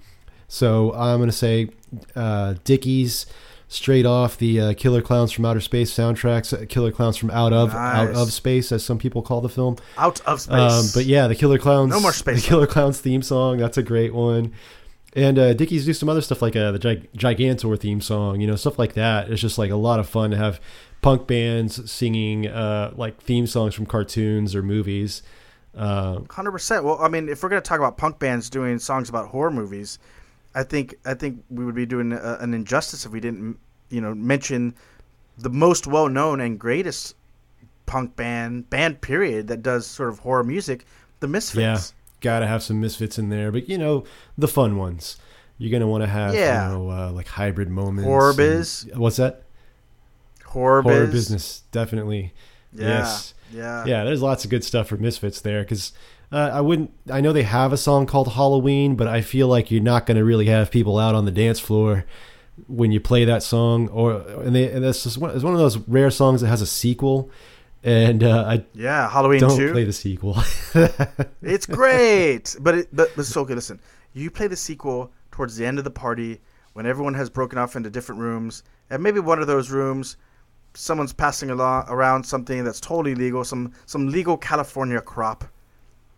so 0.49 0.93
I'm 0.95 1.19
gonna 1.19 1.33
say 1.33 1.69
uh, 2.17 2.55
Dickies, 2.65 3.27
straight 3.69 4.07
off 4.07 4.37
the 4.39 4.61
uh, 4.61 4.75
Killer 4.75 5.03
Clowns 5.03 5.33
from 5.33 5.45
Outer 5.45 5.61
Space 5.61 5.93
soundtracks, 5.93 6.53
uh, 6.53 6.67
Killer 6.67 6.91
Clowns 6.93 7.17
from 7.17 7.31
Out 7.31 7.53
of 7.53 7.75
Out 7.75 8.11
of 8.15 8.33
Space, 8.33 8.73
as 8.73 8.85
some 8.85 8.99
people 8.99 9.21
call 9.23 9.41
the 9.41 9.49
film. 9.49 9.77
out 9.99 10.21
of 10.23 10.41
space. 10.41 10.73
Um, 10.73 10.87
but 10.95 11.05
yeah, 11.07 11.27
the 11.29 11.35
Killer 11.35 11.59
Clowns. 11.59 11.91
No 11.91 12.01
more 12.01 12.13
space 12.13 12.43
The 12.43 12.49
Killer 12.49 12.67
Clowns 12.67 13.01
theme 13.01 13.23
song. 13.23 13.59
That's 13.59 13.77
a 13.79 13.83
great 13.83 14.15
one. 14.15 14.53
And 15.15 15.39
uh, 15.39 15.53
Dickies 15.53 15.85
do 15.85 15.93
some 15.93 16.09
other 16.09 16.23
stuff 16.23 16.41
like 16.41 16.57
uh, 16.57 16.73
the 16.73 16.79
Gig- 16.79 17.13
Gigantor 17.13 17.79
theme 17.79 18.01
song. 18.01 18.41
You 18.41 18.47
know, 18.47 18.57
stuff 18.57 18.79
like 18.79 18.95
that. 18.95 19.31
It's 19.31 19.43
just 19.43 19.59
like 19.59 19.71
a 19.71 19.77
lot 19.77 20.01
of 20.01 20.09
fun 20.09 20.31
to 20.31 20.37
have 20.39 20.61
punk 21.03 21.27
bands 21.27 21.91
singing 21.91 22.47
uh, 22.47 22.93
like 22.97 23.21
theme 23.21 23.47
songs 23.47 23.75
from 23.75 23.85
cartoons 23.87 24.55
or 24.55 24.63
movies. 24.63 25.23
Uh, 25.77 26.21
Hundred 26.31 26.53
percent. 26.53 26.85
Well, 26.85 26.99
I 27.01 27.09
mean, 27.09 27.29
if 27.29 27.43
we're 27.43 27.49
gonna 27.49 27.61
talk 27.61 27.79
about 27.79 27.97
punk 27.99 28.19
bands 28.19 28.49
doing 28.49 28.79
songs 28.79 29.09
about 29.09 29.29
horror 29.29 29.51
movies, 29.51 29.99
I 30.55 30.63
think 30.63 30.95
I 31.05 31.15
think 31.15 31.45
we 31.51 31.65
would 31.65 31.75
be 31.75 31.87
doing 31.87 32.13
a, 32.13 32.39
an 32.41 32.55
injustice 32.55 33.05
if 33.05 33.13
we 33.13 33.21
didn't, 33.21 33.59
you 33.91 34.01
know, 34.01 34.15
mention 34.15 34.75
the 35.39 35.51
most 35.51 35.87
well-known 35.87 36.41
and 36.41 36.59
greatest 36.59 37.15
punk 37.87 38.15
band 38.17 38.69
band 38.71 39.01
period 39.01 39.49
that 39.49 39.63
does 39.63 39.87
sort 39.87 40.09
of 40.11 40.21
horror 40.21 40.45
music, 40.45 40.85
the 41.21 41.27
Misfits. 41.29 41.61
yeah, 41.61 41.79
gotta 42.21 42.47
have 42.47 42.63
some 42.63 42.81
misfits 42.81 43.19
in 43.19 43.29
there, 43.31 43.51
but 43.51 43.69
you 43.69 43.79
know 43.79 44.05
the 44.37 44.49
fun 44.49 44.77
ones. 44.77 45.17
You're 45.59 45.73
gonna 45.73 45.87
want 45.91 46.03
to 46.03 46.09
have 46.09 46.35
Yeah. 46.35 46.69
you 46.71 46.75
know 46.77 46.91
uh, 46.91 47.13
like 47.13 47.29
hybrid 47.29 47.71
moments. 47.71 48.07
Horror 48.07 48.31
and- 48.39 48.99
What's 48.99 49.17
that? 49.17 49.42
Horror, 50.53 50.83
Horror 50.83 51.07
biz. 51.07 51.13
business, 51.15 51.63
definitely. 51.73 52.33
Yeah. 52.73 52.89
Yes. 52.89 53.35
Yeah. 53.53 53.85
yeah, 53.85 54.05
there's 54.05 54.23
lots 54.23 54.45
of 54.45 54.51
good 54.51 54.65
stuff 54.65 54.89
for 54.89 54.97
Misfits 54.97 55.41
there 55.43 55.63
because 55.63 55.93
uh, 56.31 56.51
I 56.55 56.61
wouldn't. 56.63 56.91
I 57.11 57.21
know 57.21 57.33
they 57.35 57.43
have 57.43 57.73
a 57.73 57.77
song 57.77 58.07
called 58.07 58.33
Halloween, 58.33 58.97
but 58.97 59.07
I 59.07 59.21
feel 59.21 59.47
like 59.49 59.71
you're 59.71 59.83
not 59.83 60.07
going 60.07 60.17
to 60.17 60.25
really 60.25 60.47
have 60.47 60.71
people 60.71 60.99
out 60.99 61.15
on 61.15 61.27
the 61.27 61.31
dance 61.31 61.61
floor 61.61 62.07
when 62.69 62.93
you 62.93 63.01
play 63.01 63.27
that 63.27 63.43
song. 63.43 63.89
Or 63.89 64.13
and, 64.43 64.55
they, 64.57 64.71
and 64.73 64.83
that's 64.83 65.03
just 65.03 65.19
one, 65.19 65.35
it's 65.35 65.45
one 65.45 65.53
of 65.53 65.59
those 65.59 65.77
rare 65.87 66.11
songs 66.11 66.41
that 66.41 66.49
has 66.49 66.63
a 66.63 66.67
sequel, 66.67 67.31
and 67.85 68.25
uh, 68.25 68.45
I 68.47 68.65
Yeah. 68.75 69.11
Halloween 69.11 69.41
don't 69.41 69.57
two. 69.59 69.73
play 69.73 69.85
the 69.85 69.93
sequel. 69.93 70.39
It's 71.43 71.67
great, 71.67 72.57
but 72.61 72.75
it, 72.77 72.89
but 72.97 73.11
but 73.17 73.27
so 73.27 73.43
okay. 73.43 73.55
Listen, 73.55 73.81
you 74.15 74.31
play 74.31 74.47
the 74.47 74.57
sequel 74.57 75.13
towards 75.31 75.57
the 75.57 75.67
end 75.67 75.77
of 75.79 75.85
the 75.85 75.91
party 75.91 76.41
when 76.73 76.87
everyone 76.87 77.13
has 77.15 77.29
broken 77.29 77.59
off 77.59 77.77
into 77.77 77.91
different 77.91 78.21
rooms, 78.21 78.63
and 78.89 79.03
maybe 79.03 79.21
one 79.21 79.41
of 79.41 79.47
those 79.47 79.71
rooms, 79.71 80.17
someone's 80.75 81.13
passing 81.13 81.51
along 81.51 81.87
around 81.89 82.25
something 82.25 82.65
that's 82.65 82.81
totally 82.81 83.15
legal, 83.15 83.45
some 83.45 83.73
some 83.87 84.09
legal 84.09 84.37
California 84.37 85.01
crop. 85.01 85.45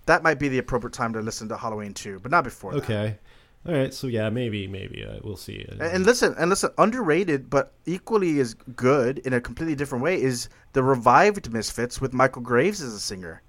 That 0.07 0.23
might 0.23 0.38
be 0.38 0.49
the 0.49 0.59
appropriate 0.59 0.93
time 0.93 1.12
to 1.14 1.21
listen 1.21 1.49
to 1.49 1.57
Halloween 1.57 1.95
2, 1.95 2.21
but 2.21 2.31
not 2.31 2.45
before 2.45 2.73
that. 2.73 2.83
Okay. 2.85 3.19
All 3.67 3.75
right. 3.75 3.95
So 3.95 4.07
yeah, 4.07 4.29
maybe 4.29 4.67
maybe 4.67 5.05
uh, 5.05 5.19
we'll 5.23 5.37
see. 5.37 5.64
And, 5.69 5.81
and 5.81 6.07
listen, 6.07 6.35
and 6.38 6.51
listen, 6.51 6.71
underrated 6.77 7.49
but 7.49 7.73
equally 7.87 8.38
as 8.40 8.55
good 8.55 9.19
in 9.21 9.33
a 9.33 9.40
completely 9.40 9.75
different 9.75 10.05
way 10.05 10.21
is 10.21 10.49
the 10.75 10.83
revived 10.83 11.53
Misfits 11.53 12.01
with 12.01 12.12
Michael 12.12 12.43
Graves 12.43 12.83
as 12.83 12.93
a 12.93 13.01
singer, 13.01 13.43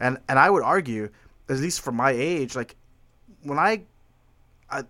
and 0.00 0.18
and 0.28 0.38
I 0.38 0.50
would 0.50 0.62
argue, 0.62 1.08
at 1.48 1.56
least 1.56 1.80
for 1.80 1.92
my 1.92 2.10
age, 2.10 2.54
like 2.54 2.76
when 3.42 3.58
I, 3.58 3.82
I, 4.70 4.84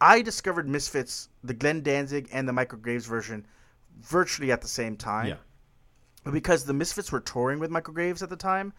I 0.00 0.22
discovered 0.22 0.68
Misfits, 0.68 1.28
the 1.44 1.54
Glenn 1.54 1.82
Danzig 1.82 2.28
and 2.32 2.48
the 2.48 2.52
Michael 2.52 2.78
Graves 2.78 3.06
version, 3.06 3.46
virtually 4.00 4.52
at 4.52 4.60
the 4.62 4.68
same 4.68 4.96
time. 4.96 5.28
yeah. 5.28 5.36
But 6.24 6.32
because 6.32 6.64
the 6.64 6.74
Misfits 6.74 7.12
were 7.12 7.20
touring 7.20 7.60
with 7.60 7.70
Michael 7.70 7.94
Graves 7.94 8.22
at 8.22 8.28
the 8.28 8.36
time, 8.36 8.72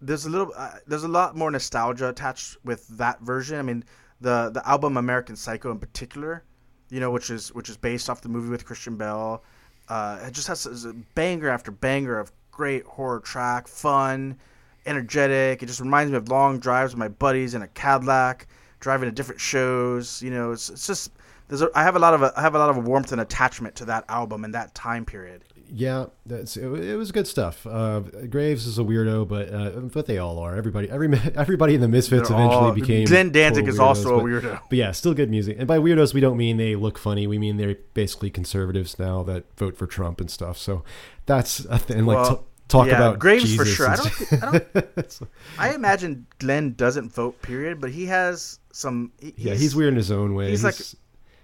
there's 0.00 0.24
a 0.24 0.30
little, 0.30 0.52
uh, 0.56 0.76
there's 0.86 1.02
a 1.02 1.08
lot 1.08 1.36
more 1.36 1.50
nostalgia 1.50 2.08
attached 2.08 2.56
with 2.64 2.86
that 2.96 3.20
version. 3.22 3.58
I 3.58 3.62
mean, 3.62 3.84
the 4.20 4.50
the 4.52 4.66
album 4.68 4.96
American 4.96 5.36
Psycho 5.36 5.70
in 5.70 5.78
particular, 5.78 6.44
you 6.90 7.00
know, 7.00 7.10
which 7.10 7.30
is 7.30 7.52
which 7.54 7.68
is 7.68 7.76
based 7.76 8.08
off 8.08 8.20
the 8.20 8.28
movie 8.28 8.50
with 8.50 8.64
Christian 8.64 8.96
Bale. 8.96 9.42
Uh, 9.88 10.20
it 10.26 10.32
just 10.32 10.46
has 10.46 10.84
a 10.84 10.92
banger 11.14 11.48
after 11.48 11.72
banger 11.72 12.18
of 12.18 12.30
great 12.52 12.84
horror 12.84 13.20
track, 13.20 13.66
fun, 13.66 14.38
energetic. 14.86 15.62
It 15.62 15.66
just 15.66 15.80
reminds 15.80 16.12
me 16.12 16.18
of 16.18 16.28
long 16.28 16.60
drives 16.60 16.92
with 16.92 16.98
my 16.98 17.08
buddies 17.08 17.54
in 17.54 17.62
a 17.62 17.68
Cadillac, 17.68 18.46
driving 18.78 19.08
to 19.08 19.12
different 19.12 19.40
shows. 19.40 20.22
You 20.22 20.30
know, 20.30 20.52
it's 20.52 20.70
it's 20.70 20.86
just 20.86 21.12
there's 21.50 21.60
a, 21.62 21.68
I 21.74 21.82
have 21.82 21.96
a 21.96 21.98
lot 21.98 22.14
of 22.14 22.22
a, 22.22 22.32
I 22.36 22.40
have 22.40 22.54
a 22.54 22.58
lot 22.58 22.70
of 22.70 22.86
warmth 22.86 23.12
and 23.12 23.20
attachment 23.20 23.74
to 23.76 23.84
that 23.86 24.04
album 24.08 24.44
and 24.44 24.54
that 24.54 24.74
time 24.74 25.04
period. 25.04 25.44
Yeah, 25.72 26.06
that's 26.26 26.56
it, 26.56 26.64
it 26.64 26.96
was 26.96 27.12
good 27.12 27.28
stuff. 27.28 27.64
Uh, 27.64 28.00
Graves 28.00 28.66
is 28.66 28.78
a 28.78 28.82
weirdo, 28.82 29.28
but 29.28 29.52
uh, 29.54 29.70
but 29.92 30.06
they 30.06 30.18
all 30.18 30.38
are. 30.40 30.56
Everybody, 30.56 30.90
every 30.90 31.08
everybody 31.36 31.74
in 31.76 31.80
the 31.80 31.86
Misfits 31.86 32.28
They're 32.28 32.38
eventually 32.38 32.64
all- 32.70 32.72
became. 32.72 33.04
Glenn 33.06 33.30
Danzig 33.30 33.68
is 33.68 33.78
also 33.78 34.18
a 34.18 34.22
weirdo. 34.22 34.60
But 34.68 34.76
yeah, 34.78 34.90
still 34.90 35.14
good 35.14 35.30
music. 35.30 35.56
And 35.58 35.68
by 35.68 35.78
weirdos, 35.78 36.12
we 36.14 36.20
don't 36.20 36.36
mean 36.36 36.56
they 36.56 36.74
look 36.74 36.98
funny. 36.98 37.26
We 37.28 37.38
mean 37.38 37.56
they're 37.56 37.76
basically 37.94 38.30
conservatives 38.30 38.98
now 38.98 39.22
that 39.24 39.44
vote 39.58 39.76
for 39.76 39.86
Trump 39.86 40.20
and 40.20 40.28
stuff. 40.30 40.58
So 40.58 40.82
that's 41.26 41.60
a 41.66 41.78
thing. 41.78 42.04
Like 42.04 42.16
Well, 42.16 42.36
t- 42.38 42.42
talk 42.66 42.86
yeah, 42.88 42.96
about 42.96 43.18
Graves 43.20 43.54
for 43.54 43.64
sure. 43.64 43.90
I 43.90 43.96
don't, 43.96 44.32
I 44.42 44.50
don't. 44.50 45.20
I 45.56 45.74
imagine 45.74 46.26
Glenn 46.40 46.72
doesn't 46.74 47.12
vote. 47.14 47.40
Period. 47.42 47.80
But 47.80 47.90
he 47.90 48.06
has 48.06 48.58
some. 48.72 49.12
he- 49.20 49.34
yeah, 49.36 49.54
he's 49.54 49.76
weird 49.76 49.90
in 49.92 49.96
his 49.96 50.10
own 50.10 50.34
way. 50.34 50.50
he's 50.50 50.64
like- 50.64 50.74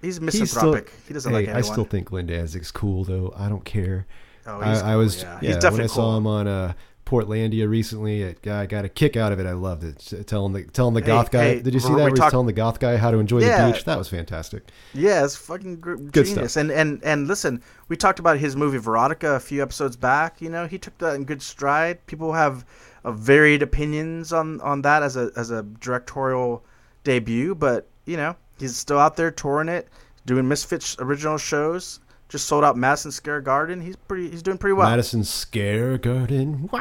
He's 0.06 0.20
misanthropic. 0.20 0.92
he 1.08 1.14
doesn't 1.14 1.30
hey, 1.30 1.36
like 1.38 1.44
anyone. 1.48 1.62
I 1.62 1.66
still 1.66 1.84
think 1.84 2.08
Glenn 2.08 2.26
Danzig's 2.26 2.70
cool 2.70 3.04
though. 3.04 3.32
I 3.36 3.48
don't 3.48 3.64
care. 3.64 4.06
Oh, 4.46 4.60
he's 4.60 4.80
I, 4.82 4.92
I 4.92 4.96
was 4.96 5.22
yeah. 5.22 5.32
yeah, 5.34 5.38
He's 5.40 5.48
when 5.56 5.60
definitely 5.60 5.84
I 5.84 5.88
saw 5.88 6.16
him 6.16 6.26
on 6.26 6.46
uh, 6.46 6.72
Portlandia 7.04 7.68
recently. 7.68 8.22
It, 8.22 8.46
I 8.46 8.66
got 8.66 8.84
a 8.84 8.88
kick 8.88 9.16
out 9.16 9.32
of 9.32 9.40
it. 9.40 9.46
I 9.46 9.52
loved 9.52 9.82
it. 9.84 10.26
Telling 10.26 10.52
the 10.52 10.64
telling 10.64 10.94
the 10.94 11.00
Hey, 11.00 11.06
goth 11.06 11.30
guy. 11.30 11.44
hey, 11.54 11.60
did 11.62 11.74
you 11.74 11.80
see 11.80 11.88
that? 11.88 11.94
Where 11.96 12.08
he's 12.10 12.30
telling 12.30 12.46
the 12.46 12.52
goth 12.52 12.78
guy 12.78 12.96
how 12.96 13.10
to 13.10 13.18
enjoy 13.18 13.40
Yeah. 13.40 13.66
the 13.66 13.72
beach. 13.72 13.84
That 13.84 13.98
was 13.98 14.08
fantastic. 14.08 14.62
Yeah, 14.94 15.24
it's 15.24 15.34
fucking 15.36 15.80
gr- 15.80 15.96
Good 15.96 16.26
genius. 16.26 16.52
stuff. 16.52 16.60
And 16.62 16.70
and 16.70 17.02
and 17.04 17.26
listen, 17.28 17.62
we 17.88 17.96
talked 17.96 18.18
about 18.20 18.38
his 18.38 18.54
movie 18.56 18.78
Veronica 18.78 19.34
a 19.34 19.40
few 19.40 19.62
episodes 19.62 19.96
back. 19.96 20.40
You 20.40 20.48
know, 20.50 20.66
he 20.66 20.78
took 20.78 20.96
that 20.98 21.14
in 21.16 21.24
good 21.24 21.42
stride. 21.42 22.04
People 22.06 22.32
have 22.32 22.64
uh, 23.04 23.10
varied 23.12 23.62
opinions 23.62 24.32
on 24.32 24.60
on 24.60 24.82
that 24.82 25.02
as 25.02 25.16
a 25.16 25.30
as 25.36 25.50
a 25.50 25.62
directorial 25.64 26.64
debut, 27.04 27.54
but 27.54 27.88
you 28.04 28.16
know, 28.16 28.36
he's 28.58 28.76
still 28.76 28.98
out 28.98 29.16
there 29.16 29.30
touring 29.30 29.68
it, 29.68 29.88
doing 30.24 30.46
Misfits 30.48 30.96
original 30.98 31.38
shows. 31.38 32.00
Just 32.28 32.46
sold 32.46 32.64
out 32.64 32.76
Madison 32.76 33.12
Square 33.12 33.42
Garden. 33.42 33.80
He's 33.80 33.94
pretty. 33.94 34.28
He's 34.28 34.42
doing 34.42 34.58
pretty 34.58 34.74
well. 34.74 34.88
Madison 34.90 35.22
Scare 35.22 35.96
Garden. 35.98 36.68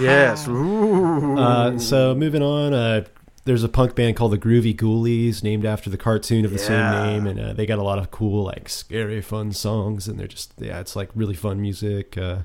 Yes. 0.00 0.48
Ooh. 0.48 1.38
Uh, 1.38 1.78
so 1.78 2.14
moving 2.14 2.42
on, 2.42 2.72
uh, 2.72 3.04
there's 3.44 3.62
a 3.62 3.68
punk 3.68 3.94
band 3.94 4.16
called 4.16 4.32
the 4.32 4.38
Groovy 4.38 4.74
Ghoulies, 4.74 5.42
named 5.42 5.66
after 5.66 5.90
the 5.90 5.98
cartoon 5.98 6.46
of 6.46 6.50
the 6.50 6.58
same 6.58 6.90
name, 6.90 7.26
and 7.26 7.38
uh, 7.38 7.52
they 7.52 7.66
got 7.66 7.78
a 7.78 7.82
lot 7.82 7.98
of 7.98 8.10
cool, 8.10 8.44
like 8.44 8.70
scary, 8.70 9.20
fun 9.20 9.52
songs, 9.52 10.08
and 10.08 10.18
they're 10.18 10.26
just 10.26 10.54
yeah, 10.58 10.80
it's 10.80 10.96
like 10.96 11.10
really 11.14 11.34
fun 11.34 11.60
music. 11.60 12.16
Uh, 12.16 12.38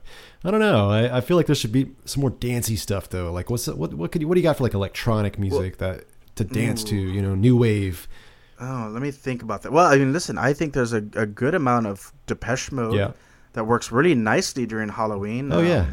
I 0.44 0.52
don't 0.52 0.60
know, 0.60 0.90
I, 0.90 1.18
I 1.18 1.22
feel 1.22 1.38
like 1.38 1.46
there 1.46 1.56
should 1.56 1.72
be 1.72 1.92
some 2.04 2.20
more 2.20 2.30
dancey 2.32 2.76
stuff 2.76 3.10
though. 3.10 3.32
Like 3.32 3.50
what's 3.50 3.68
what 3.68 3.94
what 3.94 4.12
could 4.12 4.22
you, 4.22 4.28
what 4.28 4.36
do 4.36 4.42
you 4.42 4.44
got 4.44 4.58
for 4.58 4.64
like 4.64 4.74
electronic 4.74 5.40
music 5.40 5.78
that 5.78 6.04
to 6.36 6.44
dance 6.44 6.84
to? 6.86 6.96
You 6.98 7.22
know, 7.22 7.34
new 7.34 7.56
wave. 7.56 8.08
Oh, 8.60 8.90
let 8.92 9.02
me 9.02 9.12
think 9.12 9.42
about 9.42 9.62
that. 9.64 9.72
Well, 9.72 9.86
I 9.86 9.98
mean, 9.98 10.12
listen, 10.12 10.38
I 10.38 10.54
think 10.54 10.74
there's 10.74 10.94
a, 10.94 10.98
a 11.16 11.26
good 11.26 11.56
amount 11.56 11.88
of 11.88 12.12
Depeche 12.28 12.72
Mode 12.72 12.96
Yeah. 12.96 13.12
that 13.54 13.64
works 13.66 13.92
really 13.92 14.16
nicely 14.16 14.66
during 14.66 14.90
Halloween. 14.90 15.52
Um, 15.52 15.60
Oh, 15.60 15.62
yeah. 15.62 15.86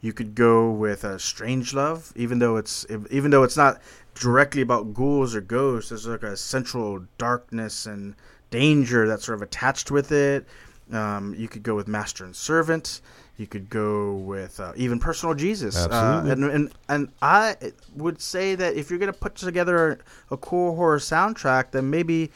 you 0.00 0.12
could 0.12 0.34
go 0.34 0.70
with 0.70 1.04
uh, 1.04 1.18
Strange 1.18 1.74
Love, 1.74 2.12
even 2.16 2.38
though 2.38 2.56
it's 2.56 2.86
even 3.10 3.30
though 3.32 3.42
it's 3.42 3.56
not 3.56 3.80
directly 4.14 4.62
about 4.62 4.94
ghouls 4.94 5.34
or 5.34 5.40
ghosts. 5.40 5.90
There's 5.90 6.06
like 6.06 6.22
a 6.22 6.36
central 6.36 7.04
darkness 7.18 7.86
and 7.86 8.14
danger 8.50 9.08
that's 9.08 9.24
sort 9.24 9.36
of 9.38 9.42
attached 9.42 9.90
with 9.90 10.12
it. 10.12 10.46
Um, 10.92 11.34
you 11.36 11.48
could 11.48 11.62
go 11.62 11.74
with 11.74 11.88
Master 11.88 12.24
and 12.24 12.36
Servant. 12.36 13.00
You 13.38 13.46
could 13.46 13.70
go 13.70 14.14
with 14.14 14.60
uh, 14.60 14.72
even 14.76 14.98
Personal 14.98 15.34
Jesus. 15.34 15.76
Absolutely. 15.76 16.30
Uh, 16.30 16.34
and, 16.34 16.44
and 16.44 16.74
and 16.88 17.08
I 17.22 17.56
would 17.96 18.20
say 18.20 18.54
that 18.54 18.74
if 18.74 18.90
you're 18.90 18.98
gonna 18.98 19.12
put 19.12 19.34
together 19.34 19.98
a 20.30 20.36
cool 20.36 20.76
horror 20.76 20.98
soundtrack, 20.98 21.70
then 21.70 21.90
maybe 21.90 22.30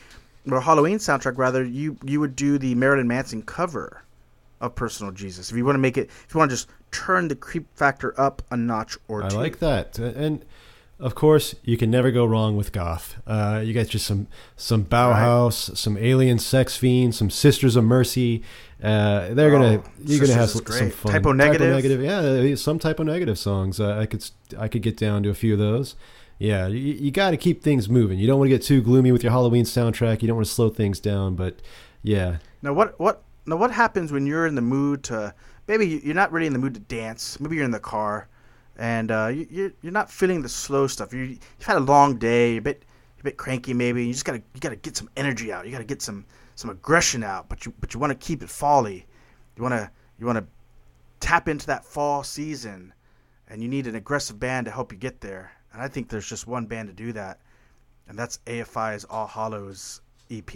or 0.51 0.61
Halloween 0.61 0.99
soundtrack 0.99 1.37
rather, 1.39 1.65
you 1.65 1.97
you 2.03 2.21
would 2.21 2.37
do 2.37 2.59
the 2.59 2.75
Marilyn 2.75 3.09
Manson 3.09 3.43
cover 3.43 4.03
of 4.61 4.75
Personal 4.75 5.13
Jesus. 5.13 5.51
If 5.51 5.57
you 5.57 5.65
want 5.65 5.75
to 5.77 5.81
make 5.81 5.99
it, 5.99 6.09
if 6.09 6.35
you 6.35 6.39
want 6.39 6.51
to 6.51 6.57
just 6.57 6.69
turn 6.93 7.29
the 7.29 7.37
creep 7.37 7.67
factor 7.77 8.19
up 8.19 8.43
a 8.51 8.57
notch 8.57 8.97
or 9.09 9.23
I 9.23 9.29
two. 9.29 9.37
like 9.37 9.59
that, 9.59 9.99
and 9.99 10.45
of 10.99 11.15
course 11.15 11.55
you 11.63 11.77
can 11.77 11.91
never 11.91 12.11
go 12.11 12.25
wrong 12.25 12.57
with 12.57 12.73
goth. 12.73 13.17
Uh, 13.27 13.63
you 13.65 13.75
got 13.75 13.87
just 13.89 14.07
some 14.07 14.27
some 14.57 14.85
Bauhaus, 14.85 15.77
some 15.77 15.97
Alien 15.99 16.39
Sex 16.39 16.77
Fiends, 16.77 17.19
some 17.19 17.31
Sisters 17.31 17.77
of 17.77 17.85
Mercy. 17.85 18.43
Uh, 18.83 19.33
they're 19.35 19.51
gonna 19.51 19.83
Oh, 19.85 19.91
you're 20.05 20.21
gonna 20.21 20.35
have 20.35 20.51
some, 20.51 20.63
great. 20.65 20.93
fun 20.93 21.13
Type 21.13 21.27
O 21.27 21.33
Negative? 21.33 21.71
negative, 21.71 22.03
yeah, 22.03 22.55
some 22.57 22.79
Type 22.79 23.01
O 23.01 23.03
Negative 23.03 23.39
songs. 23.39 23.81
Uh, 23.81 23.97
I 23.99 24.07
could 24.07 24.29
I 24.59 24.69
could 24.69 24.83
get 24.83 24.97
down 24.97 25.23
to 25.25 25.31
a 25.31 25.35
few 25.35 25.53
of 25.53 25.59
those. 25.59 25.97
Yeah, 26.39 26.67
you, 26.67 26.77
you 26.79 27.11
got 27.11 27.31
to 27.31 27.39
keep 27.39 27.63
things 27.63 27.89
moving. 27.89 28.19
You 28.19 28.27
don't 28.27 28.39
want 28.39 28.51
to 28.51 28.55
get 28.55 28.63
too 28.63 28.83
gloomy 28.83 29.11
with 29.11 29.23
your 29.23 29.33
Halloween 29.33 29.65
soundtrack. 29.65 30.21
You 30.21 30.29
don't 30.29 30.37
want 30.37 30.47
to 30.47 30.53
slow 30.53 30.69
things 30.69 31.01
down, 31.01 31.35
but 31.35 31.61
yeah, 32.03 32.37
Now 32.63 32.75
what 32.75 32.99
what 33.01 33.23
now 33.47 33.57
what 33.57 33.71
happens 33.71 34.13
when 34.13 34.27
you're 34.27 34.47
in 34.47 34.55
the 34.55 34.61
mood 34.61 35.03
to 35.05 35.35
maybe 35.67 35.87
you're 36.05 36.15
not 36.15 36.31
really 36.33 36.47
in 36.47 36.53
the 36.53 36.59
mood 36.59 36.75
to 36.75 36.81
dance. 36.81 37.41
Maybe 37.41 37.57
you're 37.57 37.65
in 37.65 37.71
the 37.71 37.81
car, 37.81 38.29
and 38.79 39.11
uh, 39.11 39.29
you, 39.29 39.73
you're 39.81 39.93
not 39.93 40.11
feeling 40.11 40.43
the 40.43 40.49
slow 40.49 40.87
stuff. 40.87 41.12
You 41.12 41.21
you've 41.21 41.67
had 41.67 41.77
a 41.77 41.81
long 41.81 42.19
day. 42.19 42.59
A 42.59 42.61
bit 42.61 42.85
a 43.19 43.23
bit 43.23 43.37
cranky. 43.37 43.73
Maybe 43.75 44.07
you 44.07 44.12
just 44.12 44.25
gotta 44.25 44.43
you 44.55 44.61
gotta 44.61 44.77
get 44.77 44.97
some 44.97 45.09
energy 45.17 45.53
out. 45.53 45.65
You 45.67 45.73
gotta 45.73 45.85
get 45.85 46.03
some 46.03 46.25
some 46.55 46.71
aggression 46.71 47.23
out. 47.23 47.49
But 47.49 47.65
you 47.65 47.73
but 47.81 47.95
you 47.95 48.01
want 48.01 48.19
to 48.19 48.27
keep 48.27 48.43
it 48.43 48.51
folly. 48.51 49.07
You 49.57 49.62
wanna 49.62 49.91
you 50.19 50.27
wanna 50.27 50.47
tap 51.21 51.49
into 51.49 51.67
that 51.67 51.85
fall 51.85 52.23
season, 52.23 52.93
and 53.49 53.62
you 53.62 53.69
need 53.69 53.87
an 53.87 53.95
aggressive 53.95 54.39
band 54.39 54.67
to 54.67 54.71
help 54.71 54.93
you 54.93 54.99
get 54.99 55.21
there. 55.21 55.53
And 55.73 55.83
I 55.83 55.89
think 55.89 56.09
there's 56.09 56.29
just 56.29 56.47
one 56.47 56.67
band 56.67 56.89
to 56.89 56.95
do 56.95 57.12
that, 57.12 57.41
and 58.09 58.19
that's 58.19 58.39
AFI's 58.47 59.05
All 59.05 59.27
Hallow's 59.27 60.01
EP, 60.31 60.51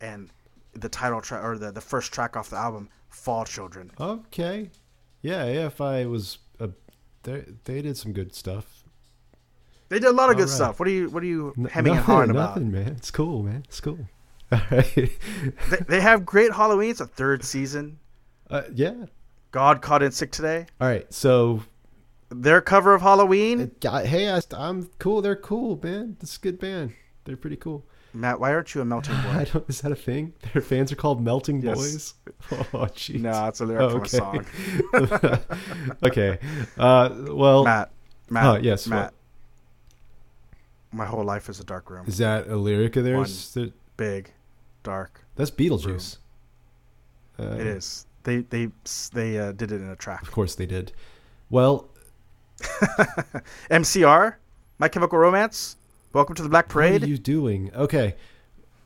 and 0.00 0.30
the 0.74 0.88
title 0.88 1.20
track 1.20 1.44
or 1.44 1.56
the, 1.56 1.70
the 1.70 1.80
first 1.80 2.12
track 2.12 2.36
off 2.36 2.50
the 2.50 2.56
album, 2.56 2.88
Fall 3.08 3.44
Children. 3.44 3.92
okay, 4.00 4.70
yeah. 5.22 5.44
AFI 5.46 6.10
was 6.10 6.38
they 7.24 7.44
they 7.64 7.82
did 7.82 7.96
some 7.96 8.12
good 8.12 8.34
stuff. 8.34 8.84
They 9.90 9.98
did 9.98 10.08
a 10.08 10.12
lot 10.12 10.30
of 10.30 10.36
good 10.36 10.42
All 10.44 10.48
right. 10.48 10.54
stuff. 10.54 10.78
What 10.78 10.88
are 10.88 10.92
you 10.92 11.10
what 11.10 11.22
are 11.22 11.26
you 11.26 11.52
hemming 11.70 11.92
and 11.92 12.00
nothing, 12.00 12.14
hawing 12.14 12.30
about? 12.30 12.50
nothing, 12.56 12.72
man. 12.72 12.88
It's 12.96 13.10
cool, 13.10 13.42
man. 13.42 13.64
It's 13.68 13.80
cool. 13.80 13.98
All 14.52 14.60
right. 14.70 14.94
They, 14.94 15.76
they 15.88 16.00
have 16.00 16.24
great 16.24 16.52
Halloween. 16.52 16.90
It's 16.90 17.00
a 17.00 17.06
third 17.06 17.44
season. 17.44 17.98
uh, 18.50 18.62
yeah. 18.72 19.06
God 19.50 19.82
caught 19.82 20.02
in 20.02 20.10
sick 20.10 20.32
today. 20.32 20.66
All 20.80 20.88
right. 20.88 21.12
So, 21.14 21.62
Their 22.28 22.60
cover 22.60 22.92
of 22.92 23.02
Halloween. 23.02 23.70
hey, 23.82 24.28
I, 24.30 24.40
I'm 24.52 24.90
cool. 24.98 25.22
They're 25.22 25.36
cool, 25.36 25.78
man. 25.82 26.16
Is 26.20 26.36
a 26.36 26.40
good 26.40 26.58
band. 26.58 26.92
They're 27.24 27.36
pretty 27.36 27.56
cool. 27.56 27.86
Matt, 28.14 28.38
why 28.38 28.52
aren't 28.54 28.74
you 28.74 28.80
a 28.80 28.84
melting 28.84 29.14
boy? 29.22 29.44
don't. 29.52 29.68
Is 29.68 29.80
that 29.80 29.90
a 29.92 29.96
thing? 29.96 30.32
Their 30.52 30.62
fans 30.62 30.92
are 30.92 30.96
called 30.96 31.20
Melting 31.22 31.60
Yes. 31.60 31.76
Boys. 31.76 32.14
Oh, 32.72 32.86
jeez. 32.94 33.20
no, 33.20 33.48
it's 33.48 33.60
a 33.60 33.64
lyric 33.66 33.82
Oh, 33.82 33.90
from 33.90 34.02
a 34.02 34.08
song. 34.08 34.46
okay. 36.06 36.38
Uh, 36.78 37.10
well, 37.30 37.64
Matt, 37.64 37.90
Matt, 38.30 38.44
Oh, 38.46 38.54
yes, 38.56 38.86
Matt. 38.86 39.12
what? 39.12 39.14
My 40.92 41.06
whole 41.06 41.24
life 41.24 41.48
is 41.48 41.58
a 41.58 41.64
dark 41.64 41.90
room. 41.90 42.04
is 42.06 42.18
that 42.18 42.46
a 42.48 42.56
lyric 42.56 42.96
of 42.96 43.04
theirs? 43.04 43.52
That- 43.54 43.72
Big, 43.96 44.32
dark. 44.82 45.24
That's 45.36 45.50
Beetlejuice. 45.50 46.18
Uh, 47.38 47.42
It 47.58 47.66
is. 47.66 48.06
They 48.24 48.38
they 48.38 48.68
they 49.12 49.38
uh, 49.38 49.52
did 49.52 49.70
it 49.72 49.80
in 49.80 49.88
a 49.88 49.96
track. 49.96 50.22
Of 50.22 50.30
course 50.30 50.54
they 50.54 50.66
did. 50.66 50.92
Well, 51.50 51.88
MCR, 53.70 54.34
My 54.78 54.88
Chemical 54.88 55.18
Romance. 55.18 55.76
Welcome 56.14 56.36
to 56.36 56.44
the 56.44 56.48
Black 56.48 56.68
Parade. 56.68 56.92
what 56.92 57.02
are 57.02 57.06
you 57.06 57.18
doing? 57.18 57.72
Okay. 57.74 58.14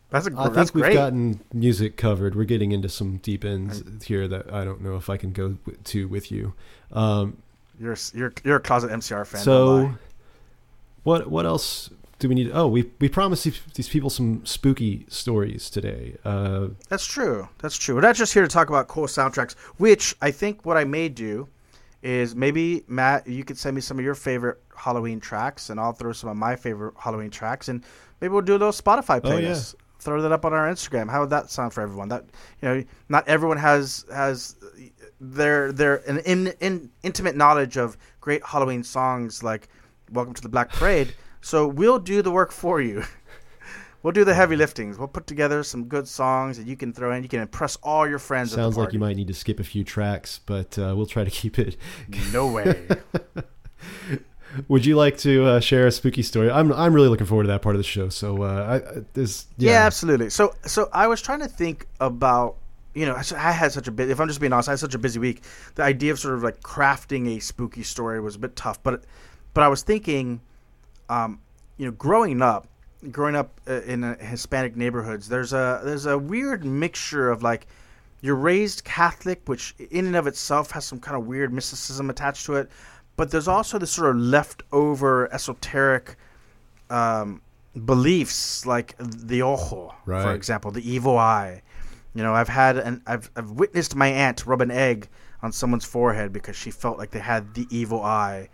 That's 0.08 0.26
a, 0.26 0.30
I 0.34 0.44
think 0.44 0.54
that's 0.54 0.72
we've 0.72 0.84
great. 0.84 0.94
gotten 0.94 1.40
music 1.52 1.98
covered. 1.98 2.34
We're 2.34 2.44
getting 2.44 2.72
into 2.72 2.88
some 2.88 3.18
deep 3.18 3.44
ends 3.44 3.82
here 4.06 4.26
that 4.26 4.50
I 4.50 4.64
don't 4.64 4.80
know 4.80 4.96
if 4.96 5.10
I 5.10 5.18
can 5.18 5.32
go 5.32 5.58
to 5.84 6.08
with 6.08 6.32
you. 6.32 6.54
Um, 6.90 7.36
You're 7.78 7.96
you're 8.14 8.32
you're 8.42 8.56
a 8.56 8.60
closet 8.60 8.90
MCR 8.90 9.26
fan. 9.26 9.42
so, 9.42 9.92
what 11.02 11.30
what 11.30 11.44
else 11.44 11.90
do 12.18 12.30
we 12.30 12.34
need? 12.34 12.50
Oh, 12.54 12.66
we 12.66 12.90
we 12.98 13.10
promised 13.10 13.44
these, 13.44 13.60
these 13.74 13.90
people 13.90 14.08
some 14.08 14.46
spooky 14.46 15.04
stories 15.10 15.68
today. 15.68 16.16
Uh, 16.24 16.68
That's 16.88 17.04
true. 17.04 17.46
That's 17.58 17.76
true. 17.76 17.94
We're 17.94 18.00
not 18.00 18.16
just 18.16 18.32
here 18.32 18.42
to 18.42 18.48
talk 18.48 18.70
about 18.70 18.88
cool 18.88 19.06
soundtracks, 19.06 19.52
which 19.76 20.16
I 20.22 20.30
think 20.30 20.64
what 20.64 20.78
I 20.78 20.84
may 20.84 21.10
do 21.10 21.46
is 22.02 22.34
maybe 22.34 22.84
Matt, 22.88 23.26
you 23.26 23.44
could 23.44 23.58
send 23.58 23.74
me 23.74 23.82
some 23.82 23.98
of 23.98 24.04
your 24.04 24.14
favorite 24.14 24.62
Halloween 24.78 25.20
tracks, 25.20 25.70
and 25.70 25.78
I'll 25.80 25.92
throw 25.92 26.12
some 26.12 26.30
of 26.30 26.36
my 26.36 26.56
favorite 26.56 26.94
Halloween 26.98 27.30
tracks, 27.30 27.68
and 27.68 27.84
maybe 28.20 28.32
we'll 28.32 28.42
do 28.42 28.52
a 28.52 28.60
little 28.62 28.72
Spotify 28.72 29.20
Oh, 29.22 29.36
yeah. 29.36 29.50
playlist. 29.50 29.74
Throw 30.00 30.22
that 30.22 30.30
up 30.30 30.44
on 30.44 30.52
our 30.52 30.70
Instagram. 30.72 31.10
How 31.10 31.20
would 31.20 31.30
that 31.30 31.50
sound 31.50 31.72
for 31.72 31.80
everyone? 31.80 32.08
That 32.08 32.24
you 32.62 32.68
know, 32.68 32.84
not 33.08 33.26
everyone 33.26 33.58
has 33.58 34.04
has 34.12 34.54
their 35.20 35.72
their 35.72 35.96
an 36.08 36.18
in, 36.18 36.46
in, 36.60 36.90
intimate 37.02 37.34
knowledge 37.34 37.76
of 37.76 37.96
great 38.20 38.44
Halloween 38.44 38.84
songs 38.84 39.42
like 39.42 39.68
"Welcome 40.12 40.34
to 40.34 40.42
the 40.42 40.48
Black 40.48 40.70
Parade." 40.70 41.14
So 41.40 41.66
we'll 41.66 41.98
do 41.98 42.22
the 42.22 42.30
work 42.30 42.52
for 42.52 42.80
you. 42.80 43.02
We'll 44.02 44.12
do 44.12 44.24
the 44.24 44.32
heavy 44.32 44.56
liftings. 44.56 44.96
We'll 44.96 45.08
put 45.08 45.26
together 45.26 45.64
some 45.64 45.84
good 45.86 46.06
songs 46.06 46.56
that 46.56 46.68
you 46.68 46.76
can 46.76 46.92
throw 46.92 47.12
in. 47.12 47.24
You 47.24 47.28
can 47.28 47.40
impress 47.40 47.74
all 47.82 48.08
your 48.08 48.20
friends. 48.20 48.52
sounds 48.52 48.76
like 48.76 48.92
you 48.92 49.00
might 49.00 49.16
need 49.16 49.26
to 49.26 49.34
skip 49.34 49.58
a 49.58 49.64
few 49.64 49.82
tracks, 49.82 50.38
but 50.46 50.78
uh, 50.78 50.94
we'll 50.96 51.06
try 51.06 51.24
to 51.24 51.30
keep 51.30 51.58
it. 51.58 51.76
No 52.32 52.46
way. 52.46 52.86
Would 54.68 54.86
you 54.86 54.96
like 54.96 55.18
to 55.18 55.44
uh, 55.44 55.60
share 55.60 55.86
a 55.86 55.92
spooky 55.92 56.22
story? 56.22 56.50
I'm 56.50 56.72
I'm 56.72 56.94
really 56.94 57.08
looking 57.08 57.26
forward 57.26 57.44
to 57.44 57.48
that 57.48 57.62
part 57.62 57.74
of 57.74 57.78
the 57.78 57.84
show. 57.84 58.08
So 58.08 58.42
uh, 58.42 58.80
I, 58.80 59.00
this 59.12 59.46
yeah. 59.56 59.72
yeah, 59.72 59.86
absolutely. 59.86 60.30
So, 60.30 60.54
so 60.64 60.88
I 60.92 61.06
was 61.06 61.20
trying 61.22 61.40
to 61.40 61.48
think 61.48 61.86
about. 62.00 62.56
You 62.94 63.06
know, 63.06 63.14
I 63.36 63.52
had 63.52 63.70
such 63.70 63.86
a 63.86 63.92
bit. 63.92 64.10
If 64.10 64.18
I'm 64.18 64.26
just 64.26 64.40
being 64.40 64.52
honest, 64.52 64.68
I 64.68 64.72
had 64.72 64.80
such 64.80 64.94
a 64.94 64.98
busy 64.98 65.20
week. 65.20 65.42
The 65.76 65.84
idea 65.84 66.10
of 66.10 66.18
sort 66.18 66.34
of 66.34 66.42
like 66.42 66.60
crafting 66.62 67.36
a 67.36 67.38
spooky 67.38 67.84
story 67.84 68.18
was 68.20 68.34
a 68.34 68.38
bit 68.40 68.56
tough. 68.56 68.82
But, 68.82 69.04
but 69.54 69.62
I 69.62 69.68
was 69.68 69.82
thinking, 69.82 70.40
um, 71.08 71.38
you 71.76 71.86
know, 71.86 71.92
growing 71.92 72.42
up, 72.42 72.66
growing 73.12 73.36
up 73.36 73.60
uh, 73.68 73.82
in 73.82 74.02
uh, 74.02 74.16
Hispanic 74.18 74.74
neighborhoods, 74.74 75.28
there's 75.28 75.52
a 75.52 75.80
there's 75.84 76.06
a 76.06 76.18
weird 76.18 76.64
mixture 76.64 77.30
of 77.30 77.42
like 77.42 77.68
you're 78.20 78.34
raised 78.34 78.84
Catholic, 78.84 79.42
which 79.46 79.74
in 79.90 80.06
and 80.06 80.16
of 80.16 80.26
itself 80.26 80.72
has 80.72 80.84
some 80.84 80.98
kind 80.98 81.16
of 81.16 81.26
weird 81.26 81.52
mysticism 81.52 82.10
attached 82.10 82.46
to 82.46 82.54
it, 82.54 82.68
but 83.18 83.30
there's 83.30 83.48
also 83.48 83.78
this 83.78 83.90
sort 83.90 84.08
of 84.10 84.16
leftover 84.16 85.30
esoteric 85.34 86.16
um, 86.88 87.42
beliefs 87.84 88.64
like 88.64 88.94
the 88.98 89.42
ojo, 89.42 89.94
for 90.22 90.34
example, 90.34 90.70
the 90.70 90.90
evil 90.90 91.18
eye. 91.18 91.60
You 92.14 92.22
know, 92.22 92.32
I've 92.34 92.48
had 92.48 92.78
and 92.78 93.02
I've 93.06 93.30
I've 93.36 93.50
witnessed 93.50 93.94
my 93.94 94.08
aunt 94.08 94.46
rub 94.46 94.62
an 94.62 94.70
egg 94.70 95.08
on 95.42 95.52
someone's 95.52 95.84
forehead 95.84 96.32
because 96.32 96.56
she 96.56 96.70
felt 96.70 96.96
like 96.96 97.10
they 97.10 97.18
had 97.18 97.52
the 97.54 97.66
evil 97.70 98.02
eye 98.02 98.48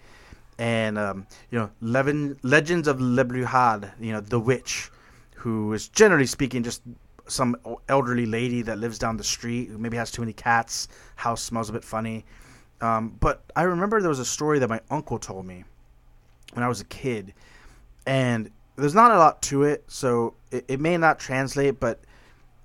and 0.58 0.98
um, 0.98 1.26
you 1.50 1.58
know 1.58 1.70
Levin, 1.80 2.38
legends 2.42 2.88
of 2.88 3.00
Le 3.00 3.24
Brujade, 3.24 3.92
you 4.00 4.12
know 4.12 4.20
the 4.20 4.40
witch, 4.40 4.90
who 5.34 5.72
is 5.72 5.88
generally 5.88 6.26
speaking 6.26 6.62
just 6.62 6.82
some 7.26 7.56
elderly 7.88 8.26
lady 8.26 8.62
that 8.62 8.78
lives 8.78 8.98
down 8.98 9.16
the 9.16 9.24
street 9.24 9.68
who 9.68 9.78
maybe 9.78 9.96
has 9.96 10.10
too 10.10 10.22
many 10.22 10.32
cats. 10.32 10.88
House 11.16 11.42
smells 11.42 11.70
a 11.70 11.72
bit 11.72 11.84
funny. 11.84 12.24
Um, 12.84 13.16
but 13.20 13.42
I 13.56 13.62
remember 13.62 14.00
there 14.00 14.08
was 14.10 14.18
a 14.18 14.24
story 14.24 14.58
that 14.58 14.68
my 14.68 14.80
uncle 14.90 15.18
told 15.18 15.46
me 15.46 15.64
when 16.52 16.62
I 16.62 16.68
was 16.68 16.80
a 16.80 16.84
kid, 16.84 17.32
and 18.06 18.50
there's 18.76 18.94
not 18.94 19.10
a 19.10 19.18
lot 19.18 19.40
to 19.42 19.62
it, 19.62 19.84
so 19.88 20.34
it, 20.50 20.64
it 20.68 20.80
may 20.80 20.96
not 20.96 21.18
translate, 21.18 21.80
but. 21.80 22.00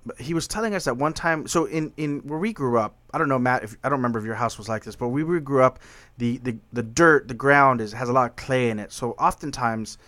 But 0.06 0.18
he 0.18 0.32
was 0.32 0.48
telling 0.48 0.74
us 0.74 0.84
that 0.86 0.96
one 0.96 1.12
time. 1.12 1.46
So 1.46 1.66
in, 1.66 1.92
in 1.98 2.20
where 2.20 2.38
we 2.38 2.54
grew 2.54 2.78
up, 2.78 2.96
I 3.12 3.18
don't 3.18 3.28
know, 3.28 3.38
Matt. 3.38 3.64
If 3.64 3.76
I 3.84 3.90
don't 3.90 3.98
remember 3.98 4.18
if 4.18 4.24
your 4.24 4.34
house 4.34 4.56
was 4.56 4.66
like 4.66 4.82
this, 4.82 4.96
but 4.96 5.08
we 5.08 5.24
we 5.24 5.40
grew 5.40 5.62
up, 5.62 5.78
the, 6.16 6.38
the, 6.38 6.56
the 6.72 6.82
dirt, 6.82 7.28
the 7.28 7.34
ground 7.34 7.82
is 7.82 7.92
has 7.92 8.08
a 8.08 8.12
lot 8.12 8.30
of 8.30 8.36
clay 8.36 8.70
in 8.70 8.78
it. 8.78 8.92
So 8.92 9.10
oftentimes, 9.18 9.98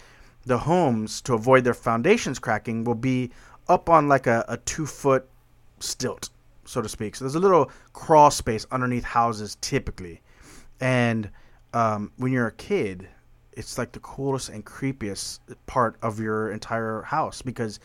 the 0.47 0.57
homes 0.57 1.21
to 1.23 1.35
avoid 1.35 1.65
their 1.65 1.75
foundations 1.75 2.39
cracking 2.39 2.85
will 2.85 2.95
be 2.95 3.33
up 3.69 3.91
on 3.91 4.09
like 4.09 4.27
a, 4.27 4.47
a 4.49 4.57
two 4.57 4.87
foot 4.87 5.29
stilt, 5.79 6.31
so 6.65 6.83
to 6.83 6.89
speak. 6.89 7.17
So 7.17 7.25
there's 7.25 7.35
a 7.35 7.41
little 7.41 7.71
crawl 7.93 8.31
space 8.31 8.67
underneath 8.71 9.05
houses 9.05 9.57
typically, 9.61 10.21
and 10.81 11.31
um, 11.73 12.13
when 12.17 12.33
you're 12.33 12.49
a 12.49 12.53
kid, 12.53 13.09
it's 13.53 13.79
like 13.79 13.93
the 13.93 14.01
coolest 14.01 14.49
and 14.49 14.65
creepiest 14.65 15.41
part 15.67 15.97
of 16.03 16.19
your 16.21 16.51
entire 16.51 17.03
house 17.03 17.43
because 17.43 17.81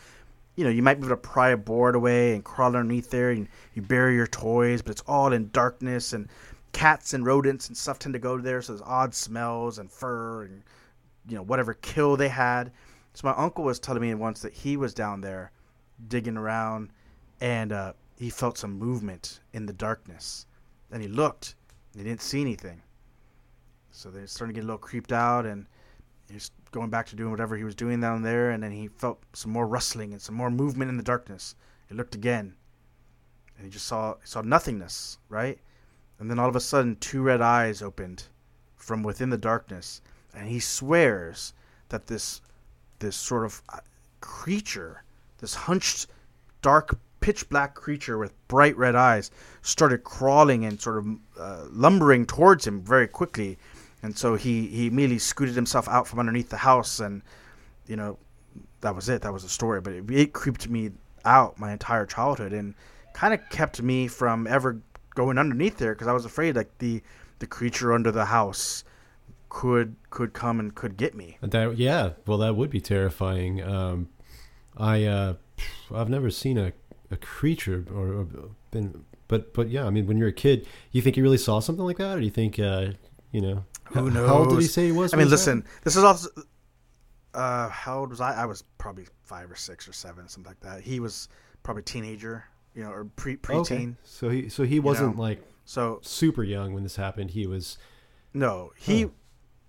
you 0.56 0.64
know, 0.64 0.70
you 0.70 0.82
might 0.82 0.94
be 0.94 1.06
able 1.06 1.10
to 1.10 1.16
pry 1.16 1.50
a 1.50 1.56
board 1.56 1.94
away 1.94 2.34
and 2.34 2.42
crawl 2.42 2.66
underneath 2.74 3.10
there 3.10 3.30
and 3.30 3.46
you 3.74 3.82
bury 3.82 4.16
your 4.16 4.26
toys, 4.26 4.82
but 4.82 4.90
it's 4.90 5.04
all 5.06 5.32
in 5.32 5.48
darkness 5.52 6.12
and 6.12 6.28
cats 6.72 7.14
and 7.14 7.24
rodents 7.24 7.68
and 7.68 7.76
stuff 7.76 8.00
tend 8.00 8.12
to 8.12 8.18
go 8.18 8.36
there, 8.38 8.60
so 8.60 8.72
there's 8.72 8.82
odd 8.84 9.14
smells 9.14 9.78
and 9.78 9.88
fur 9.88 10.42
and 10.42 10.64
you 11.28 11.36
know, 11.36 11.42
whatever 11.42 11.74
kill 11.74 12.16
they 12.16 12.28
had. 12.28 12.72
So 13.14 13.28
my 13.28 13.34
uncle 13.36 13.62
was 13.62 13.78
telling 13.78 14.02
me 14.02 14.12
once 14.14 14.42
that 14.42 14.52
he 14.52 14.76
was 14.76 14.94
down 14.94 15.20
there 15.20 15.52
digging 16.08 16.36
around 16.36 16.90
and 17.40 17.72
uh, 17.72 17.92
he 18.18 18.30
felt 18.30 18.58
some 18.58 18.78
movement 18.78 19.40
in 19.52 19.66
the 19.66 19.72
darkness. 19.72 20.46
And 20.90 21.02
he 21.02 21.08
looked 21.08 21.54
and 21.92 22.02
he 22.02 22.08
didn't 22.08 22.22
see 22.22 22.40
anything. 22.40 22.82
So 23.90 24.10
they're 24.10 24.26
starting 24.26 24.54
to 24.54 24.60
get 24.60 24.64
a 24.64 24.68
little 24.68 24.78
creeped 24.78 25.12
out 25.12 25.46
and 25.46 25.66
he's 26.30 26.50
going 26.70 26.90
back 26.90 27.06
to 27.06 27.16
doing 27.16 27.30
whatever 27.30 27.56
he 27.56 27.64
was 27.64 27.74
doing 27.74 28.00
down 28.00 28.22
there, 28.22 28.50
and 28.50 28.62
then 28.62 28.72
he 28.72 28.88
felt 28.88 29.22
some 29.32 29.50
more 29.50 29.66
rustling 29.66 30.12
and 30.12 30.20
some 30.20 30.34
more 30.34 30.50
movement 30.50 30.90
in 30.90 30.96
the 30.96 31.02
darkness. 31.02 31.54
He 31.88 31.94
looked 31.94 32.14
again, 32.14 32.54
and 33.56 33.64
he 33.64 33.70
just 33.70 33.86
saw 33.86 34.16
saw 34.24 34.42
nothingness, 34.42 35.18
right? 35.28 35.58
And 36.18 36.30
then 36.30 36.38
all 36.38 36.48
of 36.48 36.56
a 36.56 36.60
sudden, 36.60 36.96
two 36.96 37.22
red 37.22 37.40
eyes 37.40 37.82
opened 37.82 38.24
from 38.76 39.02
within 39.02 39.30
the 39.30 39.38
darkness, 39.38 40.02
and 40.34 40.48
he 40.48 40.60
swears 40.60 41.54
that 41.88 42.06
this 42.06 42.40
this 42.98 43.16
sort 43.16 43.44
of 43.44 43.62
uh, 43.70 43.78
creature, 44.20 45.04
this 45.38 45.54
hunched, 45.54 46.08
dark, 46.62 46.98
pitch 47.20 47.48
black 47.48 47.74
creature 47.74 48.18
with 48.18 48.32
bright 48.48 48.76
red 48.76 48.94
eyes, 48.94 49.30
started 49.62 50.04
crawling 50.04 50.64
and 50.64 50.80
sort 50.80 50.98
of 50.98 51.06
uh, 51.38 51.64
lumbering 51.70 52.26
towards 52.26 52.66
him 52.66 52.82
very 52.82 53.08
quickly. 53.08 53.58
And 54.02 54.16
so 54.16 54.36
he 54.36 54.66
he 54.68 54.86
immediately 54.86 55.18
scooted 55.18 55.54
himself 55.54 55.88
out 55.88 56.06
from 56.06 56.18
underneath 56.18 56.50
the 56.50 56.58
house 56.58 57.00
and 57.00 57.22
you 57.86 57.96
know 57.96 58.18
that 58.80 58.94
was 58.94 59.08
it. 59.08 59.22
That 59.22 59.32
was 59.32 59.42
the 59.42 59.48
story. 59.48 59.80
But 59.80 59.94
it, 59.94 60.10
it 60.10 60.32
creeped 60.32 60.68
me 60.68 60.90
out 61.24 61.58
my 61.58 61.72
entire 61.72 62.06
childhood 62.06 62.52
and 62.52 62.74
kind 63.12 63.34
of 63.34 63.40
kept 63.50 63.82
me 63.82 64.06
from 64.06 64.46
ever 64.46 64.80
going 65.14 65.36
underneath 65.36 65.78
there 65.78 65.92
because 65.92 66.06
i 66.06 66.12
was 66.12 66.24
afraid 66.24 66.54
like 66.54 66.78
the 66.78 67.02
the 67.40 67.46
creature 67.46 67.92
under 67.92 68.12
the 68.12 68.26
house 68.26 68.84
could 69.48 69.96
could 70.10 70.32
come 70.32 70.60
and 70.60 70.74
could 70.74 70.96
get 70.96 71.14
me. 71.14 71.38
That 71.40 71.76
yeah, 71.78 72.10
well, 72.26 72.38
that 72.38 72.56
would 72.56 72.70
be 72.70 72.80
terrifying. 72.80 73.62
Um, 73.62 74.08
I 74.76 75.04
uh, 75.04 75.34
I've 75.94 76.08
never 76.08 76.30
seen 76.30 76.58
a, 76.58 76.72
a 77.10 77.16
creature 77.16 77.84
or, 77.94 78.12
or 78.12 78.26
been, 78.70 79.04
but 79.28 79.54
but 79.54 79.68
yeah, 79.70 79.86
I 79.86 79.90
mean, 79.90 80.06
when 80.06 80.16
you're 80.18 80.28
a 80.28 80.32
kid, 80.32 80.66
you 80.92 81.02
think 81.02 81.16
you 81.16 81.22
really 81.22 81.38
saw 81.38 81.60
something 81.60 81.84
like 81.84 81.98
that, 81.98 82.16
or 82.16 82.20
do 82.20 82.24
you 82.24 82.30
think 82.30 82.58
uh, 82.58 82.92
you 83.32 83.40
know? 83.40 83.64
Who 83.92 84.10
How 84.10 84.38
old 84.38 84.50
did 84.50 84.60
he 84.60 84.66
say 84.66 84.86
he 84.86 84.92
was? 84.92 85.14
i 85.14 85.16
mean 85.16 85.30
listen 85.30 85.64
this 85.82 85.96
is 85.96 86.04
also 86.04 86.28
uh 87.34 87.68
how 87.70 88.00
old 88.00 88.10
was 88.10 88.20
i 88.20 88.42
i 88.42 88.44
was 88.44 88.62
probably 88.78 89.06
five 89.24 89.50
or 89.50 89.54
six 89.56 89.88
or 89.88 89.92
seven 89.92 90.28
something 90.28 90.50
like 90.50 90.60
that 90.60 90.82
he 90.82 91.00
was 91.00 91.28
probably 91.62 91.80
a 91.80 91.84
teenager 91.84 92.44
you 92.74 92.82
know 92.82 92.90
or 92.90 93.04
pre 93.16 93.36
preteen 93.36 93.60
Okay. 93.60 93.88
So 94.04 94.28
he 94.28 94.48
so 94.48 94.62
he 94.64 94.80
wasn't 94.80 95.16
know. 95.16 95.22
like 95.22 95.42
so 95.64 96.00
super 96.02 96.42
young 96.44 96.72
when 96.74 96.82
this 96.82 96.96
happened. 96.96 97.30
He 97.30 97.46
was 97.46 97.76
No, 98.34 98.72
he, 98.76 99.02
Huh. 99.02 99.08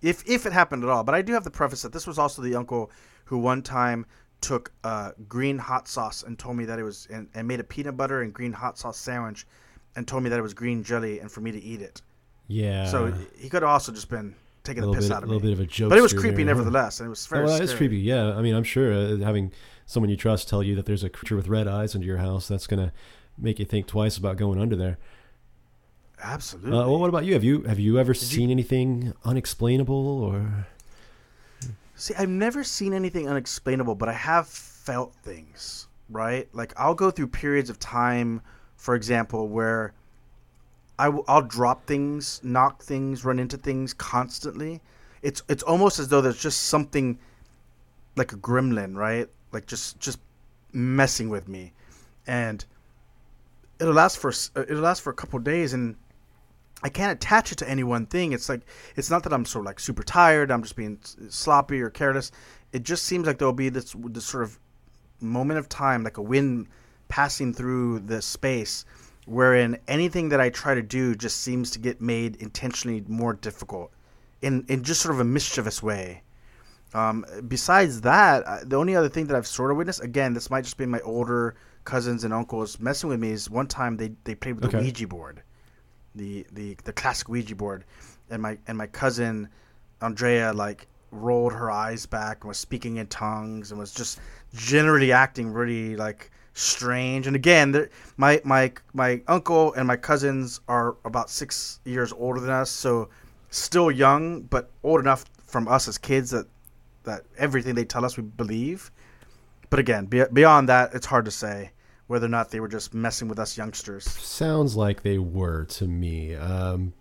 if 0.01 0.27
if 0.29 0.45
it 0.45 0.53
happened 0.53 0.83
at 0.83 0.89
all. 0.89 1.03
But 1.03 1.15
I 1.15 1.21
do 1.21 1.33
have 1.33 1.43
the 1.43 1.51
preface 1.51 1.81
that 1.81 1.91
this 1.93 2.07
was 2.07 2.17
also 2.17 2.41
the 2.41 2.55
uncle 2.55 2.91
who 3.25 3.37
one 3.37 3.61
time 3.61 4.05
took 4.41 4.71
uh, 4.83 5.11
green 5.27 5.57
hot 5.57 5.87
sauce 5.87 6.23
and 6.23 6.37
told 6.39 6.55
me 6.55 6.65
that 6.65 6.79
it 6.79 6.83
was 6.83 7.07
and, 7.11 7.27
and 7.33 7.47
made 7.47 7.59
a 7.59 7.63
peanut 7.63 7.97
butter 7.97 8.21
and 8.21 8.33
green 8.33 8.53
hot 8.53 8.77
sauce 8.77 8.97
sandwich, 8.97 9.45
and 9.95 10.07
told 10.07 10.23
me 10.23 10.29
that 10.29 10.39
it 10.39 10.41
was 10.41 10.53
green 10.53 10.83
jelly 10.83 11.19
and 11.19 11.31
for 11.31 11.41
me 11.41 11.51
to 11.51 11.61
eat 11.61 11.81
it. 11.81 12.01
yeah. 12.47 12.85
So 12.85 13.13
he 13.37 13.49
could 13.49 13.61
have 13.63 13.71
also 13.71 13.91
just 13.91 14.09
been 14.09 14.35
taking 14.63 14.83
a 14.83 14.87
the 14.87 14.93
piss 14.93 15.07
bit, 15.07 15.15
out 15.15 15.23
of 15.23 15.29
me. 15.29 15.35
a 15.35 15.37
little 15.37 15.49
bit 15.49 15.53
of 15.53 15.59
a 15.59 15.65
joke. 15.65 15.89
but 15.89 15.97
it 15.97 16.01
was 16.01 16.13
creepy 16.13 16.43
nevertheless, 16.43 16.99
and 16.99 17.07
it 17.07 17.09
was 17.09 17.25
very. 17.27 17.45
well, 17.45 17.55
scary. 17.55 17.77
creepy. 17.77 17.97
Yeah, 17.97 18.35
I 18.35 18.41
mean, 18.41 18.55
I'm 18.55 18.63
sure 18.63 18.93
uh, 18.93 19.17
having 19.17 19.51
someone 19.85 20.09
you 20.09 20.17
trust 20.17 20.47
tell 20.47 20.61
you 20.61 20.75
that 20.75 20.85
there's 20.85 21.03
a 21.03 21.09
creature 21.09 21.35
with 21.35 21.47
red 21.47 21.67
eyes 21.67 21.95
under 21.95 22.05
your 22.07 22.17
house, 22.17 22.47
that's 22.47 22.67
gonna 22.67 22.93
make 23.37 23.59
you 23.59 23.65
think 23.65 23.87
twice 23.87 24.17
about 24.17 24.37
going 24.37 24.59
under 24.59 24.75
there. 24.75 24.97
Absolutely. 26.21 26.71
Uh, 26.71 26.87
well, 26.87 26.99
what 26.99 27.09
about 27.09 27.25
you? 27.25 27.33
Have 27.33 27.43
you 27.43 27.63
have 27.63 27.79
you 27.79 27.97
ever 27.97 28.13
seen 28.13 28.51
anything 28.51 29.13
unexplainable 29.25 30.21
or? 30.23 30.67
See, 31.99 32.15
I've 32.17 32.29
never 32.29 32.63
seen 32.63 32.93
anything 32.93 33.27
unexplainable, 33.27 33.93
but 33.95 34.07
I 34.07 34.13
have 34.13 34.47
felt 34.47 35.13
things, 35.15 35.89
right? 36.09 36.47
Like 36.53 36.73
I'll 36.77 36.95
go 36.95 37.11
through 37.11 37.27
periods 37.27 37.69
of 37.69 37.77
time, 37.77 38.41
for 38.77 38.95
example, 38.95 39.49
where 39.49 39.93
I 40.97 41.05
w- 41.05 41.25
I'll 41.27 41.41
drop 41.41 41.85
things, 41.85 42.39
knock 42.41 42.81
things, 42.81 43.25
run 43.25 43.37
into 43.37 43.57
things 43.57 43.93
constantly. 43.93 44.79
It's 45.21 45.43
it's 45.49 45.61
almost 45.61 45.99
as 45.99 46.07
though 46.07 46.21
there's 46.21 46.41
just 46.41 46.67
something 46.67 47.19
like 48.15 48.31
a 48.31 48.37
gremlin, 48.37 48.95
right? 48.95 49.27
Like 49.51 49.65
just 49.65 49.99
just 49.99 50.19
messing 50.71 51.27
with 51.27 51.49
me, 51.49 51.73
and 52.25 52.63
it'll 53.77 53.93
last 53.93 54.19
for 54.19 54.29
uh, 54.29 54.61
it'll 54.61 54.83
last 54.83 55.01
for 55.01 55.09
a 55.09 55.15
couple 55.15 55.37
days, 55.39 55.73
and 55.73 55.97
I 56.81 56.89
can't 56.89 57.11
attach 57.11 57.51
it 57.51 57.57
to 57.57 57.69
any 57.69 57.83
one 57.83 58.05
thing. 58.05 58.31
It's 58.31 58.49
like 58.49 58.61
it's 58.95 59.09
not 59.09 59.23
that 59.23 59.33
I'm 59.33 59.45
sort 59.45 59.63
of 59.63 59.65
like 59.67 59.79
super 59.79 60.03
tired. 60.03 60.51
I'm 60.51 60.63
just 60.63 60.75
being 60.75 60.99
sloppy 61.29 61.81
or 61.81 61.89
careless. 61.89 62.31
It 62.71 62.83
just 62.83 63.03
seems 63.03 63.27
like 63.27 63.37
there'll 63.37 63.53
be 63.53 63.69
this 63.69 63.95
this 63.97 64.25
sort 64.25 64.43
of 64.43 64.59
moment 65.19 65.59
of 65.59 65.67
time, 65.67 66.03
like 66.03 66.17
a 66.17 66.21
wind 66.21 66.67
passing 67.09 67.53
through 67.53 67.99
the 67.99 68.21
space, 68.21 68.85
wherein 69.25 69.77
anything 69.87 70.29
that 70.29 70.39
I 70.39 70.49
try 70.49 70.75
to 70.75 70.81
do 70.81 71.15
just 71.15 71.41
seems 71.41 71.71
to 71.71 71.79
get 71.79 71.99
made 71.99 72.35
intentionally 72.37 73.03
more 73.07 73.33
difficult, 73.33 73.91
in 74.41 74.65
in 74.69 74.83
just 74.83 75.01
sort 75.01 75.15
of 75.15 75.19
a 75.19 75.25
mischievous 75.25 75.83
way. 75.83 76.23
Um, 76.93 77.25
besides 77.47 78.01
that, 78.01 78.69
the 78.69 78.75
only 78.77 78.95
other 78.95 79.09
thing 79.09 79.27
that 79.27 79.35
I've 79.35 79.45
sort 79.45 79.69
of 79.69 79.77
witnessed, 79.77 80.03
again, 80.03 80.33
this 80.33 80.49
might 80.49 80.63
just 80.63 80.77
be 80.77 80.87
my 80.87 80.99
older 81.01 81.55
cousins 81.83 82.23
and 82.23 82.33
uncles 82.33 82.79
messing 82.79 83.09
with 83.09 83.19
me, 83.19 83.29
is 83.29 83.49
one 83.49 83.67
time 83.67 83.97
they, 83.97 84.11
they 84.23 84.33
played 84.33 84.59
with 84.59 84.71
the 84.71 84.77
Ouija 84.77 85.07
board, 85.07 85.43
the, 86.15 86.45
the 86.51 86.75
the 86.83 86.93
classic 86.93 87.29
Ouija 87.29 87.55
board, 87.55 87.85
and 88.29 88.41
my 88.41 88.57
and 88.67 88.77
my 88.77 88.87
cousin 88.87 89.49
Andrea 90.01 90.53
like 90.53 90.87
rolled 91.11 91.53
her 91.53 91.71
eyes 91.71 92.05
back 92.05 92.43
and 92.43 92.47
was 92.49 92.57
speaking 92.57 92.97
in 92.97 93.07
tongues 93.07 93.71
and 93.71 93.79
was 93.79 93.91
just 93.91 94.19
generally 94.53 95.11
acting 95.11 95.51
really 95.51 95.95
like 95.95 96.31
strange. 96.53 97.27
And 97.27 97.35
again, 97.35 97.89
my 98.17 98.41
my 98.43 98.71
my 98.93 99.21
uncle 99.27 99.73
and 99.73 99.87
my 99.87 99.97
cousins 99.97 100.59
are 100.67 100.97
about 101.05 101.29
six 101.29 101.79
years 101.85 102.13
older 102.13 102.39
than 102.39 102.51
us, 102.51 102.69
so 102.69 103.09
still 103.49 103.91
young, 103.91 104.41
but 104.41 104.69
old 104.83 104.99
enough 104.99 105.25
from 105.45 105.67
us 105.67 105.87
as 105.87 105.97
kids 105.97 106.31
that 106.31 106.47
that 107.03 107.23
everything 107.37 107.75
they 107.75 107.85
tell 107.85 108.05
us 108.05 108.17
we 108.17 108.23
believe. 108.23 108.91
But 109.69 109.79
again, 109.79 110.05
be, 110.05 110.23
beyond 110.33 110.69
that, 110.69 110.93
it's 110.93 111.05
hard 111.05 111.25
to 111.25 111.31
say 111.31 111.71
whether 112.09 112.25
or 112.25 112.29
not 112.29 112.49
they 112.51 112.59
were 112.59 112.67
just 112.67 112.93
messing 112.93 113.27
with 113.29 113.39
us 113.39 113.55
youngsters, 113.57 114.03
Sounds 114.09 114.75
like 114.75 115.03
they 115.03 115.17
were 115.19 115.63
to 115.65 115.87
me. 115.87 116.35
Um, 116.35 116.91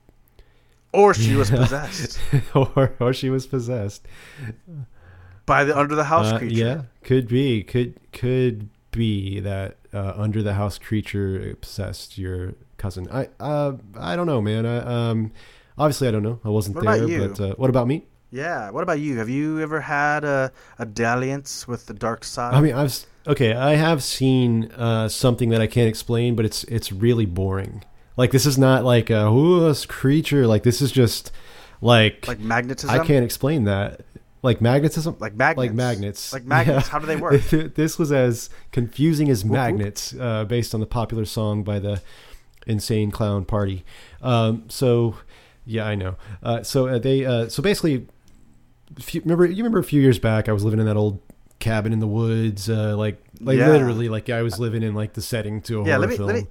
or 0.93 1.13
she 1.15 1.35
was 1.35 1.51
possessed 1.51 2.19
or, 2.55 2.93
or 3.01 3.13
she 3.13 3.29
was 3.31 3.47
possessed. 3.47 4.07
by 5.47 5.65
the 5.65 5.77
under 5.77 5.95
the 5.95 6.05
house 6.05 6.33
Uh, 6.33 6.39
creature. 6.39 6.55
yeah, 6.55 6.83
could 7.05 7.27
be. 7.27 7.63
Could 7.63 7.95
could 8.13 8.69
be 8.91 9.41
that 9.41 9.77
uh, 9.93 10.13
under 10.17 10.43
the 10.43 10.55
house 10.55 10.79
creature 10.79 11.57
possessed 11.61 12.19
your 12.19 12.55
cousin. 12.77 13.09
I 13.11 13.29
uh, 13.41 13.73
I 13.99 14.15
don't 14.17 14.27
know, 14.27 14.41
man. 14.41 14.67
I, 14.67 14.79
um, 15.11 15.33
obviously 15.79 16.09
I 16.09 16.11
don't 16.11 16.23
know. 16.23 16.41
I 16.45 16.49
wasn't 16.51 16.77
What 16.77 16.85
there. 16.85 17.29
But 17.29 17.41
uh, 17.41 17.55
what 17.57 17.71
about 17.71 17.87
me? 17.87 18.07
Yeah. 18.31 18.71
What 18.71 18.83
about 18.83 19.01
you? 19.01 19.19
Have 19.19 19.29
you 19.29 19.61
ever 19.61 19.81
had 19.81 20.25
a, 20.25 20.53
a 20.79 20.87
dalliance 20.87 21.67
with 21.67 21.87
the 21.87 21.95
dark 21.95 22.25
side? 22.25 22.55
I 22.55 22.61
mean, 22.61 22.75
I've 22.75 23.05
okay. 23.27 23.55
I 23.55 23.77
have 23.77 24.03
seen 24.03 24.71
uh, 24.73 25.09
something 25.09 25.49
that 25.51 25.61
I 25.61 25.67
can't 25.67 25.89
explain, 25.89 26.37
but 26.37 26.45
it's 26.45 26.65
it's 26.65 26.93
really 26.93 27.27
boring. 27.27 27.85
Like 28.17 28.33
this 28.33 28.47
is 28.47 28.59
not 28.59 28.85
like 28.85 29.11
a 29.11 29.29
ooh, 29.29 29.61
this 29.61 29.87
creature. 29.87 30.47
Like 30.47 30.63
this 30.63 30.83
is 30.83 30.93
just 30.93 31.33
like, 31.81 32.27
like 32.27 32.41
magnetism. 32.41 32.91
I 32.91 33.05
can't 33.05 33.25
explain 33.25 33.65
that. 33.65 34.03
Like 34.43 34.61
magnetism. 34.61 35.17
Like 35.19 35.35
magnets. 35.35 35.59
Like 35.59 35.73
magnets. 35.75 36.33
Like 36.33 36.45
magnets. 36.45 36.87
Yeah. 36.87 36.93
How 36.93 36.99
do 36.99 37.07
they 37.07 37.17
work? 37.17 37.43
this 37.75 37.99
was 37.99 38.13
as 38.13 38.51
confusing 38.73 39.29
as 39.29 39.45
whoop. 39.45 39.53
magnets, 39.53 40.15
uh, 40.19 40.45
based 40.45 40.75
on 40.75 40.81
the 40.81 40.87
popular 40.87 41.25
song 41.25 41.65
by 41.65 41.79
the 41.79 42.01
Insane 42.67 43.11
Clown 43.11 43.45
Party. 43.45 43.85
Um, 44.23 44.65
so, 44.69 45.17
yeah, 45.67 45.87
I 45.87 45.97
know. 45.97 46.17
Uh, 46.43 46.63
so 46.63 46.87
uh, 46.87 46.99
they, 46.99 47.25
uh, 47.25 47.49
so 47.49 47.63
basically, 47.63 48.07
few, 49.01 49.21
remember 49.23 49.47
you 49.47 49.57
remember 49.57 49.79
a 49.79 49.85
few 49.85 50.01
years 50.01 50.19
back, 50.19 50.49
I 50.49 50.53
was 50.53 50.65
living 50.65 50.81
in 50.81 50.87
that 50.87 50.97
old 50.97 51.21
cabin 51.59 51.93
in 51.93 51.99
the 52.01 52.07
woods, 52.07 52.69
uh, 52.71 52.97
like 52.97 53.23
like 53.41 53.59
Yeah. 53.59 53.69
literally, 53.71 54.09
like 54.09 54.31
I 54.31 54.43
was 54.43 54.59
living 54.59 54.83
in 54.83 54.95
like 54.95 55.13
the 55.15 55.23
setting 55.23 55.61
to 55.63 55.81
a 55.83 55.87
yeah. 55.87 55.95
horror 55.95 56.01
Let 56.01 56.09
me 56.11 56.17
film. 56.17 56.27
let 56.29 56.37
me 56.37 56.47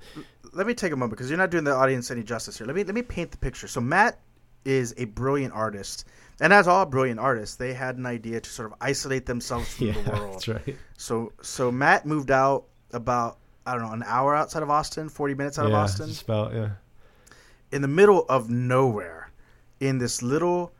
let 0.53 0.67
me 0.67 0.73
take 0.73 0.91
a 0.91 0.95
moment 0.95 1.11
because 1.11 1.29
you're 1.29 1.37
not 1.37 1.51
doing 1.51 1.63
the 1.63 1.73
audience 1.73 2.09
any 2.11 2.23
justice 2.23 2.57
here. 2.57 2.67
Let 2.67 2.75
me 2.75 2.83
let 2.83 2.95
me 2.95 3.01
paint 3.01 3.31
the 3.31 3.37
picture. 3.37 3.67
So 3.67 3.81
Matt 3.81 4.19
is 4.65 4.93
a 4.97 5.05
brilliant 5.05 5.53
artist, 5.53 6.05
and 6.41 6.51
as 6.51 6.67
all 6.67 6.85
brilliant 6.85 7.19
artists, 7.19 7.55
they 7.55 7.73
had 7.73 7.97
an 7.97 8.05
idea 8.05 8.41
to 8.41 8.49
sort 8.49 8.71
of 8.71 8.77
isolate 8.81 9.25
themselves 9.25 9.73
from 9.73 9.87
yeah, 9.87 10.01
the 10.01 10.11
world. 10.11 10.33
that's 10.33 10.47
right. 10.47 10.75
So 10.97 11.31
so 11.41 11.71
Matt 11.71 12.05
moved 12.05 12.31
out 12.31 12.65
about 12.91 13.37
I 13.65 13.73
don't 13.73 13.83
know 13.83 13.91
an 13.93 14.03
hour 14.05 14.35
outside 14.35 14.63
of 14.63 14.69
Austin, 14.69 15.09
forty 15.09 15.33
minutes 15.35 15.57
out 15.59 15.65
of 15.67 15.73
Austin, 15.73 16.07
just 16.07 16.23
about 16.23 16.53
yeah. 16.53 16.69
in 17.71 17.81
the 17.81 17.87
middle 17.87 18.25
of 18.29 18.49
nowhere, 18.49 19.31
in 19.79 19.97
this 19.99 20.21
little 20.21 20.71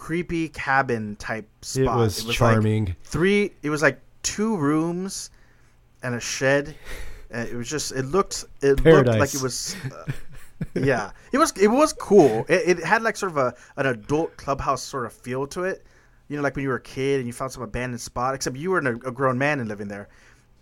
creepy 0.00 0.48
cabin 0.48 1.14
type 1.16 1.46
spot. 1.60 1.98
It 1.98 2.00
was, 2.00 2.26
like 2.26 2.36
charming. 2.36 2.96
three. 3.04 3.52
It 3.62 3.68
was 3.68 3.82
like 3.82 4.00
two 4.22 4.56
rooms 4.56 5.30
and 6.02 6.14
a 6.14 6.20
shed. 6.20 6.74
And 7.30 7.46
it 7.48 7.54
was 7.54 7.68
just. 7.68 7.92
It 7.92 8.06
looked. 8.06 8.44
It 8.62 8.82
looked 8.84 9.06
like 9.06 9.34
it 9.34 9.42
was. 9.42 9.76
Uh, 9.84 10.10
yeah, 10.74 11.12
it 11.32 11.38
was. 11.38 11.52
It 11.52 11.68
was 11.68 11.92
cool. 11.92 12.46
It, 12.48 12.78
it 12.78 12.84
had 12.84 13.02
like 13.02 13.16
sort 13.16 13.32
of 13.32 13.38
a 13.38 13.54
an 13.76 13.86
adult 13.86 14.36
clubhouse 14.36 14.82
sort 14.82 15.04
of 15.04 15.12
feel 15.12 15.46
to 15.48 15.64
it. 15.64 15.84
You 16.28 16.36
know, 16.36 16.42
like 16.42 16.56
when 16.56 16.62
you 16.62 16.70
were 16.70 16.76
a 16.76 16.80
kid 16.80 17.18
and 17.18 17.26
you 17.26 17.32
found 17.32 17.52
some 17.52 17.62
abandoned 17.62 18.00
spot. 18.00 18.34
Except 18.34 18.56
you 18.56 18.70
were 18.70 18.78
a, 18.78 18.94
a 19.08 19.12
grown 19.12 19.38
man 19.38 19.60
and 19.60 19.68
living 19.68 19.86
there, 19.86 20.08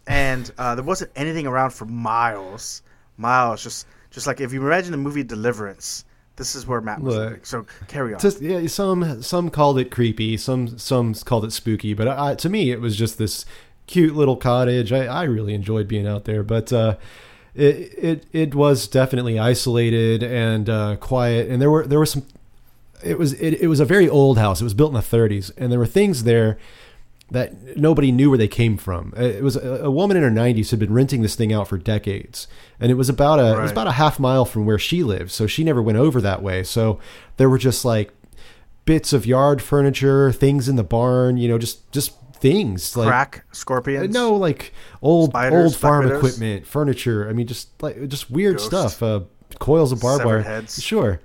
and 0.08 0.50
uh, 0.58 0.74
there 0.74 0.84
wasn't 0.84 1.10
anything 1.16 1.46
around 1.46 1.70
for 1.70 1.86
miles. 1.86 2.82
Miles. 3.16 3.62
Just 3.62 3.86
just 4.10 4.26
like 4.26 4.40
if 4.40 4.52
you 4.52 4.66
imagine 4.66 4.90
the 4.90 4.98
movie 4.98 5.22
Deliverance. 5.22 6.04
This 6.38 6.54
is 6.54 6.66
where 6.66 6.80
Matt 6.80 7.00
was. 7.00 7.16
Look. 7.16 7.44
So 7.44 7.66
carry 7.88 8.14
on. 8.14 8.20
Just 8.20 8.40
yeah, 8.40 8.64
some 8.68 9.22
some 9.22 9.50
called 9.50 9.78
it 9.78 9.90
creepy, 9.90 10.36
some 10.36 10.78
some 10.78 11.12
called 11.12 11.44
it 11.44 11.52
spooky, 11.52 11.94
but 11.94 12.06
I, 12.06 12.36
to 12.36 12.48
me 12.48 12.70
it 12.70 12.80
was 12.80 12.96
just 12.96 13.18
this 13.18 13.44
cute 13.88 14.14
little 14.14 14.36
cottage. 14.36 14.92
I, 14.92 15.06
I 15.06 15.24
really 15.24 15.52
enjoyed 15.52 15.88
being 15.88 16.06
out 16.06 16.24
there, 16.24 16.44
but 16.44 16.72
uh, 16.72 16.96
it 17.56 17.92
it 17.98 18.26
it 18.32 18.54
was 18.54 18.86
definitely 18.86 19.38
isolated 19.38 20.22
and 20.22 20.70
uh, 20.70 20.96
quiet, 20.96 21.50
and 21.50 21.60
there 21.60 21.70
were 21.70 21.86
there 21.86 21.98
were 21.98 22.06
some. 22.06 22.24
It 23.02 23.18
was 23.18 23.32
it, 23.34 23.60
it 23.60 23.66
was 23.66 23.80
a 23.80 23.84
very 23.84 24.08
old 24.08 24.38
house. 24.38 24.60
It 24.60 24.64
was 24.64 24.74
built 24.74 24.90
in 24.90 24.94
the 24.94 25.00
30s, 25.00 25.50
and 25.56 25.70
there 25.70 25.78
were 25.78 25.86
things 25.86 26.22
there 26.24 26.58
that 27.30 27.76
nobody 27.76 28.10
knew 28.10 28.30
where 28.30 28.38
they 28.38 28.48
came 28.48 28.76
from. 28.76 29.12
Uh, 29.16 29.22
It 29.22 29.42
was 29.42 29.54
a, 29.56 29.84
a 29.84 29.90
woman 29.90 30.16
in 30.16 30.22
her 30.22 30.30
90s 30.30 30.70
had 30.70 30.78
been 30.78 30.92
renting 30.92 31.22
this 31.22 31.34
thing 31.34 31.52
out 31.52 31.68
for 31.68 31.76
decades, 31.76 32.46
and 32.80 32.90
it 32.90 32.94
was 32.94 33.08
about 33.08 33.38
a 33.38 33.58
it 33.58 33.62
was 33.62 33.70
about 33.70 33.86
a 33.86 33.92
half 33.92 34.18
mile 34.18 34.44
from 34.44 34.64
where 34.66 34.78
she 34.78 35.02
lived, 35.02 35.30
so 35.30 35.46
she 35.46 35.62
never 35.64 35.82
went 35.82 35.98
over 35.98 36.20
that 36.20 36.42
way. 36.42 36.62
So 36.62 36.98
there 37.36 37.50
were 37.50 37.58
just 37.58 37.84
like 37.84 38.12
bits 38.84 39.12
of 39.12 39.26
yard 39.26 39.60
furniture, 39.60 40.32
things 40.32 40.68
in 40.68 40.76
the 40.76 40.84
barn, 40.84 41.36
you 41.36 41.48
know, 41.48 41.58
just 41.58 41.90
just 41.92 42.12
things 42.36 42.96
like 42.96 43.08
Crack 43.08 43.44
scorpions. 43.52 44.14
no, 44.14 44.32
like 44.34 44.72
old 45.02 45.30
Spiders, 45.30 45.64
old 45.64 45.76
farm 45.76 46.04
widows? 46.04 46.18
equipment, 46.18 46.66
furniture. 46.66 47.28
I 47.28 47.32
mean, 47.32 47.46
just 47.46 47.82
like 47.82 48.08
just 48.08 48.30
weird 48.30 48.56
Ghosts. 48.58 48.68
stuff. 48.94 49.02
Uh, 49.02 49.20
coils 49.58 49.92
of 49.92 50.00
barbed 50.00 50.24
wire. 50.24 50.40
heads. 50.42 50.82
Sure. 50.82 51.20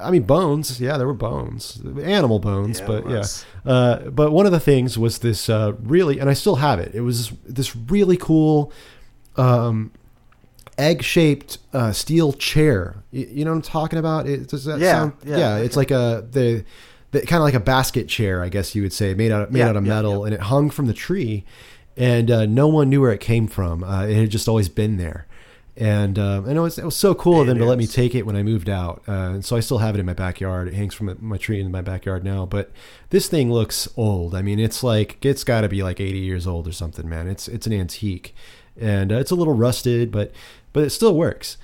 I 0.00 0.10
mean, 0.10 0.22
bones. 0.22 0.80
Yeah, 0.80 0.96
there 0.98 1.06
were 1.06 1.14
bones, 1.14 1.80
animal 2.02 2.38
bones. 2.38 2.80
Yeah, 2.80 2.86
but 2.86 3.10
yeah, 3.10 3.24
uh, 3.70 4.10
but 4.10 4.32
one 4.32 4.46
of 4.46 4.52
the 4.52 4.60
things 4.60 4.96
was 4.98 5.18
this 5.18 5.48
uh, 5.48 5.72
really, 5.82 6.18
and 6.18 6.28
I 6.30 6.34
still 6.34 6.56
have 6.56 6.78
it. 6.78 6.94
It 6.94 7.00
was 7.02 7.30
this 7.44 7.74
really 7.76 8.16
cool. 8.16 8.72
Um, 9.36 9.92
egg-shaped 10.76 11.58
uh, 11.72 11.92
steel 11.92 12.32
chair. 12.32 13.02
You, 13.10 13.26
you 13.30 13.44
know 13.44 13.50
what 13.50 13.56
I'm 13.56 13.62
talking 13.62 13.98
about? 13.98 14.26
It, 14.26 14.48
does 14.48 14.64
that 14.64 14.78
Yeah, 14.78 14.92
sound? 14.92 15.12
yeah. 15.24 15.38
yeah 15.38 15.56
it's 15.58 15.76
like 15.76 15.90
a 15.90 16.26
the, 16.30 16.64
the 17.10 17.20
kind 17.22 17.40
of 17.40 17.44
like 17.44 17.54
a 17.54 17.60
basket 17.60 18.08
chair, 18.08 18.42
I 18.42 18.48
guess 18.48 18.74
you 18.74 18.82
would 18.82 18.92
say, 18.92 19.14
made 19.14 19.32
out 19.32 19.42
of, 19.42 19.50
made 19.50 19.60
Yeah, 19.60 19.68
out 19.70 19.76
of 19.76 19.82
metal, 19.82 20.24
and 20.24 20.34
it 20.34 20.40
hung 20.42 20.70
from 20.70 20.86
the 20.86 20.94
tree, 20.94 21.44
and 21.96 22.30
uh, 22.30 22.46
no 22.46 22.68
one 22.68 22.88
knew 22.90 23.00
where 23.00 23.12
it 23.12 23.20
came 23.20 23.46
from. 23.48 23.82
Uh, 23.82 24.06
it 24.06 24.14
had 24.14 24.30
just 24.30 24.48
always 24.48 24.68
been 24.68 24.96
there. 24.98 25.26
And 25.80 26.18
uh, 26.18 26.42
and 26.44 26.58
it 26.58 26.60
was 26.60 26.76
it 26.76 26.84
was 26.84 26.96
so 26.96 27.14
cool 27.14 27.40
of 27.40 27.46
them 27.46 27.56
to 27.58 27.64
let 27.64 27.78
me 27.78 27.86
take 27.86 28.12
it 28.16 28.26
when 28.26 28.34
I 28.34 28.42
moved 28.42 28.68
out, 28.68 29.04
uh, 29.06 29.12
and 29.12 29.44
so 29.44 29.56
I 29.56 29.60
still 29.60 29.78
have 29.78 29.94
it 29.94 30.00
in 30.00 30.06
my 30.06 30.12
backyard. 30.12 30.66
It 30.66 30.74
hangs 30.74 30.92
from 30.92 31.16
my 31.20 31.36
tree 31.36 31.60
in 31.60 31.70
my 31.70 31.82
backyard 31.82 32.24
now. 32.24 32.46
But 32.46 32.72
this 33.10 33.28
thing 33.28 33.52
looks 33.52 33.88
old. 33.96 34.34
I 34.34 34.42
mean, 34.42 34.58
it's 34.58 34.82
like 34.82 35.24
it's 35.24 35.44
got 35.44 35.60
to 35.60 35.68
be 35.68 35.84
like 35.84 36.00
80 36.00 36.18
years 36.18 36.48
old 36.48 36.66
or 36.66 36.72
something, 36.72 37.08
man. 37.08 37.28
It's 37.28 37.46
it's 37.46 37.64
an 37.68 37.72
antique, 37.72 38.34
and 38.76 39.12
uh, 39.12 39.18
it's 39.18 39.30
a 39.30 39.36
little 39.36 39.54
rusted, 39.54 40.10
but 40.10 40.32
but 40.72 40.82
it 40.82 40.90
still 40.90 41.14
works. 41.14 41.58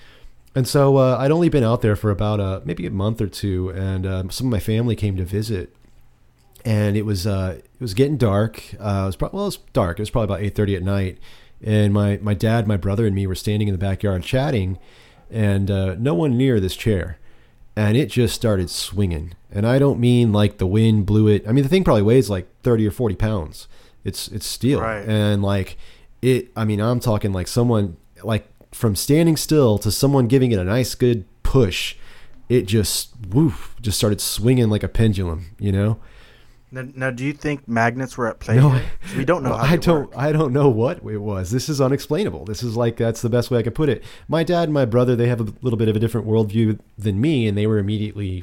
And 0.55 0.69
so 0.69 0.99
uh, 0.99 1.17
I'd 1.19 1.33
only 1.33 1.49
been 1.49 1.65
out 1.65 1.83
there 1.83 1.97
for 1.97 2.13
about 2.13 2.39
uh, 2.39 2.61
maybe 2.65 2.87
a 2.87 2.91
month 2.91 3.21
or 3.21 3.27
two, 3.27 3.71
and 3.71 4.07
um, 4.07 4.31
some 4.31 4.47
of 4.47 4.53
my 4.53 4.61
family 4.61 4.95
came 4.95 5.17
to 5.17 5.25
visit, 5.25 5.75
and 6.65 6.97
it 6.97 7.03
was 7.03 7.27
uh, 7.27 7.57
it 7.59 7.81
was 7.81 7.95
getting 7.95 8.17
dark. 8.17 8.63
Uh, 8.79 9.03
it 9.03 9.07
was 9.07 9.17
pro- 9.17 9.31
well, 9.33 9.45
it 9.45 9.47
was 9.47 9.57
dark. 9.73 9.99
It 9.99 10.03
was 10.03 10.11
probably 10.11 10.33
about 10.33 10.45
eight 10.45 10.55
thirty 10.55 10.77
at 10.77 10.85
night, 10.85 11.19
and 11.65 11.93
my 11.93 12.19
my 12.23 12.35
dad, 12.35 12.69
my 12.69 12.77
brother, 12.77 13.07
and 13.07 13.15
me 13.15 13.27
were 13.27 13.35
standing 13.35 13.67
in 13.69 13.73
the 13.75 13.79
backyard 13.79 14.23
chatting, 14.23 14.79
and 15.31 15.71
uh, 15.71 15.95
no 15.99 16.15
one 16.15 16.37
near 16.37 16.61
this 16.61 16.77
chair, 16.77 17.19
and 17.75 17.97
it 17.97 18.07
just 18.11 18.35
started 18.35 18.71
swinging. 18.71 19.35
And 19.51 19.67
I 19.67 19.79
don't 19.79 19.99
mean 20.01 20.33
like 20.33 20.59
the 20.59 20.67
wind 20.67 21.07
blew 21.07 21.29
it. 21.29 21.47
I 21.49 21.53
mean 21.53 21.63
the 21.65 21.69
thing 21.71 21.85
probably 21.85 22.03
weighs 22.03 22.29
like 22.31 22.47
thirty 22.63 22.87
or 22.87 22.91
forty 22.91 23.15
pounds. 23.17 23.67
It's 24.05 24.29
it's 24.29 24.47
steel, 24.47 24.81
Right. 24.81 25.07
and 25.09 25.43
like 25.43 25.77
it. 26.23 26.49
I 26.57 26.65
mean 26.65 26.81
I'm 26.81 27.01
talking 27.01 27.33
like 27.33 27.49
someone 27.49 27.97
like 28.23 28.47
from 28.73 28.97
standing 28.97 29.37
still 29.37 29.79
to 29.79 29.91
someone 29.93 30.27
giving 30.29 30.51
it 30.53 30.59
a 30.59 30.65
nice 30.65 30.95
good 30.95 31.25
push. 31.43 31.97
It 32.49 32.67
just 32.67 33.11
woof 33.31 33.75
just 33.81 33.97
started 33.97 34.21
swinging 34.21 34.69
like 34.69 34.83
a 34.83 34.89
pendulum, 34.89 35.47
you 35.59 35.73
know. 35.73 35.99
Now, 36.75 36.89
now, 36.97 37.11
do 37.13 37.25
you 37.25 37.33
think 37.33 37.69
magnets 37.69 38.19
were 38.19 38.27
at 38.27 38.41
play? 38.41 38.57
No, 38.57 38.71
here? 38.71 38.83
we 39.17 39.25
don't 39.25 39.45
know. 39.45 39.55
How 39.55 39.75
I 39.75 39.77
don't. 39.77 40.09
work. 40.09 40.17
I 40.17 40.33
don't 40.33 40.53
know 40.53 40.69
what 40.69 40.97
it 41.09 41.19
was. 41.19 41.53
This 41.53 41.69
is 41.69 41.81
unexplainable. 41.81 42.47
This 42.47 42.65
is 42.65 42.77
like 42.77 42.97
that's 42.97 43.23
the 43.23 43.31
best 43.31 43.49
way 43.49 43.61
I 43.61 43.63
could 43.63 43.77
put 43.77 43.89
it. 43.89 44.03
My 44.27 44.43
dad 44.43 44.65
and 44.65 44.75
my 44.75 44.85
brother 44.85 45.15
they 45.15 45.29
have 45.29 45.41
a 45.41 45.55
little 45.63 45.77
bit 45.77 45.89
of 45.89 45.95
a 45.95 46.01
different 46.01 46.27
worldview 46.27 46.81
than 46.99 47.21
me, 47.21 47.47
and 47.47 47.57
they 47.57 47.69
were 47.69 47.79
immediately 47.79 48.43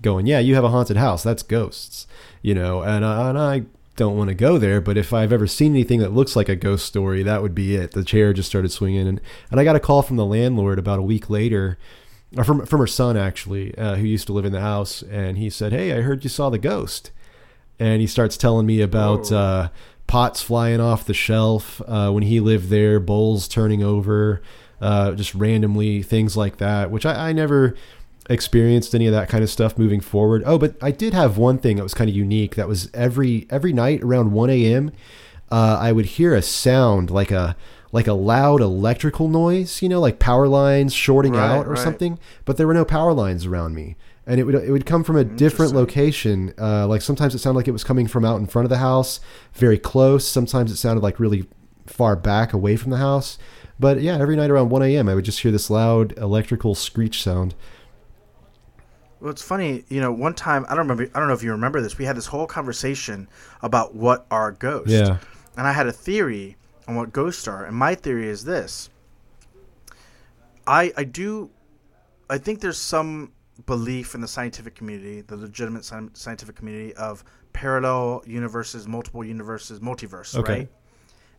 going, 0.00 0.26
"Yeah, 0.26 0.38
you 0.38 0.54
have 0.54 0.62
a 0.62 0.68
haunted 0.68 0.96
house. 0.96 1.24
That's 1.24 1.42
ghosts," 1.42 2.06
you 2.40 2.54
know. 2.54 2.82
And 2.82 3.04
I, 3.04 3.30
and 3.30 3.36
I 3.36 3.62
don't 3.96 4.16
want 4.16 4.28
to 4.28 4.34
go 4.34 4.58
there, 4.58 4.80
but 4.80 4.96
if 4.96 5.12
I've 5.12 5.32
ever 5.32 5.48
seen 5.48 5.72
anything 5.72 5.98
that 5.98 6.12
looks 6.12 6.36
like 6.36 6.48
a 6.48 6.54
ghost 6.54 6.86
story, 6.86 7.24
that 7.24 7.42
would 7.42 7.54
be 7.54 7.74
it. 7.74 7.90
The 7.90 8.04
chair 8.04 8.32
just 8.32 8.48
started 8.48 8.70
swinging, 8.70 9.08
and 9.08 9.20
and 9.50 9.58
I 9.58 9.64
got 9.64 9.74
a 9.74 9.80
call 9.80 10.02
from 10.02 10.16
the 10.18 10.24
landlord 10.24 10.78
about 10.78 11.00
a 11.00 11.02
week 11.02 11.28
later. 11.28 11.78
Or 12.36 12.44
from 12.44 12.64
from 12.64 12.78
her 12.78 12.86
son 12.86 13.16
actually, 13.16 13.76
uh, 13.76 13.96
who 13.96 14.06
used 14.06 14.28
to 14.28 14.32
live 14.32 14.44
in 14.44 14.52
the 14.52 14.60
house, 14.60 15.02
and 15.02 15.36
he 15.36 15.50
said, 15.50 15.72
"Hey, 15.72 15.92
I 15.92 16.02
heard 16.02 16.22
you 16.22 16.30
saw 16.30 16.48
the 16.48 16.58
ghost." 16.58 17.10
And 17.82 18.00
he 18.00 18.06
starts 18.06 18.36
telling 18.36 18.66
me 18.66 18.80
about 18.80 19.32
uh, 19.32 19.68
pots 20.06 20.40
flying 20.40 20.80
off 20.80 21.04
the 21.04 21.14
shelf 21.14 21.80
uh, 21.86 22.10
when 22.10 22.22
he 22.22 22.38
lived 22.40 22.68
there, 22.68 23.00
bowls 23.00 23.48
turning 23.48 23.82
over, 23.82 24.40
uh, 24.80 25.12
just 25.12 25.34
randomly 25.34 26.02
things 26.02 26.36
like 26.36 26.58
that, 26.58 26.90
which 26.90 27.04
I, 27.04 27.28
I 27.30 27.32
never 27.32 27.74
experienced 28.30 28.94
any 28.94 29.06
of 29.06 29.12
that 29.12 29.28
kind 29.28 29.42
of 29.42 29.50
stuff 29.50 29.76
moving 29.76 30.00
forward. 30.00 30.42
Oh, 30.46 30.58
but 30.58 30.76
I 30.80 30.90
did 30.92 31.12
have 31.12 31.38
one 31.38 31.58
thing 31.58 31.76
that 31.76 31.82
was 31.82 31.94
kind 31.94 32.08
of 32.08 32.14
unique. 32.16 32.54
That 32.54 32.68
was 32.68 32.88
every 32.94 33.46
every 33.50 33.72
night 33.72 34.02
around 34.02 34.32
one 34.32 34.50
a.m. 34.50 34.92
Uh, 35.50 35.76
I 35.80 35.92
would 35.92 36.06
hear 36.06 36.34
a 36.34 36.42
sound 36.42 37.10
like 37.10 37.30
a 37.30 37.56
like 37.90 38.06
a 38.06 38.14
loud 38.14 38.60
electrical 38.60 39.28
noise, 39.28 39.82
you 39.82 39.88
know, 39.88 40.00
like 40.00 40.18
power 40.18 40.48
lines 40.48 40.94
shorting 40.94 41.32
Right, 41.34 41.50
out 41.50 41.66
or 41.66 41.70
right. 41.70 41.78
something. 41.82 42.18
But 42.44 42.56
there 42.56 42.66
were 42.66 42.74
no 42.74 42.84
power 42.86 43.12
lines 43.12 43.44
around 43.44 43.74
me, 43.74 43.96
and 44.26 44.38
it 44.38 44.44
would 44.44 44.54
it 44.54 44.70
would 44.70 44.86
come 44.86 45.04
from 45.04 45.16
a 45.16 45.24
different 45.24 45.72
location. 45.72 46.54
Uh, 46.58 46.86
like 46.86 47.02
sometimes 47.02 47.34
it 47.34 47.38
sounded 47.38 47.58
like 47.58 47.68
it 47.68 47.72
was 47.72 47.84
coming 47.84 48.06
from 48.06 48.24
out 48.24 48.38
in 48.40 48.46
front 48.46 48.64
of 48.64 48.70
the 48.70 48.78
house, 48.78 49.20
very 49.54 49.78
close. 49.78 50.26
Sometimes 50.26 50.70
it 50.70 50.76
sounded 50.76 51.02
like 51.02 51.18
really 51.18 51.48
far 51.86 52.16
back 52.16 52.52
away 52.52 52.76
from 52.76 52.90
the 52.90 52.98
house. 52.98 53.38
But 53.80 54.00
yeah, 54.00 54.18
every 54.18 54.36
night 54.36 54.50
around 54.50 54.68
1 54.68 54.82
a.m., 54.82 55.08
I 55.08 55.14
would 55.14 55.24
just 55.24 55.40
hear 55.40 55.50
this 55.50 55.68
loud 55.68 56.16
electrical 56.16 56.76
screech 56.76 57.20
sound. 57.20 57.54
Well, 59.20 59.30
it's 59.30 59.42
funny, 59.42 59.84
you 59.88 60.00
know. 60.00 60.12
One 60.12 60.34
time, 60.34 60.64
I 60.68 60.70
don't 60.70 60.88
remember. 60.88 61.08
I 61.14 61.18
don't 61.18 61.28
know 61.28 61.34
if 61.34 61.42
you 61.42 61.52
remember 61.52 61.80
this. 61.80 61.98
We 61.98 62.04
had 62.04 62.16
this 62.16 62.26
whole 62.26 62.46
conversation 62.46 63.28
about 63.60 63.94
what 63.94 64.26
are 64.30 64.52
ghosts. 64.52 64.92
Yeah. 64.92 65.18
And 65.56 65.66
I 65.66 65.72
had 65.72 65.86
a 65.86 65.92
theory 65.92 66.56
on 66.88 66.96
what 66.96 67.12
ghosts 67.12 67.46
are, 67.46 67.64
and 67.64 67.76
my 67.76 67.94
theory 67.94 68.28
is 68.28 68.44
this. 68.44 68.90
I 70.66 70.92
I 70.96 71.04
do, 71.04 71.50
I 72.28 72.38
think 72.38 72.60
there's 72.60 72.78
some 72.78 73.32
belief 73.66 74.14
in 74.14 74.20
the 74.20 74.28
scientific 74.28 74.74
community, 74.74 75.20
the 75.20 75.36
legitimate 75.36 75.84
scientific 75.84 76.56
community, 76.56 76.94
of 76.94 77.22
parallel 77.52 78.22
universes, 78.26 78.88
multiple 78.88 79.24
universes, 79.24 79.80
multiverse, 79.80 80.36
Okay. 80.36 80.52
right? 80.52 80.68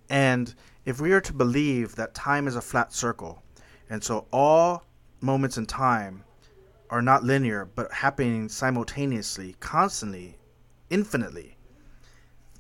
And 0.10 0.54
if 0.86 1.02
we 1.02 1.12
are 1.14 1.22
to 1.22 1.34
believe 1.34 1.96
that 1.96 2.14
time 2.14 2.48
is 2.48 2.56
a 2.56 2.62
flat 2.62 2.94
circle, 2.94 3.42
and 3.90 4.04
so 4.04 4.28
all 4.32 4.84
moments 5.22 5.58
in 5.58 5.66
time 5.66 6.24
are 6.90 7.02
not 7.02 7.24
linear 7.24 7.66
but 7.66 7.92
happening 7.92 8.48
simultaneously, 8.50 9.56
constantly, 9.60 10.38
infinitely, 10.90 11.58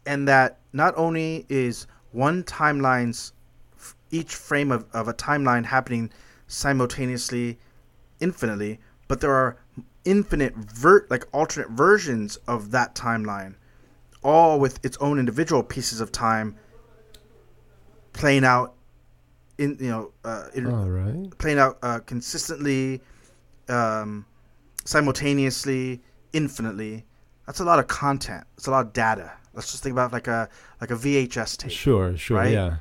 and 0.06 0.28
that 0.28 0.60
not 0.74 0.94
only 0.98 1.46
is 1.50 1.86
one 2.12 2.44
timeline's 2.44 3.34
each 4.12 4.36
frame 4.36 4.72
of, 4.72 4.86
of 4.94 5.08
a 5.08 5.14
timeline 5.14 5.66
happening 5.66 6.12
simultaneously, 6.48 7.60
infinitely, 8.20 8.80
but 9.08 9.22
there 9.22 9.32
are 9.34 9.58
infinite 10.06 10.56
ver- 10.56 11.06
like 11.10 11.26
alternate 11.34 11.70
versions 11.70 12.36
of 12.48 12.72
that 12.72 12.96
timeline, 12.96 13.56
all 14.24 14.60
with 14.60 14.84
its 14.86 14.98
own 14.98 15.20
individual 15.20 15.64
pieces 15.64 16.02
of 16.02 16.12
time 16.12 16.56
playing 18.14 18.44
out 18.46 18.76
in 19.58 19.78
you 19.80 19.90
know 19.90 20.12
uh, 20.24 20.48
in, 20.54 20.68
right. 20.68 21.38
playing 21.38 21.60
out 21.60 21.78
uh, 21.82 22.00
consistently, 22.00 23.02
um, 23.70 24.26
simultaneously, 24.86 26.02
infinitely. 26.34 27.06
That's 27.46 27.60
a 27.60 27.66
lot 27.66 27.80
of 27.80 27.88
content. 27.88 28.46
It's 28.58 28.68
a 28.68 28.72
lot 28.72 28.86
of 28.86 28.94
data. 28.94 29.32
Let's 29.54 29.72
just 29.72 29.84
think 29.84 29.94
about 29.94 30.12
like 30.14 30.28
a 30.28 30.50
like 30.82 30.92
a 30.92 30.96
VHS 30.96 31.58
tape. 31.58 31.72
Sure, 31.72 32.16
sure, 32.18 32.38
Right? 32.38 32.54
yeah. 32.54 32.78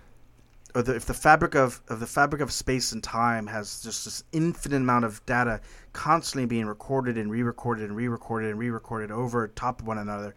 Or 0.75 0.83
the, 0.83 0.95
if 0.95 1.05
the 1.05 1.15
fabric 1.15 1.55
of, 1.55 1.83
of 1.89 2.01
the 2.01 2.07
fabric 2.07 2.41
of 2.41 2.51
space 2.51 2.93
and 2.93 3.03
time 3.03 3.47
has 3.49 3.83
just 3.83 4.05
this 4.07 4.25
infinite 4.33 4.77
amount 4.77 5.05
of 5.05 5.25
data 5.27 5.61
constantly 5.93 6.47
being 6.47 6.67
recorded 6.67 7.19
and 7.19 7.31
re-recorded 7.31 7.85
and 7.85 7.97
re-recorded 7.97 8.51
and 8.51 8.59
re-recorded 8.59 9.11
over 9.11 9.49
top 9.49 9.81
of 9.81 9.87
one 9.87 9.99
another, 9.99 10.35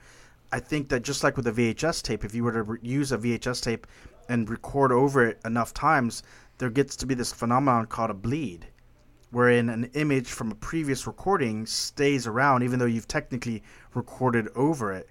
I 0.51 0.59
think 0.59 0.89
that 0.89 1.03
just 1.03 1.23
like 1.23 1.37
with 1.37 1.47
a 1.47 1.51
VHS 1.51 2.01
tape, 2.01 2.25
if 2.25 2.35
you 2.35 2.43
were 2.43 2.51
to 2.51 2.63
re- 2.63 2.79
use 2.81 3.11
a 3.11 3.17
VHS 3.17 3.63
tape 3.63 3.87
and 4.27 4.49
record 4.49 4.91
over 4.91 5.25
it 5.25 5.39
enough 5.45 5.73
times, 5.73 6.23
there 6.57 6.69
gets 6.69 6.95
to 6.97 7.05
be 7.05 7.13
this 7.13 7.33
phenomenon 7.33 7.85
called 7.85 8.09
a 8.09 8.13
bleed, 8.13 8.67
wherein 9.31 9.69
an 9.69 9.85
image 9.93 10.29
from 10.29 10.51
a 10.51 10.55
previous 10.55 11.05
recording 11.07 11.65
stays 11.65 12.27
around 12.27 12.63
even 12.63 12.79
though 12.79 12.85
you've 12.85 13.07
technically 13.07 13.63
recorded 13.93 14.47
over 14.55 14.91
it. 14.93 15.09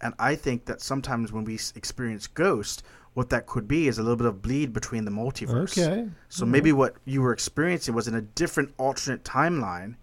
And 0.00 0.14
I 0.18 0.34
think 0.34 0.66
that 0.66 0.80
sometimes 0.80 1.32
when 1.32 1.44
we 1.44 1.58
experience 1.74 2.26
ghost, 2.26 2.82
what 3.16 3.30
that 3.30 3.46
could 3.46 3.66
be 3.66 3.88
is 3.88 3.96
a 3.96 4.02
little 4.02 4.16
bit 4.16 4.26
of 4.26 4.42
bleed 4.42 4.74
between 4.74 5.06
the 5.06 5.10
multiverse. 5.10 5.78
Okay. 5.78 6.06
So 6.28 6.44
maybe 6.44 6.70
what 6.70 6.96
you 7.06 7.22
were 7.22 7.32
experiencing 7.32 7.94
was 7.94 8.06
in 8.08 8.14
a 8.14 8.20
different 8.20 8.74
alternate 8.76 9.24
timeline, 9.24 9.94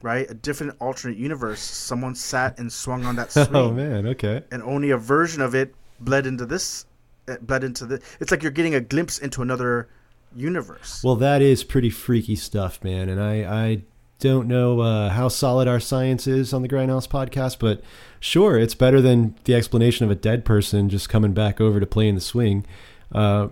right? 0.00 0.28
A 0.30 0.32
different 0.32 0.74
alternate 0.80 1.18
universe. 1.18 1.60
Someone 1.60 2.14
sat 2.14 2.58
and 2.58 2.72
swung 2.72 3.04
on 3.04 3.14
that 3.16 3.30
swing, 3.32 3.54
Oh 3.54 3.70
man, 3.72 4.06
okay. 4.06 4.42
and 4.50 4.62
only 4.62 4.88
a 4.88 4.96
version 4.96 5.42
of 5.42 5.54
it 5.54 5.74
bled 6.00 6.26
into 6.26 6.46
this, 6.46 6.86
uh, 7.28 7.36
bled 7.42 7.62
into 7.62 7.84
the. 7.84 8.00
It's 8.20 8.30
like 8.30 8.42
you're 8.42 8.52
getting 8.52 8.74
a 8.74 8.80
glimpse 8.80 9.18
into 9.18 9.42
another 9.42 9.90
universe. 10.34 11.04
Well, 11.04 11.16
that 11.16 11.42
is 11.42 11.62
pretty 11.62 11.90
freaky 11.90 12.36
stuff, 12.36 12.82
man. 12.82 13.10
And 13.10 13.22
I, 13.22 13.34
I 13.64 13.82
don't 14.18 14.48
know 14.48 14.80
uh, 14.80 15.10
how 15.10 15.28
solid 15.28 15.68
our 15.68 15.80
science 15.80 16.26
is 16.26 16.52
on 16.54 16.62
the 16.62 16.68
Grindhaus 16.68 17.06
podcast, 17.08 17.58
but 17.58 17.82
sure, 18.20 18.58
it's 18.58 18.74
better 18.74 19.00
than 19.00 19.34
the 19.44 19.54
explanation 19.54 20.04
of 20.04 20.10
a 20.10 20.14
dead 20.14 20.44
person 20.44 20.88
just 20.88 21.08
coming 21.08 21.32
back 21.32 21.60
over 21.60 21.80
to 21.80 21.86
play 21.86 22.08
in 22.08 22.14
the 22.14 22.20
swing. 22.20 22.64
Uh, 23.12 23.48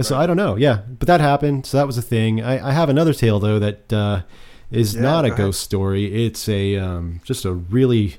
So 0.00 0.16
I 0.16 0.26
don't 0.26 0.36
know. 0.36 0.56
Yeah, 0.56 0.82
but 0.98 1.06
that 1.08 1.20
happened. 1.20 1.66
So 1.66 1.76
that 1.76 1.86
was 1.86 1.98
a 1.98 2.02
thing. 2.02 2.42
I, 2.42 2.68
I 2.68 2.72
have 2.72 2.88
another 2.88 3.12
tale 3.14 3.38
though 3.40 3.58
that 3.58 3.92
uh, 3.92 4.22
is 4.70 4.94
Yeah, 4.94 5.02
not 5.02 5.24
a 5.24 5.28
go 5.28 5.34
ahead. 5.34 5.44
ghost 5.46 5.60
story. 5.60 6.26
It's 6.26 6.48
a 6.48 6.76
um, 6.76 7.20
just 7.24 7.44
a 7.44 7.52
really 7.52 8.16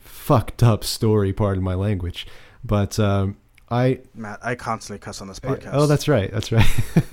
fucked 0.00 0.62
up 0.62 0.84
story. 0.84 1.32
Pardon 1.32 1.62
my 1.62 1.74
language, 1.74 2.26
but 2.64 2.98
um, 2.98 3.36
I 3.72 4.00
Matt, 4.14 4.38
I 4.44 4.54
constantly 4.54 4.98
cuss 4.98 5.20
on 5.22 5.28
this 5.28 5.40
podcast. 5.40 5.70
Oh, 5.72 5.86
that's 5.86 6.06
right. 6.08 6.30
That's 6.30 6.52
right. 6.52 6.66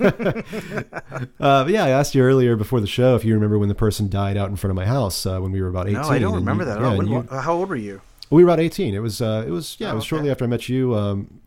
uh, 1.40 1.64
but 1.64 1.68
yeah, 1.70 1.84
I 1.84 1.90
asked 1.90 2.14
you 2.14 2.22
earlier 2.22 2.56
before 2.56 2.80
the 2.80 2.86
show 2.86 3.14
if 3.16 3.24
you 3.24 3.34
remember 3.34 3.58
when 3.58 3.68
the 3.68 3.74
person 3.74 4.08
died 4.08 4.36
out 4.36 4.50
in 4.50 4.56
front 4.56 4.70
of 4.70 4.76
my 4.76 4.86
house 4.86 5.24
uh, 5.26 5.38
when 5.40 5.52
we 5.52 5.62
were 5.62 5.68
about 5.68 5.86
eighteen. 5.88 6.02
no, 6.02 6.08
I 6.08 6.18
don't 6.18 6.34
remember 6.34 6.64
you- 6.64 6.68
that. 6.70 6.76
at 6.78 6.82
Yeah, 6.82 6.90
all. 6.90 6.98
When, 6.98 7.06
you- 7.08 7.26
how 7.30 7.54
old 7.54 7.68
were 7.68 7.76
you? 7.76 8.00
we 8.30 8.44
were 8.44 8.50
about 8.50 8.60
eighteen. 8.60 8.94
It 8.94 9.00
was. 9.00 9.20
Uh, 9.20 9.44
it 9.46 9.50
was. 9.50 9.76
Yeah, 9.78 9.88
Oh, 9.88 9.92
it 9.92 9.94
was 9.96 10.02
okay. 10.02 10.08
shortly 10.08 10.30
after 10.30 10.44
I 10.44 10.48
met 10.48 10.68
you. 10.68 10.94
Um, 10.94 11.40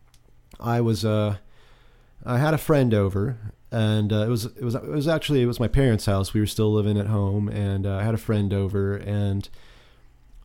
I 0.59 0.81
was. 0.81 1.05
Uh, 1.05 1.37
I 2.25 2.37
had 2.39 2.53
a 2.53 2.57
friend 2.57 2.93
over, 2.93 3.37
and 3.71 4.11
uh, 4.11 4.25
it 4.25 4.29
was. 4.29 4.45
It 4.45 4.63
was. 4.63 4.75
It 4.75 4.87
was 4.87 5.07
actually. 5.07 5.41
It 5.41 5.45
was 5.45 5.59
my 5.59 5.67
parents' 5.67 6.05
house. 6.05 6.33
We 6.33 6.39
were 6.39 6.45
still 6.47 6.71
living 6.73 6.97
at 6.97 7.07
home, 7.07 7.47
and 7.49 7.85
uh, 7.85 7.97
I 7.97 8.03
had 8.03 8.13
a 8.13 8.17
friend 8.17 8.53
over, 8.53 8.95
and 8.95 9.47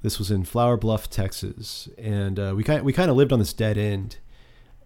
this 0.02 0.18
was 0.18 0.30
in 0.30 0.44
Flour 0.44 0.76
Bluff, 0.76 1.08
Texas, 1.10 1.88
and 1.98 2.38
uh, 2.38 2.52
we 2.56 2.62
kind 2.64 2.82
we 2.84 2.92
kind 2.92 3.10
of 3.10 3.16
lived 3.16 3.32
on 3.32 3.38
this 3.40 3.52
dead 3.52 3.76
end, 3.78 4.18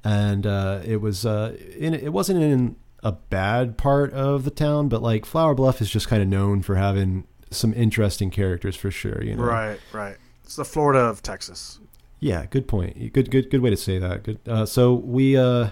and 0.05 0.47
uh, 0.47 0.81
it 0.85 1.01
was 1.01 1.25
uh, 1.27 1.57
in 1.77 1.95
it 1.95 2.13
wasn't 2.13 2.43
in 2.43 2.77
a 3.03 3.13
bad 3.13 3.77
part 3.77 4.13
of 4.13 4.45
the 4.45 4.51
town, 4.51 4.89
but 4.89 5.03
like 5.03 5.25
Flour 5.27 5.55
Bluff 5.55 5.81
is 5.81 5.91
just 5.91 6.09
kind 6.09 6.23
of 6.23 6.29
known 6.29 6.63
for 6.63 6.77
having 6.77 7.25
some 7.51 7.75
interesting 7.75 8.31
characters 8.31 8.77
for 8.77 8.91
sure. 8.91 9.23
You 9.23 9.37
know, 9.37 9.43
Right, 9.43 9.81
right. 9.93 10.17
It's 10.45 10.57
the 10.57 10.65
Florida 10.65 11.01
of 11.01 11.23
Texas. 11.23 11.79
yeah, 12.21 12.47
good 12.47 12.69
point. 12.69 13.13
Good, 13.13 13.31
good, 13.31 13.51
good 13.51 13.61
way 13.61 13.71
to 13.71 13.77
say 13.77 13.99
that. 13.99 14.23
Good. 14.23 14.39
Uh, 14.47 14.65
so 14.67 14.95
we 14.95 15.37
uh, 15.37 15.71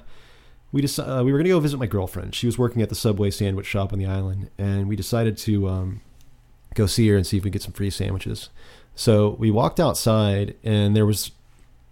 we 0.72 0.80
just 0.82 0.98
uh, 0.98 1.22
we 1.24 1.32
were 1.32 1.38
gonna 1.38 1.48
go 1.50 1.60
visit 1.60 1.78
my 1.78 1.86
girlfriend. 1.86 2.34
She 2.34 2.46
was 2.46 2.58
working 2.58 2.82
at 2.82 2.88
the 2.88 2.94
Subway 2.94 3.30
sandwich 3.30 3.66
shop 3.66 3.92
on 3.92 3.98
the 3.98 4.06
island, 4.06 4.50
and 4.58 4.88
we 4.88 4.96
decided 4.96 5.36
to 5.38 5.68
um, 5.68 6.00
go 6.74 6.86
see 6.86 7.08
her 7.08 7.16
and 7.16 7.26
see 7.26 7.36
if 7.36 7.44
we 7.44 7.50
could 7.50 7.54
get 7.54 7.62
some 7.62 7.72
free 7.72 7.90
sandwiches. 7.90 8.50
So 8.94 9.36
we 9.38 9.50
walked 9.50 9.80
outside, 9.80 10.56
and 10.64 10.94
there 10.96 11.06
was, 11.06 11.30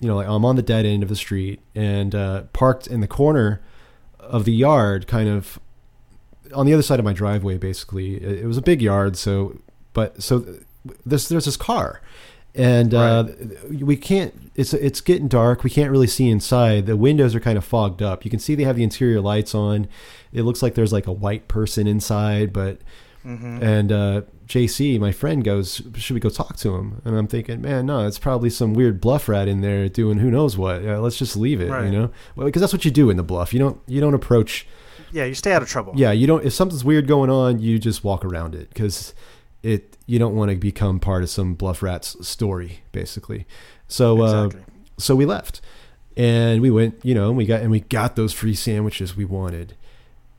you 0.00 0.08
know, 0.08 0.16
like 0.16 0.28
I'm 0.28 0.44
on 0.44 0.56
the 0.56 0.62
dead 0.62 0.86
end 0.86 1.02
of 1.02 1.08
the 1.08 1.16
street, 1.16 1.60
and 1.74 2.14
uh, 2.14 2.42
parked 2.52 2.86
in 2.86 3.00
the 3.00 3.08
corner 3.08 3.60
of 4.18 4.44
the 4.44 4.52
yard, 4.52 5.06
kind 5.06 5.28
of 5.28 5.58
on 6.54 6.66
the 6.66 6.72
other 6.72 6.82
side 6.82 6.98
of 6.98 7.04
my 7.04 7.12
driveway. 7.12 7.58
Basically, 7.58 8.16
it, 8.16 8.40
it 8.40 8.46
was 8.46 8.56
a 8.56 8.62
big 8.62 8.80
yard, 8.82 9.16
so 9.16 9.60
but 9.92 10.22
so 10.22 10.44
there's 11.04 11.28
there's 11.28 11.44
this 11.44 11.56
car 11.56 12.00
and 12.58 12.92
uh, 12.92 13.28
we 13.70 13.96
can't. 13.96 14.50
It's 14.56 14.74
it's 14.74 15.00
getting 15.00 15.28
dark. 15.28 15.62
We 15.62 15.70
can't 15.70 15.90
really 15.90 16.06
see 16.08 16.28
inside. 16.28 16.86
The 16.86 16.96
windows 16.96 17.34
are 17.34 17.40
kind 17.40 17.56
of 17.56 17.64
fogged 17.64 18.02
up. 18.02 18.24
You 18.24 18.30
can 18.30 18.40
see 18.40 18.56
they 18.56 18.64
have 18.64 18.76
the 18.76 18.82
interior 18.82 19.20
lights 19.20 19.54
on. 19.54 19.86
It 20.32 20.42
looks 20.42 20.60
like 20.60 20.74
there's 20.74 20.92
like 20.92 21.06
a 21.06 21.12
white 21.12 21.46
person 21.46 21.86
inside, 21.86 22.52
but 22.52 22.80
And 23.28 23.92
uh, 23.92 24.22
JC, 24.46 24.98
my 24.98 25.12
friend, 25.12 25.44
goes, 25.44 25.82
"Should 25.96 26.14
we 26.14 26.20
go 26.20 26.30
talk 26.30 26.56
to 26.58 26.74
him?" 26.76 27.02
And 27.04 27.14
I'm 27.16 27.26
thinking, 27.26 27.60
man, 27.60 27.84
no, 27.86 28.06
it's 28.06 28.18
probably 28.18 28.48
some 28.50 28.72
weird 28.72 29.00
bluff 29.00 29.28
rat 29.28 29.48
in 29.48 29.60
there 29.60 29.88
doing 29.90 30.18
who 30.18 30.30
knows 30.30 30.56
what. 30.56 30.82
Yeah, 30.82 30.96
let's 30.98 31.16
just 31.18 31.36
leave 31.36 31.60
it, 31.60 31.70
Right. 31.70 31.84
you 31.84 31.92
know, 31.92 32.10
well, 32.36 32.46
because 32.46 32.60
that's 32.60 32.72
what 32.72 32.84
you 32.86 32.90
do 32.90 33.10
in 33.10 33.16
the 33.18 33.22
bluff. 33.22 33.52
You 33.52 33.58
don't 33.58 33.80
you 33.86 34.00
don't 34.00 34.14
approach. 34.14 34.66
Yeah, 35.12 35.24
you 35.24 35.34
stay 35.34 35.52
out 35.52 35.62
of 35.62 35.68
trouble. 35.68 35.92
Yeah, 35.96 36.12
you 36.12 36.26
don't. 36.26 36.44
If 36.44 36.52
something's 36.54 36.84
weird 36.84 37.06
going 37.06 37.28
on, 37.30 37.58
you 37.60 37.78
just 37.78 38.02
walk 38.04 38.24
around 38.24 38.54
it 38.54 38.68
because 38.70 39.14
it. 39.62 39.96
You 40.06 40.18
don't 40.18 40.34
want 40.34 40.50
to 40.50 40.56
become 40.56 40.98
part 40.98 41.22
of 41.22 41.28
some 41.28 41.52
bluff 41.54 41.82
rat's 41.82 42.26
story, 42.26 42.80
basically. 42.92 43.46
So, 43.88 44.24
Exactly. 44.24 44.60
uh, 44.62 44.64
so 44.96 45.14
we 45.14 45.26
left, 45.26 45.60
and 46.16 46.62
we 46.62 46.70
went. 46.70 46.98
You 47.04 47.14
know, 47.14 47.28
and 47.28 47.36
we 47.36 47.44
got 47.44 47.60
and 47.60 47.70
we 47.70 47.80
got 47.80 48.16
those 48.16 48.32
free 48.32 48.54
sandwiches 48.54 49.16
we 49.16 49.26
wanted. 49.26 49.74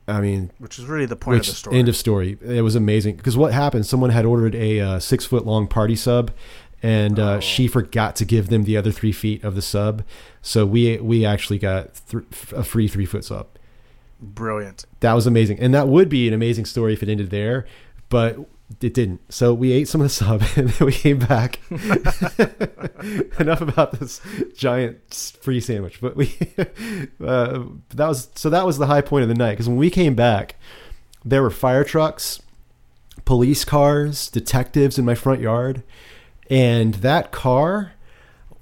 I 0.09 0.21
mean, 0.21 0.51
Which 0.57 0.79
is 0.79 0.85
really 0.85 1.05
the 1.05 1.15
point 1.15 1.39
of 1.41 1.45
the 1.45 1.51
story. 1.53 1.77
end 1.77 1.87
of 1.89 1.95
story. 1.95 2.37
It 2.41 2.61
was 2.61 2.75
amazing 2.75 3.15
because 3.17 3.37
what 3.37 3.53
happened? 3.53 3.85
Someone 3.85 4.09
had 4.09 4.25
ordered 4.25 4.55
a 4.55 4.79
uh, 4.79 4.99
six 4.99 5.25
foot 5.25 5.45
long 5.45 5.67
party 5.67 5.95
sub, 5.95 6.31
and 6.83 7.19
uh, 7.19 7.33
Oh. 7.35 7.39
she 7.39 7.67
forgot 7.67 8.15
to 8.17 8.25
give 8.25 8.49
them 8.49 8.63
the 8.63 8.75
other 8.77 8.91
three 8.91 9.11
feet 9.11 9.43
of 9.43 9.55
the 9.55 9.61
sub. 9.61 10.03
So 10.41 10.65
we 10.65 10.97
we 10.97 11.25
actually 11.25 11.59
got 11.59 11.99
th- 12.09 12.23
a 12.53 12.63
free 12.63 12.87
three 12.87 13.05
foot 13.05 13.23
sub. 13.25 13.47
Brilliant. 14.21 14.85
That 14.99 15.13
was 15.13 15.25
amazing, 15.27 15.59
and 15.59 15.73
that 15.73 15.87
would 15.87 16.09
be 16.09 16.27
an 16.27 16.33
amazing 16.33 16.65
story 16.65 16.93
if 16.93 17.01
it 17.03 17.07
ended 17.09 17.29
there, 17.29 17.65
but 18.09 18.37
it 18.81 18.93
didn't. 18.93 19.21
So 19.33 19.53
we 19.53 19.71
ate 19.71 19.87
some 19.87 20.01
of 20.01 20.05
the 20.05 20.09
sub, 20.09 20.43
and 20.55 20.69
then 20.69 20.85
we 20.85 20.93
came 20.93 21.19
back. 21.19 21.59
Enough 23.39 23.61
about 23.61 23.99
this 23.99 24.21
giant 24.55 25.37
free 25.41 25.59
sandwich, 25.59 25.99
but 26.01 26.15
we 26.15 26.35
uh, 27.25 27.63
that 27.89 28.07
was 28.07 28.29
so 28.35 28.49
that 28.49 28.65
was 28.65 28.77
the 28.77 28.87
high 28.87 29.01
point 29.01 29.23
of 29.23 29.29
the 29.29 29.35
night 29.35 29.51
because 29.51 29.67
when 29.67 29.77
we 29.77 29.89
came 29.89 30.15
back, 30.15 30.55
there 31.25 31.41
were 31.41 31.49
fire 31.49 31.83
trucks, 31.83 32.41
police 33.25 33.65
cars, 33.65 34.29
detectives 34.29 34.97
in 34.97 35.05
my 35.05 35.15
front 35.15 35.41
yard, 35.41 35.83
and 36.49 36.95
that 36.95 37.31
car 37.31 37.93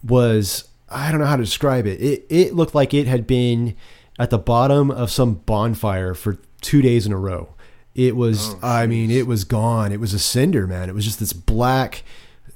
was 0.03 0.69
I 0.89 1.11
don't 1.11 1.19
know 1.19 1.27
how 1.27 1.35
to 1.35 1.43
describe 1.43 1.85
it. 1.85 2.01
It 2.01 2.25
it 2.29 2.55
looked 2.55 2.73
like 2.73 2.93
it 2.93 3.07
had 3.07 3.27
been 3.27 3.75
at 4.17 4.29
the 4.29 4.39
bottom 4.39 4.89
of 4.89 5.11
some 5.11 5.35
bonfire 5.35 6.13
for 6.13 6.37
two 6.61 6.81
days 6.81 7.05
in 7.05 7.11
a 7.11 7.17
row. 7.17 7.53
It 7.97 8.15
was 8.15 8.53
Oh, 8.53 8.59
I 8.61 8.87
mean 8.87 9.11
it 9.11 9.27
was 9.27 9.43
gone. 9.43 9.91
It 9.91 9.99
was 9.99 10.13
a 10.13 10.19
cinder, 10.19 10.65
man. 10.67 10.87
It 10.87 10.95
was 10.95 11.03
just 11.03 11.19
this 11.19 11.33
black 11.33 12.03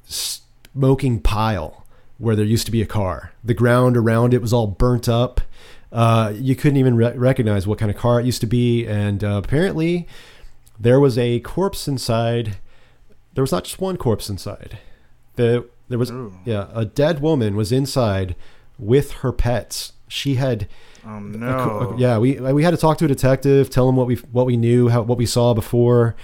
smoking 0.06 1.20
pile 1.20 1.86
where 2.18 2.36
there 2.36 2.46
used 2.46 2.68
to 2.68 2.72
be 2.72 2.82
a 2.82 2.86
car. 2.86 3.34
The 3.44 3.54
ground 3.56 3.98
around 3.98 4.34
it 4.34 4.42
was 4.42 4.54
all 4.54 4.68
burnt 4.68 5.10
up. 5.10 5.42
Uh, 5.92 6.32
you 6.36 6.56
couldn't 6.56 6.78
even 6.78 6.96
re- 6.96 7.18
recognize 7.18 7.68
what 7.68 7.80
kind 7.80 7.92
of 7.92 7.98
car 7.98 8.20
it 8.20 8.26
used 8.26 8.40
to 8.42 8.48
be, 8.48 8.86
and 8.86 9.24
uh, 9.24 9.42
apparently 9.44 10.08
there 10.80 11.00
was 11.00 11.18
a 11.18 11.40
corpse 11.42 11.88
inside. 11.88 12.58
There 13.34 13.42
was 13.42 13.52
not 13.52 13.66
just 13.66 13.82
one 13.82 13.98
corpse 13.98 14.30
inside. 14.30 14.78
The 15.36 15.66
there 15.90 16.00
was 16.00 16.12
Ooh. 16.12 16.38
yeah 16.46 16.68
a 16.74 16.86
dead 16.86 17.22
woman 17.22 17.56
was 17.56 17.72
inside 17.72 18.36
with 18.78 19.12
her 19.14 19.32
pets. 19.32 19.94
She 20.08 20.36
had 20.36 20.68
Oh 21.06 21.20
no. 21.20 21.96
yeah 21.98 22.18
we 22.18 22.40
we 22.40 22.64
had 22.64 22.72
to 22.72 22.78
talk 22.78 22.98
to 23.00 23.06
a 23.06 23.08
detective, 23.08 23.70
tell 23.70 23.88
him 23.90 23.96
what 23.96 24.08
we 24.08 24.16
what 24.32 24.46
we 24.46 24.58
knew, 24.58 24.90
how 24.90 25.02
what 25.02 25.18
we 25.18 25.26
saw 25.26 25.54
before, 25.54 26.16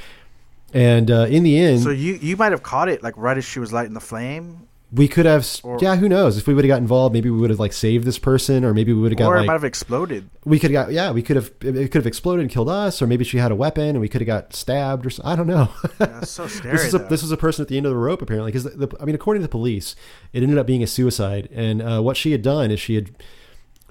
and 0.74 1.10
uh, 1.10 1.26
in 1.30 1.44
the 1.44 1.58
end 1.58 1.82
So 1.82 1.90
you 1.90 2.14
you 2.22 2.38
might 2.38 2.52
have 2.52 2.64
caught 2.64 2.90
it 2.90 3.02
like 3.04 3.16
right 3.18 3.38
as 3.38 3.46
she 3.46 3.60
was 3.60 3.74
lighting 3.74 3.94
the 3.94 4.00
flame, 4.00 4.68
we 4.92 5.08
could 5.08 5.26
have 5.26 5.46
Or- 5.64 5.78
yeah 5.82 5.96
who 5.98 6.08
knows 6.08 6.38
if 6.38 6.48
we 6.48 6.54
would 6.54 6.64
have 6.64 6.70
got 6.70 6.78
involved 6.80 7.14
maybe 7.14 7.30
we 7.30 7.38
would 7.40 7.50
have 7.50 7.60
like 7.60 7.74
saved 7.74 8.06
this 8.06 8.18
person 8.18 8.64
or 8.64 8.74
maybe 8.74 8.94
we 8.94 9.02
would 9.02 9.12
have 9.12 9.20
got 9.20 9.28
or 9.28 9.36
it 9.36 9.40
like 9.40 9.48
might 9.48 9.54
have 9.54 9.64
exploded. 9.66 10.30
we 10.46 10.60
could 10.60 10.72
have 10.72 10.86
got 10.88 10.94
yeah 10.94 11.12
we 11.12 11.22
could 11.22 11.36
have 11.36 11.52
it 11.62 11.92
could 11.92 12.00
have 12.00 12.08
exploded 12.08 12.42
and 12.44 12.52
killed 12.52 12.70
us 12.70 13.02
or 13.02 13.08
maybe 13.08 13.26
she 13.26 13.38
had 13.38 13.52
a 13.52 13.56
weapon 13.56 13.90
and 13.90 14.00
we 14.00 14.08
could 14.08 14.22
have 14.22 14.28
got 14.28 14.56
stabbed 14.56 15.06
or 15.06 15.10
I 15.26 15.36
don't 15.36 15.48
know. 15.48 15.70
That's 15.98 16.32
so 16.32 16.48
scary. 16.48 16.78
this 16.78 16.86
is 16.86 16.94
a, 16.94 17.00
though. 17.00 17.08
this 17.10 17.22
was 17.22 17.32
a 17.32 17.38
person 17.38 17.64
at 17.64 17.68
the 17.68 17.76
end 17.76 17.86
of 17.86 17.92
the 17.92 17.98
rope 17.98 18.22
apparently 18.22 18.52
because 18.52 18.64
the, 18.64 18.88
the, 18.88 18.98
I 19.02 19.04
mean 19.06 19.16
according 19.16 19.42
to 19.42 19.46
the 19.48 19.52
police 19.52 19.96
it 20.32 20.42
ended 20.42 20.58
up 20.58 20.66
being 20.68 20.84
a 20.84 20.88
suicide 20.88 21.50
and 21.52 21.82
uh, 21.82 22.02
what 22.02 22.16
she 22.16 22.32
had 22.32 22.42
done 22.42 22.72
is 22.72 22.80
she 22.80 22.96
had 22.96 23.10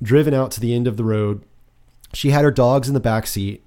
driven 0.02 0.34
out 0.34 0.50
to 0.50 0.60
the 0.60 0.74
end 0.74 0.86
of 0.86 0.96
the 0.96 1.04
road 1.04 1.42
she 2.12 2.30
had 2.30 2.44
her 2.44 2.50
dogs 2.50 2.88
in 2.88 2.94
the 2.94 3.00
back 3.00 3.26
seat 3.26 3.62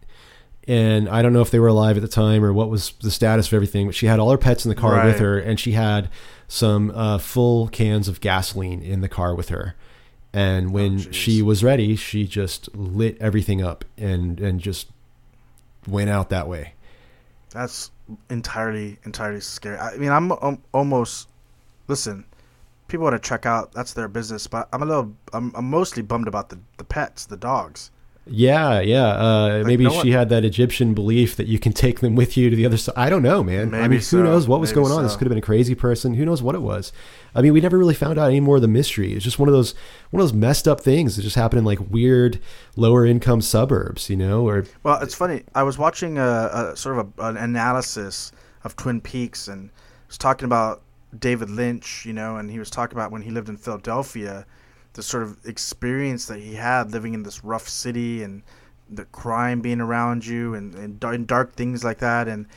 and 0.67 1.09
I 1.09 1.21
don't 1.21 1.33
know 1.33 1.41
if 1.41 1.51
they 1.51 1.59
were 1.59 1.67
alive 1.67 1.97
at 1.97 2.01
the 2.01 2.07
time 2.07 2.43
or 2.43 2.53
what 2.53 2.69
was 2.69 2.93
the 3.01 3.11
status 3.11 3.47
of 3.47 3.53
everything 3.53 3.87
but 3.87 3.95
she 3.95 4.05
had 4.05 4.19
all 4.19 4.31
her 4.31 4.37
pets 4.37 4.65
in 4.65 4.69
the 4.69 4.75
car 4.75 5.05
with 5.05 5.19
her 5.19 5.39
and 5.39 5.59
she 5.59 5.71
had 5.71 6.09
some 6.47 6.91
uh, 6.91 7.17
full 7.17 7.67
cans 7.67 8.07
of 8.07 8.21
gasoline 8.21 8.81
in 8.81 9.01
the 9.01 9.09
car 9.09 9.35
with 9.35 9.49
her 9.49 9.75
and 10.31 10.71
when 10.71 10.99
jeez. 10.99 11.13
she 11.13 11.41
was 11.41 11.63
ready 11.63 11.95
she 11.95 12.27
just 12.27 12.73
lit 12.75 13.17
everything 13.19 13.63
up 13.63 13.83
and 13.97 14.39
and 14.39 14.59
just 14.59 14.87
went 15.87 16.09
out 16.09 16.29
that 16.29 16.47
way 16.47 16.73
That's 17.51 17.91
entirely 18.29 18.97
entirely 19.03 19.41
scary. 19.41 19.77
I 19.77 19.97
mean, 19.97 20.11
I'm 20.11 20.31
um, 20.33 20.61
almost 20.73 21.27
listen. 21.87 22.25
People 22.89 23.05
want 23.05 23.21
to 23.21 23.27
check 23.29 23.45
out. 23.45 23.71
That's 23.71 23.93
their 23.93 24.07
business. 24.09 24.47
But 24.47 24.67
I'm 24.73 24.81
a 24.83 24.85
little. 24.85 25.15
I'm, 25.31 25.53
I'm 25.55 25.69
mostly 25.69 26.03
bummed 26.03 26.27
about 26.27 26.49
the 26.49 26.59
the 26.77 26.83
pets, 26.83 27.25
the 27.25 27.37
dogs. 27.37 27.91
Yeah, 28.31 28.79
yeah. 28.81 29.07
Uh, 29.07 29.63
maybe 29.65 29.85
no 29.85 29.89
she 29.89 29.97
one- 29.97 30.07
had 30.09 30.29
that 30.29 30.45
Egyptian 30.45 30.93
belief 30.93 31.35
that 31.37 31.47
you 31.47 31.57
can 31.57 31.73
take 31.73 31.99
them 32.01 32.15
with 32.15 32.37
you 32.37 32.51
to 32.51 32.55
the 32.55 32.63
other 32.65 32.77
side. 32.77 32.93
I 32.95 33.09
don't 33.09 33.23
know, 33.23 33.43
man. 33.43 33.73
I 33.73 33.81
Maybe 33.87 33.95
mean, 33.95 34.01
who 34.01 34.23
knows 34.23 34.47
what 34.47 34.59
was 34.59 34.71
going 34.71 34.91
on? 34.91 35.01
This 35.01 35.13
could 35.15 35.25
have 35.25 35.29
been 35.29 35.39
a 35.39 35.41
crazy 35.41 35.73
person. 35.73 36.13
Who 36.13 36.25
knows 36.25 36.43
what 36.43 36.53
it 36.53 36.61
was? 36.61 36.91
I 37.33 37.41
mean, 37.41 37.53
we 37.53 37.61
never 37.61 37.75
really 37.75 37.95
found 37.95 38.19
out 38.19 38.27
any 38.27 38.39
more 38.39 38.57
of 38.57 38.61
the 38.61 38.67
mystery. 38.67 39.13
It's 39.13 39.23
just 39.23 39.39
one 39.39 39.49
of 39.49 39.53
those 39.53 39.73
one 40.11 40.21
of 40.21 40.25
those 40.25 40.33
messed 40.33 40.67
up 40.67 40.79
things 40.81 41.15
that 41.15 41.23
just 41.23 41.37
happen 41.37 41.57
in 41.57 41.65
like 41.65 41.79
weird 41.89 42.39
lower 42.75 43.03
income 43.03 43.41
suburbs, 43.41 44.11
you 44.11 44.17
know? 44.17 44.47
Or 44.47 44.65
Well, 44.83 45.01
it's 45.01 45.15
funny. 45.15 45.41
I 45.55 45.63
was 45.63 45.79
watching 45.79 46.19
a, 46.19 46.71
a 46.73 46.75
sort 46.75 46.99
of 46.99 47.11
a, 47.17 47.23
an 47.29 47.37
analysis 47.37 48.31
of 48.63 48.75
Twin 48.75 49.01
Peaks, 49.01 49.47
and 49.47 49.71
was 50.07 50.19
talking 50.19 50.45
about 50.45 50.83
David 51.17 51.49
Lynch, 51.49 52.05
you 52.05 52.13
know, 52.13 52.37
and 52.37 52.51
he 52.51 52.59
was 52.59 52.69
talking 52.69 52.97
about 52.97 53.11
when 53.11 53.21
he 53.21 53.31
lived 53.31 53.49
in 53.49 53.57
Philadelphia, 53.57 54.45
the 54.93 55.03
sort 55.03 55.23
of 55.23 55.45
experience 55.45 56.25
that 56.27 56.39
he 56.39 56.55
had 56.55 56.91
living 56.91 57.13
in 57.13 57.23
this 57.23 57.43
rough 57.43 57.67
city 57.67 58.23
and 58.23 58.43
the 58.89 59.05
crime 59.05 59.61
being 59.61 59.81
around 59.81 60.25
you 60.25 60.53
and, 60.53 60.73
and, 60.75 61.03
and 61.03 61.27
dark 61.27 61.53
things 61.53 61.83
like 61.83 61.99
that. 61.99 62.27
And 62.27 62.47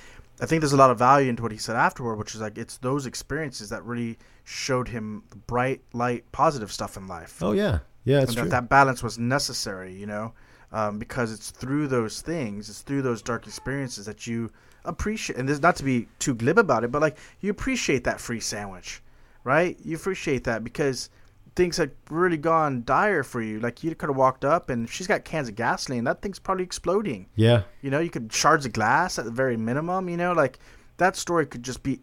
I 0.41 0.47
think 0.47 0.61
there's 0.61 0.73
a 0.73 0.79
lot 0.79 0.91
of 0.91 0.99
value 0.99 1.29
into 1.29 1.43
what 1.43 1.53
he 1.53 1.59
said 1.59 1.77
afterward, 1.77 2.17
which 2.17 2.35
is 2.35 2.41
like 2.41 2.59
it's 2.59 2.79
those 2.79 3.07
experiences 3.07 3.69
that 3.69 3.85
really 3.85 4.19
showed 4.45 4.89
him 4.89 5.23
the 5.31 5.37
bright, 5.37 5.83
light, 5.93 6.31
positive 6.33 6.73
stuff 6.73 6.97
in 6.97 7.07
life 7.07 7.43
oh 7.43 7.53
yeah, 7.53 7.79
yeah, 8.05 8.21
that's 8.21 8.31
and 8.31 8.39
true. 8.39 8.45
that 8.49 8.51
that 8.51 8.69
balance 8.69 9.03
was 9.03 9.19
necessary, 9.19 9.95
you 9.95 10.07
know, 10.07 10.33
um, 10.73 10.99
because 10.99 11.33
it's 11.33 11.51
through 11.51 11.87
those 11.87 12.23
things, 12.23 12.69
it's 12.69 12.81
through 12.81 13.03
those 13.03 13.23
dark 13.23 13.47
experiences 13.47 14.07
that 14.07 14.27
you 14.27 14.51
appreciate. 14.85 15.39
And 15.39 15.49
there's 15.49 15.63
not 15.63 15.77
to 15.77 15.85
be 15.85 16.09
too 16.19 16.35
glib 16.35 16.59
about 16.59 16.85
it, 16.85 16.93
but 16.93 17.03
like 17.03 17.17
you 17.41 17.51
appreciate 17.51 18.05
that 18.05 18.21
free 18.21 18.41
sandwich, 18.41 19.03
right? 19.45 19.79
You 19.85 19.97
appreciate 19.97 20.45
that 20.45 20.65
because 20.65 21.11
things 21.55 21.77
had 21.77 21.91
really 22.11 22.37
gone 22.37 22.83
dire 22.85 23.23
for 23.23 23.43
you. 23.43 23.61
Like 23.61 23.85
you 23.85 23.95
could 23.95 24.09
have 24.09 24.17
walked 24.17 24.45
up 24.45 24.71
and 24.71 24.89
she's 24.89 25.07
got 25.07 25.25
cans 25.25 25.49
of 25.49 25.55
gasoline. 25.57 26.05
That 26.05 26.23
thing's 26.23 26.39
probably 26.39 26.65
exploding. 26.65 27.27
yeah, 27.37 27.63
You 27.83 27.91
know, 27.91 28.01
you 28.01 28.11
could 28.11 28.33
shards 28.33 28.67
of 28.67 28.73
glass 28.73 29.19
at 29.19 29.25
the 29.25 29.31
very 29.31 29.57
minimum. 29.57 30.09
You 30.09 30.17
know, 30.17 30.33
like 30.33 30.59
that 30.97 31.17
story 31.17 31.47
could 31.47 31.63
just 31.63 31.83
be 31.83 32.01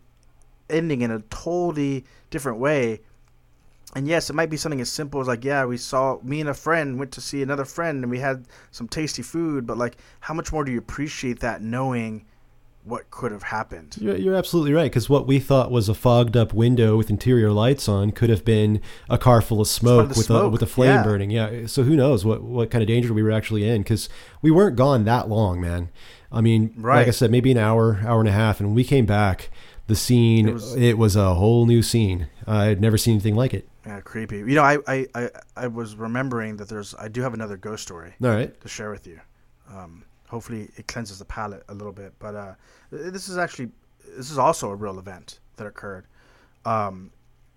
ending 0.70 1.02
in 1.02 1.12
a 1.12 1.20
totally 1.30 2.06
different 2.30 2.60
way. 2.60 3.02
And 3.96 4.08
yes, 4.08 4.30
it 4.30 4.34
might 4.34 4.52
be 4.52 4.58
something 4.58 4.82
as 4.82 4.92
simple 4.92 5.20
as 5.20 5.28
like, 5.28 5.44
yeah, 5.44 5.66
we 5.66 5.78
saw 5.78 6.20
me 6.22 6.42
and 6.42 6.50
a 6.50 6.54
friend 6.54 7.00
went 7.00 7.12
to 7.14 7.22
see 7.22 7.42
another 7.42 7.66
friend 7.66 8.04
and 8.04 8.12
we 8.12 8.20
had 8.20 8.46
some 8.70 8.88
tasty 8.88 9.24
food, 9.24 9.66
but 9.66 9.80
like, 9.80 9.98
how 10.20 10.36
much 10.36 10.54
more 10.54 10.64
do 10.64 10.72
you 10.72 10.78
appreciate 10.78 11.40
that 11.40 11.64
knowing 11.64 12.26
what 12.84 13.12
could 13.12 13.32
have 13.32 13.44
happened? 13.44 13.96
You're, 14.00 14.16
you're 14.16 14.36
absolutely 14.36 14.74
right 14.74 14.92
because 14.92 15.10
what 15.10 15.28
we 15.28 15.40
thought 15.40 15.72
was 15.72 15.90
a 15.90 15.94
fogged 15.94 16.36
up 16.36 16.54
window 16.54 16.98
with 16.98 17.10
interior 17.10 17.52
lights 17.52 17.88
on 17.88 18.12
could 18.12 18.30
have 18.30 18.44
been 18.44 18.82
a 19.10 19.18
car 19.18 19.42
full 19.42 19.62
of 19.62 19.68
smoke 19.68 20.10
with 20.10 20.30
a 20.30 20.50
with 20.50 20.62
a 20.62 20.68
flame 20.68 20.96
yeah. 20.96 21.04
burning. 21.04 21.32
Yeah. 21.32 21.68
So 21.68 21.84
who 21.84 21.96
knows 21.96 22.26
what 22.26 22.42
what 22.42 22.72
kind 22.72 22.82
of 22.82 22.88
danger 22.88 23.14
we 23.14 23.24
were 23.24 23.32
actually 23.32 23.68
in 23.68 23.84
because 23.84 24.10
we 24.42 24.52
weren't 24.52 24.76
gone 24.76 25.04
that 25.06 25.30
long, 25.30 25.62
man. 25.62 25.90
I 26.32 26.42
mean, 26.42 26.74
like 26.78 27.08
I 27.08 27.12
said, 27.12 27.32
maybe 27.32 27.52
an 27.52 27.58
hour, 27.58 28.02
hour 28.06 28.20
and 28.20 28.30
a 28.30 28.34
half, 28.34 28.60
and 28.60 28.76
we 28.76 28.84
came 28.84 29.06
back. 29.06 29.50
The 29.88 29.96
scene, 29.96 30.48
It 30.48 30.52
it 30.52 30.54
was- 30.54 30.96
was, 30.96 31.16
a 31.16 31.34
whole 31.34 31.66
new 31.66 31.82
scene. 31.82 32.28
I 32.46 32.66
had 32.66 32.80
never 32.80 32.96
seen 32.96 33.14
anything 33.16 33.34
like 33.36 33.56
it. 33.56 33.68
Yeah, 33.88 34.02
creepy. 34.02 34.38
You 34.38 34.54
know, 34.54 34.62
I, 34.62 34.78
I, 34.88 35.08
I, 35.16 35.30
I 35.58 35.68
was 35.68 35.96
remembering 35.96 36.58
that 36.58 36.70
there's, 36.70 36.94
I 37.00 37.08
do 37.08 37.24
have 37.24 37.34
another 37.34 37.58
ghost 37.58 37.82
story. 37.82 38.14
All 38.24 38.30
right. 38.30 38.62
to 38.62 38.68
share 38.68 38.92
with 38.92 39.08
you. 39.08 39.20
Um, 39.68 40.04
hopefully, 40.30 40.70
it 40.78 40.88
cleanses 40.88 41.20
the 41.20 41.26
palate 41.26 41.64
a 41.68 41.74
little 41.74 41.92
bit. 41.92 42.14
But 42.20 42.36
uh, 42.36 42.54
this 42.92 43.28
is 43.28 43.38
actually 43.38 43.70
this 44.16 44.32
is 44.32 44.38
also 44.38 44.70
a 44.70 44.76
real 44.76 45.00
event 45.00 45.40
that 45.58 45.68
occurred. 45.68 46.06
Um, 46.66 47.12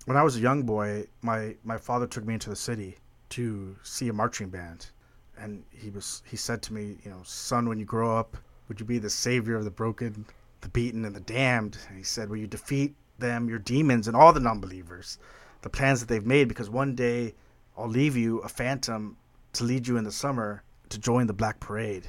when 0.07 0.17
I 0.17 0.23
was 0.23 0.37
a 0.37 0.41
young 0.41 0.65
boy, 0.65 1.07
my 1.23 1.55
my 1.63 1.79
father 1.79 2.07
took 2.07 2.25
me 2.25 2.35
into 2.35 2.51
the 2.51 2.57
city 2.57 2.97
to 3.31 3.77
see 3.83 4.09
a 4.09 4.13
marching 4.13 4.49
band, 4.49 4.91
and 5.39 5.65
he 5.71 5.91
was 5.91 6.23
he 6.27 6.37
said 6.37 6.63
to 6.63 6.73
me, 6.73 6.99
you 7.05 7.11
know, 7.11 7.21
son, 7.25 7.69
when 7.69 7.79
you 7.79 7.85
grow 7.85 8.17
up, 8.17 8.37
would 8.69 8.81
you 8.81 8.87
be 8.87 8.99
the 8.99 9.11
savior 9.11 9.57
of 9.57 9.65
the 9.65 9.71
broken, 9.71 10.25
the 10.61 10.69
beaten, 10.69 11.05
and 11.05 11.15
the 11.15 11.21
damned? 11.21 11.79
And 11.89 11.97
he 11.97 12.05
said, 12.05 12.29
will 12.29 12.39
you 12.39 12.47
defeat 12.47 12.95
them, 13.19 13.49
your 13.49 13.59
demons, 13.59 14.09
and 14.09 14.17
all 14.17 14.33
the 14.33 14.41
non-believers, 14.41 15.19
the 15.63 15.71
plans 15.71 16.01
that 16.01 16.09
they've 16.09 16.27
made? 16.27 16.49
Because 16.49 16.69
one 16.69 16.95
day 16.95 17.35
I'll 17.77 17.89
leave 17.89 18.17
you 18.17 18.39
a 18.41 18.49
phantom 18.49 19.17
to 19.55 19.65
lead 19.65 19.87
you 19.87 19.97
in 19.97 20.05
the 20.05 20.13
summer 20.13 20.63
to 20.89 20.99
join 20.99 21.27
the 21.27 21.33
Black 21.33 21.61
Parade. 21.61 22.07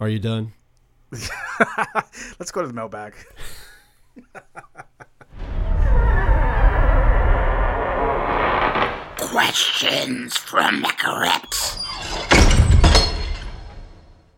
Are 0.00 0.08
you 0.08 0.20
done? 0.20 0.52
Let's 1.10 2.52
go 2.52 2.62
to 2.62 2.68
the 2.68 2.72
mailbag. 2.72 3.14
Questions 9.18 10.36
from 10.36 10.84
Macareps. 10.84 11.84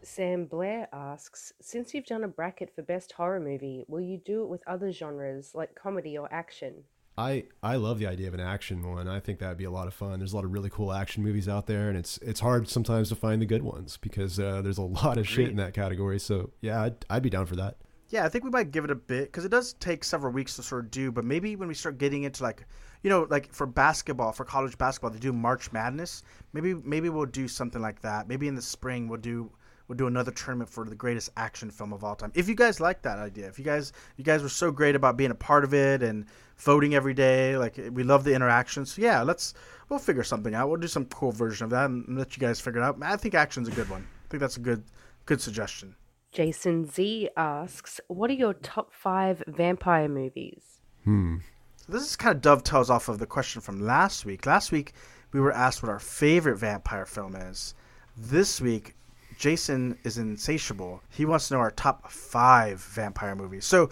Sam 0.03 0.47
Blair 0.47 0.89
asks 0.95 1.53
Since 1.61 1.93
you've 1.93 2.07
done 2.07 2.25
a 2.25 2.29
bracket 2.29 2.75
for 2.75 2.81
best 2.81 3.13
horror 3.13 3.39
movie, 3.39 3.85
will 3.87 4.01
you 4.01 4.17
do 4.17 4.43
it 4.43 4.49
with 4.49 4.63
other 4.67 4.93
genres 4.93 5.55
like 5.55 5.75
comedy 5.75 6.17
or 6.17 6.33
action? 6.33 6.85
I 7.19 7.45
I 7.63 7.77
love 7.77 7.99
the 7.99 8.07
idea 8.07 8.29
of 8.29 8.35
an 8.35 8.41
action 8.41 8.83
one. 8.83 9.09
I 9.09 9.21
think 9.21 9.39
that'd 9.41 9.59
be 9.59 9.65
a 9.65 9.71
lot 9.71 9.87
of 9.87 9.95
fun. 9.95 10.19
There's 10.19 10.33
a 10.33 10.37
lot 10.37 10.45
of 10.45 10.53
really 10.53 10.71
cool 10.71 10.93
action 10.93 11.23
movies 11.23 11.49
out 11.49 11.67
there, 11.67 11.89
and 11.89 11.99
it's 11.99 12.19
it's 12.19 12.41
hard 12.41 12.69
sometimes 12.69 13.09
to 13.11 13.17
find 13.17 13.43
the 13.43 13.47
good 13.47 13.63
ones 13.63 13.99
because 13.99 14.39
uh, 14.39 14.63
there's 14.63 14.79
a 14.79 14.83
lot 15.03 15.19
of 15.19 15.29
shit 15.29 15.51
in 15.51 15.57
that 15.57 15.75
category. 15.75 16.19
So 16.19 16.51
yeah, 16.61 16.83
I'd, 16.83 17.05
I'd 17.11 17.23
be 17.23 17.31
down 17.31 17.47
for 17.47 17.57
that. 17.57 17.77
Yeah, 18.09 18.25
I 18.25 18.29
think 18.29 18.43
we 18.43 18.51
might 18.51 18.73
give 18.73 18.85
it 18.85 18.91
a 18.91 18.97
bit 18.97 19.27
because 19.27 19.45
it 19.45 19.51
does 19.51 19.75
take 19.75 20.03
several 20.03 20.33
weeks 20.33 20.57
to 20.57 20.65
sort 20.65 20.85
of 20.85 20.91
do. 20.91 21.13
But 21.13 21.25
maybe 21.25 21.55
when 21.55 21.69
we 21.69 21.75
start 21.75 21.97
getting 21.99 22.25
into 22.25 22.43
like, 22.43 22.67
you 23.05 23.11
know, 23.11 23.27
like 23.31 23.53
for 23.53 23.67
basketball, 23.67 24.33
for 24.33 24.45
college 24.45 24.77
basketball, 24.77 25.11
they 25.11 25.21
do 25.21 25.33
March 25.33 25.71
Madness. 25.73 26.25
Maybe 26.53 26.75
maybe 26.75 27.09
we'll 27.09 27.27
do 27.27 27.47
something 27.47 27.81
like 27.81 28.01
that. 28.03 28.29
Maybe 28.29 28.49
in 28.49 28.55
the 28.55 28.63
spring 28.63 29.09
we'll 29.09 29.21
do 29.21 29.51
we'll 29.87 29.97
do 29.97 30.07
another 30.07 30.31
tournament 30.31 30.71
for 30.71 30.85
the 30.85 30.95
greatest 30.95 31.31
action 31.37 31.69
film 31.71 31.93
of 31.93 32.03
all 32.03 32.15
time. 32.15 32.31
If 32.35 32.49
you 32.49 32.55
guys 32.55 32.81
like 32.81 33.03
that 33.03 33.19
idea, 33.19 33.49
if 33.49 33.59
you 33.59 33.65
guys 33.65 33.93
you 34.17 34.25
guys 34.25 34.43
were 34.43 34.49
so 34.49 34.73
great 34.73 34.97
about 34.97 35.17
being 35.17 35.33
a 35.33 35.35
part 35.37 35.65
of 35.65 35.75
it 35.75 36.03
and 36.03 36.27
voting 36.61 36.95
every 36.95 37.15
day, 37.15 37.57
like 37.57 37.79
we 37.93 38.03
love 38.03 38.25
the 38.25 38.35
interactions. 38.35 38.93
So 38.93 39.03
yeah, 39.03 39.23
let's 39.23 39.55
we'll 39.89 39.99
figure 39.99 40.23
something 40.23 40.55
out. 40.55 40.69
We'll 40.69 40.81
do 40.81 40.87
some 40.87 41.07
cool 41.07 41.33
version 41.33 41.65
of 41.65 41.71
that 41.71 41.87
and 41.87 42.17
let 42.17 42.37
you 42.37 42.41
guys 42.41 42.61
figure 42.61 42.81
it 42.81 42.85
out. 42.85 42.99
I 43.03 43.17
think 43.17 43.35
action's 43.35 43.69
a 43.69 43.73
good 43.73 43.89
one. 43.89 44.07
I 44.25 44.29
think 44.29 44.41
that's 44.41 44.57
a 44.57 44.61
good 44.61 44.85
good 45.27 45.41
suggestion. 45.41 45.97
Jason 46.33 46.87
Z 46.87 47.31
asks 47.37 48.01
What 48.09 48.31
are 48.31 48.35
your 48.35 48.55
top 48.55 48.93
five 48.93 49.43
vampire 49.47 50.09
movies? 50.09 50.81
Hmm. 51.05 51.39
So 51.77 51.93
this 51.93 52.03
is 52.03 52.17
kind 52.17 52.37
of 52.37 52.43
dovetails 52.43 52.91
off 52.91 53.09
of 53.09 53.19
the 53.19 53.27
question 53.27 53.61
from 53.61 53.81
last 53.81 54.25
week. 54.25 54.47
Last 54.47 54.71
week 54.71 54.93
we 55.33 55.41
were 55.41 55.53
asked 55.53 55.83
what 55.83 55.91
our 55.91 55.99
favorite 55.99 56.57
vampire 56.57 57.07
film 57.07 57.35
is. 57.35 57.75
This 58.17 58.61
week 58.61 58.95
Jason 59.39 59.99
is 60.05 60.19
insatiable. 60.19 61.03
He 61.09 61.25
wants 61.25 61.49
to 61.49 61.55
know 61.55 61.61
our 61.61 61.71
top 61.71 62.11
five 62.11 62.81
vampire 62.83 63.35
movies. 63.35 63.65
So 63.65 63.89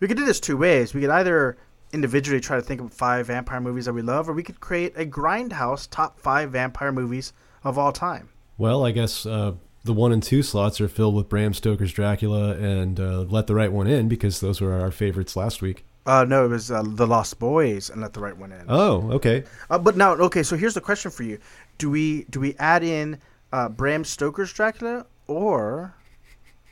we 0.00 0.08
could 0.08 0.16
do 0.16 0.24
this 0.24 0.40
two 0.40 0.56
ways. 0.56 0.94
We 0.94 1.00
could 1.00 1.10
either 1.10 1.56
individually 1.92 2.40
try 2.40 2.56
to 2.56 2.62
think 2.62 2.80
of 2.80 2.92
five 2.92 3.26
vampire 3.26 3.60
movies 3.60 3.84
that 3.84 3.92
we 3.92 4.02
love, 4.02 4.28
or 4.28 4.32
we 4.32 4.42
could 4.42 4.60
create 4.60 4.92
a 4.96 5.04
Grindhaus 5.04 5.88
top 5.90 6.18
five 6.18 6.50
vampire 6.50 6.92
movies 6.92 7.32
of 7.64 7.78
all 7.78 7.92
time. 7.92 8.28
Well, 8.58 8.84
I 8.84 8.90
guess 8.90 9.26
uh, 9.26 9.54
the 9.84 9.92
one 9.92 10.12
and 10.12 10.22
two 10.22 10.42
slots 10.42 10.80
are 10.80 10.88
filled 10.88 11.14
with 11.14 11.28
Bram 11.28 11.54
Stoker's 11.54 11.92
Dracula 11.92 12.52
and 12.52 12.98
uh, 12.98 13.22
Let 13.22 13.46
the 13.46 13.54
Right 13.54 13.72
One 13.72 13.86
In 13.86 14.08
because 14.08 14.40
those 14.40 14.60
were 14.60 14.72
our 14.72 14.90
favorites 14.90 15.36
last 15.36 15.62
week. 15.62 15.84
Uh, 16.04 16.24
no, 16.24 16.44
it 16.44 16.48
was 16.48 16.70
uh, 16.70 16.82
The 16.84 17.06
Lost 17.06 17.38
Boys 17.38 17.88
and 17.88 18.00
Let 18.00 18.12
the 18.12 18.20
Right 18.20 18.36
One 18.36 18.52
In. 18.52 18.64
Oh, 18.68 19.10
okay. 19.12 19.44
Uh, 19.70 19.78
but 19.78 19.96
now, 19.96 20.14
okay, 20.14 20.42
so 20.42 20.56
here's 20.56 20.74
the 20.74 20.80
question 20.80 21.10
for 21.10 21.22
you: 21.22 21.38
Do 21.78 21.90
we 21.90 22.24
do 22.24 22.40
we 22.40 22.54
add 22.58 22.82
in 22.82 23.18
uh, 23.52 23.68
Bram 23.68 24.04
Stoker's 24.04 24.52
Dracula, 24.52 25.06
or 25.28 25.94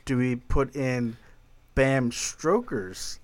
do 0.05 0.17
we 0.17 0.35
put 0.35 0.75
in 0.75 1.15
Bram 1.75 2.11
Stoker's 2.11 3.19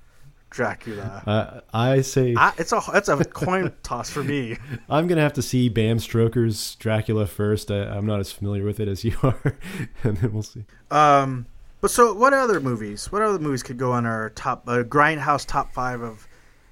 Dracula? 0.58 1.22
Uh, 1.28 1.62
I 1.72 2.02
say 2.02 2.34
I, 2.36 2.52
it's 2.58 2.72
a 2.72 2.82
it's 2.96 3.10
a 3.10 3.24
coin 3.24 3.72
toss 3.84 4.10
for 4.10 4.24
me. 4.24 4.58
I'm 4.90 5.06
gonna 5.06 5.22
have 5.22 5.34
to 5.34 5.44
see 5.44 5.70
Bram 5.70 6.00
Stoker's 6.00 6.74
Dracula 6.76 7.28
first. 7.28 7.70
I, 7.70 7.84
I'm 7.84 8.08
not 8.08 8.20
as 8.20 8.32
familiar 8.32 8.66
with 8.66 8.80
it 8.80 8.88
as 8.88 9.04
you 9.04 9.16
are, 9.22 9.60
and 10.04 10.18
then 10.18 10.34
we'll 10.34 10.42
see. 10.42 10.66
Um, 10.90 11.46
but 11.80 11.92
so 11.92 12.12
what 12.16 12.34
other 12.34 12.60
movies? 12.60 13.12
What 13.12 13.22
other 13.22 13.38
movies 13.38 13.62
could 13.62 13.78
go 13.78 13.92
on 13.92 14.08
our 14.08 14.32
top 14.32 14.68
uh, 14.68 14.82
Grindhaus 14.82 15.46
top 15.46 15.72
five 15.74 16.02
of 16.02 16.28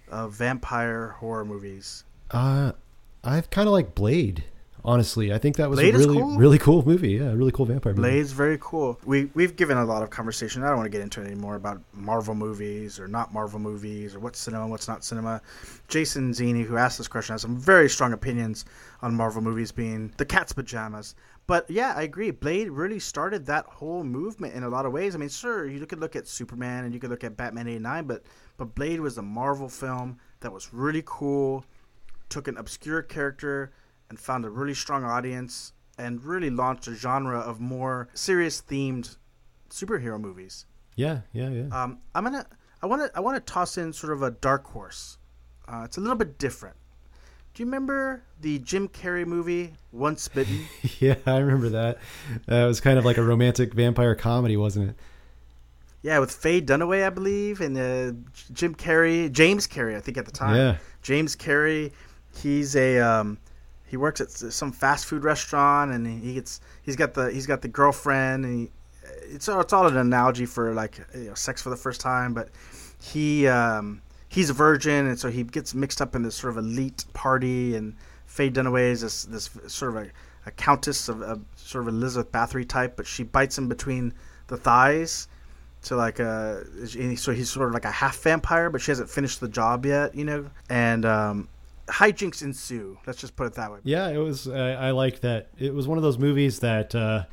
of 0.09 0.33
vampire 0.33 1.09
horror 1.19 1.45
movies? 1.45 2.05
Uh, 2.31 2.71
I 3.23 3.41
kind 3.41 3.67
of 3.67 3.73
like 3.73 3.93
Blade. 3.93 4.45
Honestly, 4.85 5.33
I 5.33 5.39
think 5.39 5.55
that 5.55 5.69
was 5.69 5.79
Blade 5.79 5.95
a 5.95 5.97
really 5.97 6.19
cool? 6.19 6.37
really 6.37 6.57
cool 6.59 6.85
movie. 6.85 7.13
Yeah, 7.13 7.31
a 7.31 7.35
really 7.35 7.51
cool 7.51 7.65
vampire 7.65 7.93
movie. 7.93 8.01
Blade's 8.07 8.31
very 8.31 8.57
cool. 8.61 8.99
We 9.03 9.25
we've 9.33 9.55
given 9.55 9.77
a 9.77 9.83
lot 9.83 10.03
of 10.03 10.11
conversation. 10.11 10.63
I 10.63 10.67
don't 10.67 10.77
want 10.77 10.85
to 10.85 10.91
get 10.91 11.01
into 11.01 11.21
it 11.21 11.25
anymore 11.25 11.55
about 11.55 11.81
Marvel 11.93 12.35
movies 12.35 12.99
or 12.99 13.07
not 13.07 13.33
Marvel 13.33 13.59
movies 13.59 14.13
or 14.13 14.19
what's 14.19 14.37
cinema, 14.37 14.63
and 14.63 14.71
what's 14.71 14.87
not 14.87 15.03
cinema. 15.03 15.41
Jason 15.87 16.33
Zini, 16.33 16.61
who 16.61 16.77
asked 16.77 16.99
this 16.99 17.07
question, 17.07 17.33
has 17.33 17.41
some 17.41 17.57
very 17.57 17.89
strong 17.89 18.13
opinions 18.13 18.65
on 19.01 19.15
Marvel 19.15 19.41
movies 19.41 19.71
being 19.71 20.13
the 20.17 20.25
cat's 20.25 20.53
pajamas. 20.53 21.15
But 21.47 21.69
yeah, 21.69 21.93
I 21.95 22.03
agree. 22.03 22.29
Blade 22.31 22.69
really 22.69 22.99
started 22.99 23.45
that 23.47 23.65
whole 23.65 24.03
movement 24.03 24.53
in 24.53 24.63
a 24.63 24.69
lot 24.69 24.85
of 24.85 24.91
ways. 24.91 25.15
I 25.15 25.17
mean, 25.17 25.29
sure, 25.29 25.67
you 25.67 25.83
could 25.87 25.99
look 25.99 26.15
at 26.15 26.27
Superman 26.27 26.85
and 26.85 26.93
you 26.93 26.99
could 26.99 27.09
look 27.09 27.23
at 27.23 27.35
Batman 27.35 27.67
'89, 27.67 28.05
but 28.05 28.23
but 28.57 28.75
Blade 28.75 28.99
was 28.99 29.17
a 29.17 29.23
Marvel 29.23 29.69
film 29.69 30.19
that 30.41 30.51
was 30.51 30.73
really 30.73 31.03
cool. 31.05 31.65
Took 32.29 32.47
an 32.47 32.57
obscure 32.57 33.01
character 33.01 33.71
and 34.09 34.19
found 34.19 34.45
a 34.45 34.49
really 34.49 34.73
strong 34.73 35.03
audience 35.03 35.73
and 35.97 36.23
really 36.23 36.49
launched 36.49 36.87
a 36.87 36.95
genre 36.95 37.39
of 37.39 37.59
more 37.59 38.09
serious 38.13 38.61
themed 38.61 39.17
superhero 39.69 40.19
movies. 40.19 40.65
Yeah, 40.95 41.21
yeah, 41.33 41.49
yeah. 41.49 41.67
Um, 41.71 41.99
I'm 42.13 42.23
gonna 42.23 42.45
I 42.81 42.85
want 42.87 43.01
to 43.01 43.17
I 43.17 43.19
want 43.21 43.35
to 43.35 43.51
toss 43.51 43.77
in 43.77 43.93
sort 43.93 44.13
of 44.13 44.21
a 44.21 44.31
dark 44.31 44.65
horse. 44.65 45.17
Uh, 45.67 45.81
it's 45.85 45.97
a 45.97 46.01
little 46.01 46.15
bit 46.15 46.37
different. 46.37 46.75
Do 47.53 47.63
you 47.63 47.67
remember 47.67 48.21
the 48.41 48.59
Jim 48.59 48.89
Carrey 48.89 49.25
movie 49.25 49.73
Once 49.91 50.27
Bitten? 50.27 50.65
yeah, 50.99 51.15
I 51.25 51.37
remember 51.37 51.69
that. 51.69 51.97
Uh, 52.51 52.55
it 52.55 52.67
was 52.67 52.81
kind 52.81 52.99
of 52.99 53.05
like 53.05 53.17
a 53.17 53.23
romantic 53.23 53.73
vampire 53.73 54.13
comedy, 54.13 54.57
wasn't 54.57 54.89
it? 54.89 54.95
yeah, 56.05 56.19
with 56.19 56.31
Faye 56.31 56.61
Dunaway, 56.61 57.03
I 57.03 57.09
believe, 57.09 57.61
and 57.61 57.75
uh, 57.75 58.11
Jim 58.53 58.75
Carrey, 58.75 59.31
James 59.31 59.67
Carrey, 59.67 59.97
I 59.97 59.99
think 59.99 60.19
at 60.19 60.27
the 60.27 60.31
time. 60.31 60.55
Yeah. 60.55 60.77
James 61.01 61.35
Carrey, 61.35 61.93
he's 62.43 62.75
a 62.75 62.99
um, 62.99 63.39
he 63.87 63.97
works 63.97 64.21
at 64.21 64.31
some 64.31 64.71
fast 64.71 65.05
food 65.05 65.23
restaurant, 65.23 65.91
and 65.91 66.05
he 66.07 66.33
gets 66.33 66.59
he's 66.81 66.95
got 66.95 67.13
the 67.13 67.31
he's 67.31 67.45
got 67.45 67.61
the 67.61 67.67
girlfriend, 67.67 68.45
and 68.45 68.59
he, 68.59 68.71
it's 69.33 69.47
all, 69.47 69.61
it's 69.61 69.73
all 69.73 69.87
an 69.87 69.97
analogy 69.97 70.45
for 70.45 70.73
like 70.73 70.99
you 71.13 71.25
know, 71.25 71.33
sex 71.33 71.61
for 71.61 71.69
the 71.69 71.75
first 71.75 72.01
time, 72.01 72.33
but 72.33 72.49
he 73.01 73.47
um, 73.47 74.01
he's 74.27 74.49
a 74.49 74.53
virgin, 74.53 75.07
and 75.07 75.19
so 75.19 75.29
he 75.29 75.43
gets 75.43 75.73
mixed 75.73 76.01
up 76.01 76.15
in 76.15 76.23
this 76.23 76.35
sort 76.35 76.57
of 76.57 76.57
elite 76.57 77.05
party, 77.13 77.75
and 77.75 77.95
Faye 78.25 78.49
Dunaway 78.49 78.91
is 78.91 79.01
this 79.01 79.25
this 79.25 79.49
sort 79.67 79.95
of 79.95 80.03
a, 80.03 80.09
a 80.47 80.51
countess 80.51 81.07
of 81.07 81.21
a 81.21 81.39
sort 81.55 81.87
of 81.87 81.93
Elizabeth 81.93 82.31
Bathory 82.31 82.67
type, 82.67 82.95
but 82.95 83.05
she 83.05 83.23
bites 83.23 83.57
him 83.57 83.67
between 83.67 84.13
the 84.47 84.57
thighs. 84.57 85.27
To 85.83 85.95
like 85.95 86.19
uh, 86.19 86.61
so 87.15 87.31
he's 87.31 87.51
sort 87.51 87.67
of 87.67 87.73
like 87.75 87.85
a 87.85 87.91
half 87.91 88.17
vampire, 88.17 88.71
but 88.71 88.81
she 88.81 88.89
hasn't 88.89 89.07
finished 89.07 89.39
the 89.39 89.47
job 89.47 89.85
yet, 89.85 90.15
you 90.15 90.25
know. 90.25 90.49
And 90.67 91.05
um, 91.05 91.47
hijinks 91.87 92.41
ensue. 92.41 92.97
Let's 93.05 93.19
just 93.19 93.35
put 93.35 93.47
it 93.47 93.53
that 93.53 93.71
way. 93.71 93.79
Yeah, 93.83 94.09
it 94.09 94.17
was. 94.17 94.47
I, 94.47 94.71
I 94.87 94.91
liked 94.91 95.21
that. 95.21 95.49
It 95.57 95.73
was 95.73 95.87
one 95.87 95.97
of 95.97 96.03
those 96.03 96.17
movies 96.17 96.59
that 96.59 96.95
uh, 96.95 97.25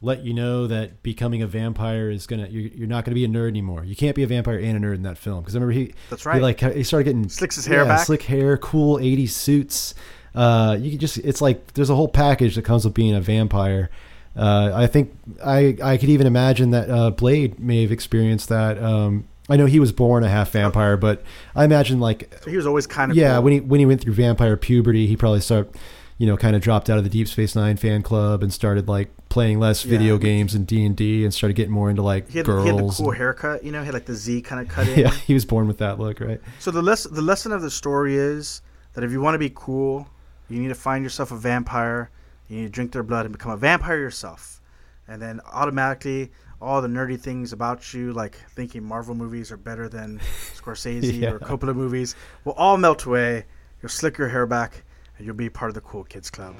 let 0.00 0.24
you 0.24 0.34
know 0.34 0.66
that 0.66 1.02
becoming 1.02 1.42
a 1.42 1.46
vampire 1.46 2.10
is 2.10 2.26
gonna. 2.26 2.48
You're, 2.48 2.68
you're 2.68 2.88
not 2.88 3.04
gonna 3.04 3.14
be 3.14 3.24
a 3.24 3.28
nerd 3.28 3.48
anymore. 3.48 3.84
You 3.84 3.96
can't 3.96 4.14
be 4.14 4.22
a 4.22 4.26
vampire 4.26 4.58
and 4.58 4.82
a 4.82 4.86
nerd 4.86 4.96
in 4.96 5.02
that 5.02 5.18
film 5.18 5.40
because 5.40 5.54
I 5.54 5.58
remember 5.58 5.78
he. 5.78 5.94
That's 6.10 6.26
right. 6.26 6.36
He 6.36 6.40
like 6.42 6.60
he 6.60 6.82
started 6.82 7.04
getting 7.04 7.28
Slicks 7.28 7.56
his 7.56 7.66
hair 7.66 7.82
yeah, 7.82 7.88
back. 7.88 8.06
slick 8.06 8.22
hair, 8.22 8.56
cool 8.58 8.98
'80s 8.98 9.30
suits. 9.30 9.94
Uh, 10.34 10.76
you 10.78 10.90
could 10.90 11.00
just. 11.00 11.18
It's 11.18 11.40
like 11.40 11.74
there's 11.74 11.90
a 11.90 11.96
whole 11.96 12.08
package 12.08 12.54
that 12.56 12.62
comes 12.62 12.84
with 12.84 12.94
being 12.94 13.14
a 13.14 13.20
vampire. 13.20 13.90
Uh, 14.36 14.70
I 14.74 14.86
think 14.86 15.16
I 15.44 15.76
I 15.82 15.96
could 15.96 16.10
even 16.10 16.26
imagine 16.26 16.70
that 16.70 16.90
uh, 16.90 17.10
Blade 17.10 17.58
may 17.58 17.82
have 17.82 17.90
experienced 17.90 18.48
that. 18.50 18.80
Um, 18.80 19.26
I 19.48 19.56
know 19.56 19.66
he 19.66 19.80
was 19.80 19.92
born 19.92 20.24
a 20.24 20.28
half 20.28 20.50
vampire, 20.50 20.96
but 20.96 21.22
I 21.54 21.64
imagine 21.64 22.00
like 22.00 22.30
So 22.42 22.50
he 22.50 22.56
was 22.56 22.66
always 22.66 22.86
kind 22.86 23.10
of 23.10 23.16
yeah, 23.16 23.34
cool. 23.34 23.44
when 23.44 23.52
he 23.54 23.60
when 23.60 23.80
he 23.80 23.86
went 23.86 24.00
through 24.02 24.12
vampire 24.14 24.56
puberty, 24.56 25.06
he 25.06 25.16
probably 25.16 25.40
started, 25.40 25.74
you 26.18 26.26
know, 26.26 26.36
kind 26.36 26.54
of 26.54 26.62
dropped 26.62 26.90
out 26.90 26.98
of 26.98 27.04
the 27.04 27.10
Deep 27.10 27.28
Space 27.28 27.54
Nine 27.56 27.76
fan 27.76 28.02
club 28.02 28.42
and 28.42 28.52
started 28.52 28.88
like 28.88 29.08
playing 29.30 29.58
less 29.60 29.82
video 29.82 30.16
games 30.18 30.54
and 30.54 30.66
D 30.66 30.84
and 30.84 30.96
D 30.96 31.22
and 31.24 31.32
started 31.32 31.54
getting 31.54 31.72
more 31.72 31.88
into 31.90 32.02
like 32.02 32.30
he 32.30 32.38
had, 32.38 32.46
girls. 32.46 32.64
he 32.64 32.68
had 32.70 32.78
the 32.78 32.92
cool 32.92 33.08
and- 33.10 33.16
haircut, 33.18 33.64
you 33.64 33.72
know, 33.72 33.80
he 33.80 33.86
had 33.86 33.94
like 33.94 34.06
the 34.06 34.14
Z 34.14 34.42
kind 34.42 34.60
of 34.60 34.68
cut 34.68 34.86
in. 34.92 34.98
yeah, 35.00 35.10
he 35.10 35.34
was 35.34 35.44
born 35.44 35.66
with 35.68 35.78
that 35.78 35.98
look, 35.98 36.20
right? 36.20 36.40
So 36.58 36.70
the 36.70 36.82
less 36.82 37.04
the 37.04 37.22
lesson 37.22 37.52
of 37.52 37.62
the 37.62 37.70
story 37.70 38.16
is 38.16 38.60
that 38.94 39.04
if 39.04 39.12
you 39.12 39.20
want 39.20 39.34
to 39.34 39.38
be 39.38 39.52
cool, 39.54 40.08
you 40.50 40.60
need 40.60 40.68
to 40.68 40.74
find 40.74 41.02
yourself 41.04 41.30
a 41.32 41.36
vampire. 41.36 42.10
You 42.48 42.56
need 42.58 42.64
to 42.64 42.70
drink 42.70 42.92
their 42.92 43.02
blood 43.02 43.26
and 43.26 43.32
become 43.32 43.52
a 43.52 43.56
vampire 43.56 43.98
yourself, 43.98 44.60
and 45.06 45.20
then 45.22 45.40
automatically 45.52 46.32
all 46.60 46.82
the 46.82 46.88
nerdy 46.88 47.18
things 47.18 47.52
about 47.52 47.92
you, 47.94 48.12
like 48.12 48.36
thinking 48.50 48.82
Marvel 48.84 49.14
movies 49.14 49.52
are 49.52 49.56
better 49.56 49.88
than 49.88 50.18
Scorsese 50.56 51.20
Yeah. 51.20 51.30
or 51.32 51.38
Coppola 51.38 51.74
movies, 51.74 52.14
will 52.44 52.52
all 52.54 52.76
melt 52.76 53.04
away. 53.04 53.44
You'll 53.82 53.90
slick 53.90 54.18
your 54.18 54.28
hair 54.28 54.46
back, 54.46 54.84
and 55.16 55.26
you'll 55.26 55.36
be 55.36 55.48
part 55.48 55.70
of 55.70 55.74
the 55.74 55.80
cool 55.82 56.04
kids 56.04 56.30
club. 56.30 56.54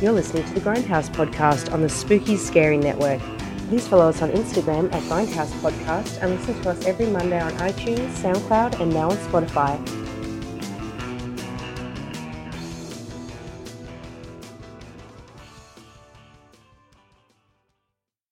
You're 0.00 0.12
listening 0.12 0.44
to 0.44 0.54
the 0.54 0.60
Grindhaus 0.60 1.08
podcast 1.10 1.72
on 1.72 1.82
the 1.82 1.88
Spooky 1.88 2.36
Scary 2.36 2.76
Network. 2.76 3.20
Please 3.68 3.86
follow 3.88 4.08
us 4.08 4.20
on 4.20 4.30
Instagram 4.32 4.92
at 4.92 5.02
Grindhaus 5.04 5.50
Podcast 5.62 6.20
and 6.22 6.32
listen 6.32 6.60
to 6.62 6.70
us 6.70 6.84
every 6.84 7.06
Monday 7.06 7.40
on 7.40 7.52
iTunes, 7.52 8.08
SoundCloud, 8.20 8.80
and 8.80 8.92
now 8.92 9.10
on 9.10 9.16
Spotify. 9.18 10.01